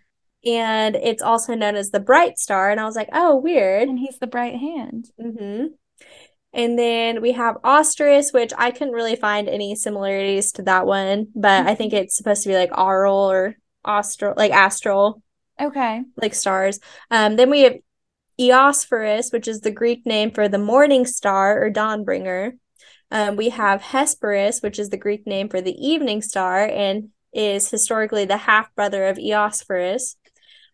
and 0.46 0.96
it's 0.96 1.22
also 1.22 1.54
known 1.54 1.76
as 1.76 1.92
the 1.92 2.00
bright 2.00 2.38
star 2.38 2.72
and 2.72 2.80
i 2.80 2.86
was 2.86 2.96
like 2.96 3.10
oh 3.14 3.36
weird 3.36 3.88
and 3.88 4.00
he's 4.00 4.18
the 4.20 4.28
bright 4.28 4.56
hand 4.56 5.10
mm-hmm. 5.20 5.68
And 6.54 6.78
then 6.78 7.22
we 7.22 7.32
have 7.32 7.58
Austerus 7.64 8.34
which 8.34 8.52
i 8.58 8.72
couldn't 8.72 8.94
really 8.94 9.16
find 9.16 9.48
any 9.48 9.76
similarities 9.76 10.52
to 10.54 10.64
that 10.64 10.86
one 10.86 11.28
but 11.36 11.68
i 11.68 11.76
think 11.76 11.94
mm-hmm. 11.94 12.04
it's 12.04 12.16
supposed 12.16 12.44
to 12.44 12.50
be 12.50 12.56
like 12.56 12.78
aural 12.78 13.32
or 13.32 13.56
astral 13.86 14.34
like 14.38 14.52
astral 14.52 15.22
okay 15.60 16.02
like 16.18 16.36
stars 16.36 16.80
um 17.10 17.36
then 17.36 17.50
we 17.50 17.62
have 17.62 17.76
eosphorus 18.40 19.32
which 19.32 19.48
is 19.48 19.62
the 19.62 19.72
greek 19.72 20.06
name 20.06 20.32
for 20.32 20.48
the 20.48 20.58
morning 20.58 21.06
star 21.06 21.64
or 21.64 21.70
dawn 21.70 22.04
bringer 22.04 22.54
um, 23.12 23.36
we 23.36 23.50
have 23.50 23.82
hesperus 23.82 24.62
which 24.62 24.80
is 24.80 24.90
the 24.90 24.98
greek 24.98 25.26
name 25.26 25.50
for 25.50 25.62
the 25.62 25.76
evening 25.76 26.22
star 26.22 26.66
and 26.66 27.10
is 27.34 27.70
historically 27.70 28.26
the 28.26 28.38
half 28.38 28.74
brother 28.76 29.08
of 29.08 29.18
Eosphorus. 29.18 30.16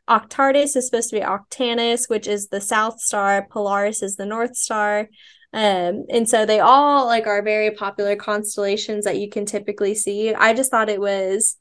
Octartus 0.09 0.75
is 0.75 0.85
supposed 0.85 1.09
to 1.09 1.17
be 1.17 1.21
Octanus, 1.21 2.09
which 2.09 2.27
is 2.27 2.47
the 2.47 2.61
South 2.61 2.99
Star. 2.99 3.45
Polaris 3.49 4.01
is 4.01 4.15
the 4.15 4.25
North 4.25 4.55
Star. 4.55 5.09
Um, 5.53 6.05
and 6.09 6.29
so 6.29 6.45
they 6.45 6.59
all 6.59 7.05
like 7.05 7.25
are 7.25 7.41
very 7.41 7.71
popular 7.71 8.15
constellations 8.15 9.05
that 9.05 9.17
you 9.17 9.29
can 9.29 9.45
typically 9.45 9.95
see. 9.95 10.33
I 10.33 10.53
just 10.53 10.71
thought 10.71 10.89
it 10.89 10.99
was 10.99 11.57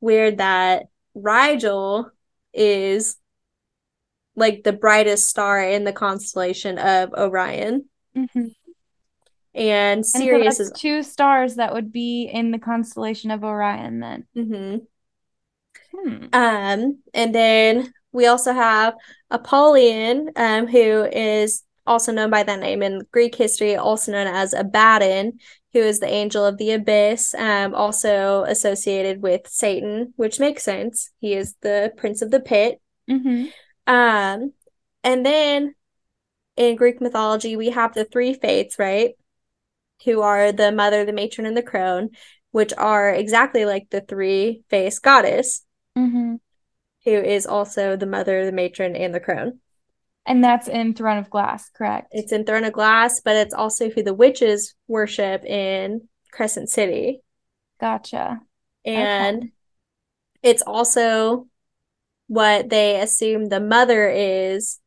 weird 0.00 0.38
that 0.38 0.84
Rigel 1.14 2.10
is 2.52 3.16
like 4.36 4.62
the 4.64 4.72
brightest 4.72 5.28
star 5.28 5.62
in 5.62 5.84
the 5.84 5.92
constellation 5.92 6.78
of 6.78 7.12
Orion. 7.12 7.86
Mm-hmm. 8.16 8.46
And 9.54 10.04
Sirius 10.04 10.58
and 10.58 10.68
so 10.68 10.72
is 10.74 10.80
two 10.80 11.02
stars 11.02 11.56
that 11.56 11.72
would 11.72 11.92
be 11.92 12.24
in 12.24 12.50
the 12.50 12.58
constellation 12.58 13.30
of 13.30 13.44
Orion 13.44 14.00
then. 14.00 14.26
Mm-hmm. 14.36 14.76
Hmm. 15.96 16.24
Um, 16.32 16.98
and 17.12 17.34
then 17.34 17.92
we 18.12 18.26
also 18.26 18.52
have 18.52 18.94
Apollyon, 19.30 20.30
um, 20.36 20.66
who 20.66 21.04
is 21.04 21.62
also 21.86 22.12
known 22.12 22.30
by 22.30 22.42
that 22.42 22.60
name 22.60 22.82
in 22.82 23.02
Greek 23.12 23.34
history, 23.34 23.76
also 23.76 24.12
known 24.12 24.26
as 24.26 24.52
Abaddon, 24.52 25.38
who 25.72 25.80
is 25.80 26.00
the 26.00 26.08
angel 26.08 26.44
of 26.44 26.56
the 26.58 26.70
abyss, 26.72 27.34
um, 27.34 27.74
also 27.74 28.44
associated 28.44 29.22
with 29.22 29.48
Satan, 29.48 30.14
which 30.16 30.40
makes 30.40 30.62
sense. 30.62 31.10
He 31.20 31.34
is 31.34 31.54
the 31.60 31.92
prince 31.96 32.22
of 32.22 32.30
the 32.30 32.40
pit. 32.40 32.80
Mm-hmm. 33.10 33.46
Um, 33.86 34.52
and 35.02 35.26
then 35.26 35.74
in 36.56 36.76
Greek 36.76 37.00
mythology, 37.00 37.56
we 37.56 37.70
have 37.70 37.92
the 37.92 38.04
three 38.04 38.34
fates, 38.34 38.78
right? 38.78 39.10
Who 40.04 40.22
are 40.22 40.52
the 40.52 40.72
mother, 40.72 41.04
the 41.04 41.12
matron, 41.12 41.46
and 41.46 41.56
the 41.56 41.62
crone, 41.62 42.10
which 42.52 42.72
are 42.78 43.10
exactly 43.10 43.64
like 43.64 43.90
the 43.90 44.00
three 44.00 44.62
faced 44.70 45.02
goddess 45.02 45.64
mm-hmm. 45.98 46.36
who 47.04 47.10
is 47.10 47.46
also 47.46 47.96
the 47.96 48.06
mother, 48.06 48.46
the 48.46 48.52
matron, 48.52 48.94
and 48.96 49.14
the 49.14 49.20
crone. 49.20 49.58
And 50.26 50.42
that's 50.42 50.68
in 50.68 50.94
Throne 50.94 51.18
of 51.18 51.28
Glass, 51.28 51.68
correct? 51.70 52.08
It's 52.12 52.32
in 52.32 52.44
Throne 52.44 52.64
of 52.64 52.72
Glass, 52.72 53.20
but 53.22 53.36
it's 53.36 53.54
also 53.54 53.90
who 53.90 54.02
the 54.02 54.14
witches 54.14 54.74
worship 54.88 55.44
in 55.44 56.08
Crescent 56.32 56.70
City. 56.70 57.20
Gotcha. 57.80 58.40
And 58.84 59.38
okay. 59.38 59.52
it's 60.42 60.62
also 60.66 61.46
what 62.28 62.70
they 62.70 63.00
assume 63.00 63.46
the 63.46 63.60
mother 63.60 64.08
is 64.08 64.80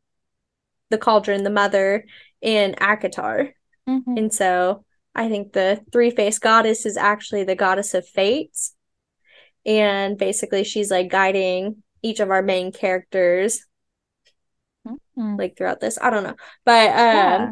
the 0.90 0.98
cauldron, 0.98 1.44
the 1.44 1.50
mother 1.52 2.06
in 2.42 2.74
ACOTAR. 2.80 3.52
Mm-hmm. 3.88 4.18
And 4.18 4.34
so 4.34 4.86
I 5.14 5.30
think 5.30 5.54
the 5.54 5.82
three 5.92 6.12
faced 6.12 6.42
goddess 6.42 6.86
is 6.86 6.98
actually 6.98 7.44
the 7.44 7.56
goddess 7.56 7.94
of 7.94 8.08
fates 8.08 8.76
and 9.68 10.18
basically 10.18 10.64
she's 10.64 10.90
like 10.90 11.10
guiding 11.10 11.84
each 12.02 12.22
of 12.22 12.32
our 12.32 12.42
main 12.42 12.72
characters 12.72 13.66
mm-hmm. 14.88 15.36
like 15.36 15.58
throughout 15.58 15.80
this 15.80 15.98
i 16.02 16.10
don't 16.10 16.24
know 16.24 16.36
but 16.66 16.90
um 16.90 16.96
yeah. 16.96 17.52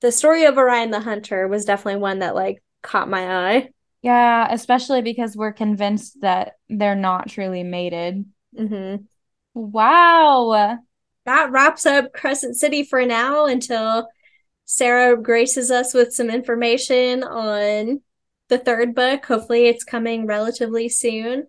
the 0.00 0.12
story 0.12 0.44
of 0.44 0.58
orion 0.58 0.90
the 0.90 1.00
hunter 1.00 1.46
was 1.48 1.64
definitely 1.64 2.00
one 2.00 2.20
that 2.20 2.34
like 2.34 2.62
caught 2.82 3.08
my 3.08 3.54
eye 3.54 3.68
yeah 4.02 4.48
especially 4.50 5.02
because 5.02 5.36
we're 5.36 5.52
convinced 5.52 6.20
that 6.20 6.56
they're 6.68 6.94
not 6.94 7.28
truly 7.28 7.62
mated 7.62 8.24
mm-hmm. 8.58 9.02
wow 9.54 10.78
that 11.24 11.50
wraps 11.52 11.86
up 11.86 12.12
crescent 12.12 12.56
city 12.56 12.82
for 12.82 13.06
now 13.06 13.46
until 13.46 14.08
sarah 14.64 15.20
graces 15.20 15.70
us 15.70 15.94
with 15.94 16.12
some 16.12 16.30
information 16.30 17.22
on 17.22 18.00
the 18.52 18.58
third 18.58 18.94
book. 18.94 19.24
Hopefully, 19.24 19.66
it's 19.66 19.82
coming 19.82 20.26
relatively 20.26 20.88
soon. 20.88 21.46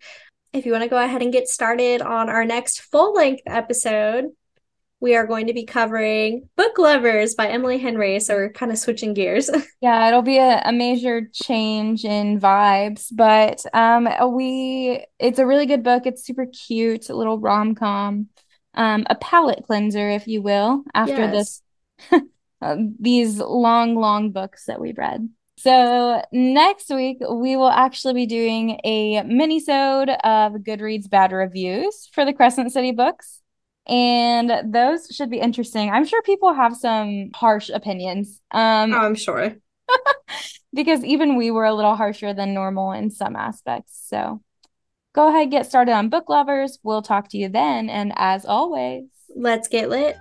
If 0.54 0.66
you 0.66 0.72
want 0.72 0.84
to 0.84 0.90
go 0.90 0.98
ahead 0.98 1.22
and 1.22 1.34
get 1.34 1.50
started 1.50 2.02
on 2.02 2.30
our 2.30 2.46
next 2.46 2.80
full 2.80 3.14
length 3.14 3.44
episode, 3.46 4.30
we 5.04 5.18
are 5.18 5.28
going 5.28 5.48
to 5.48 5.54
be 5.54 5.66
covering 5.66 6.48
Book 6.56 6.78
Lovers 6.78 7.36
by 7.36 7.50
Emily 7.50 7.78
Henry. 7.78 8.22
So 8.22 8.36
we're 8.36 8.54
kind 8.54 8.72
of 8.72 8.78
switching 8.78 9.14
gears. 9.14 9.50
yeah, 9.82 10.08
it'll 10.08 10.22
be 10.22 10.38
a, 10.38 10.62
a 10.64 10.72
major 10.72 11.28
change 11.34 12.06
in 12.06 12.40
vibes, 12.40 13.08
but 13.12 13.66
um, 13.76 14.08
we 14.34 15.06
it's 15.20 15.40
a 15.40 15.46
really 15.46 15.66
good 15.66 15.84
book. 15.84 16.06
It's 16.06 16.26
super 16.26 16.46
cute, 16.46 17.10
a 17.10 17.16
little 17.16 17.38
rom 17.38 17.76
com, 17.76 18.30
um, 18.76 19.06
a 19.10 19.16
palate 19.16 19.66
cleanser, 19.66 20.10
if 20.10 20.26
you 20.26 20.42
will, 20.42 20.86
after 20.94 21.18
yes. 21.18 21.62
this 22.10 22.22
uh, 22.62 22.78
these 22.98 23.40
long, 23.40 23.96
long 23.96 24.32
books 24.32 24.68
that 24.68 24.80
we've 24.80 24.98
read. 24.98 25.28
So 25.58 26.24
next 26.32 26.90
week 26.90 27.18
we 27.30 27.58
will 27.58 27.70
actually 27.70 28.14
be 28.14 28.26
doing 28.26 28.80
a 28.86 29.22
mini-sode 29.24 30.10
of 30.10 30.54
Goodreads 30.54 31.10
bad 31.10 31.34
reviews 31.34 32.10
for 32.14 32.24
the 32.24 32.34
Crescent 32.34 32.72
City 32.72 32.94
books. 32.94 33.43
And 33.88 34.74
those 34.74 35.08
should 35.08 35.30
be 35.30 35.40
interesting. 35.40 35.90
I'm 35.90 36.06
sure 36.06 36.22
people 36.22 36.54
have 36.54 36.76
some 36.76 37.32
harsh 37.34 37.70
opinions. 37.70 38.40
Um 38.52 38.94
I'm 38.94 39.16
sure. 39.16 39.56
because 40.74 41.04
even 41.04 41.36
we 41.36 41.52
were 41.52 41.66
a 41.66 41.74
little 41.74 41.96
harsher 41.96 42.34
than 42.34 42.54
normal 42.54 42.92
in 42.92 43.12
some 43.12 43.36
aspects. 43.36 44.06
So 44.08 44.42
go 45.14 45.30
ahead 45.30 45.52
get 45.52 45.66
started 45.66 45.94
on 45.94 46.10
book 46.10 46.30
lovers. 46.30 46.80
We'll 46.84 47.02
talk 47.02 47.30
to 47.30 47.38
you 47.38 47.50
then. 47.50 47.90
And 47.90 48.14
as 48.16 48.46
always, 48.46 49.06
let's 49.36 49.68
get 49.68 49.90
lit. 49.90 50.18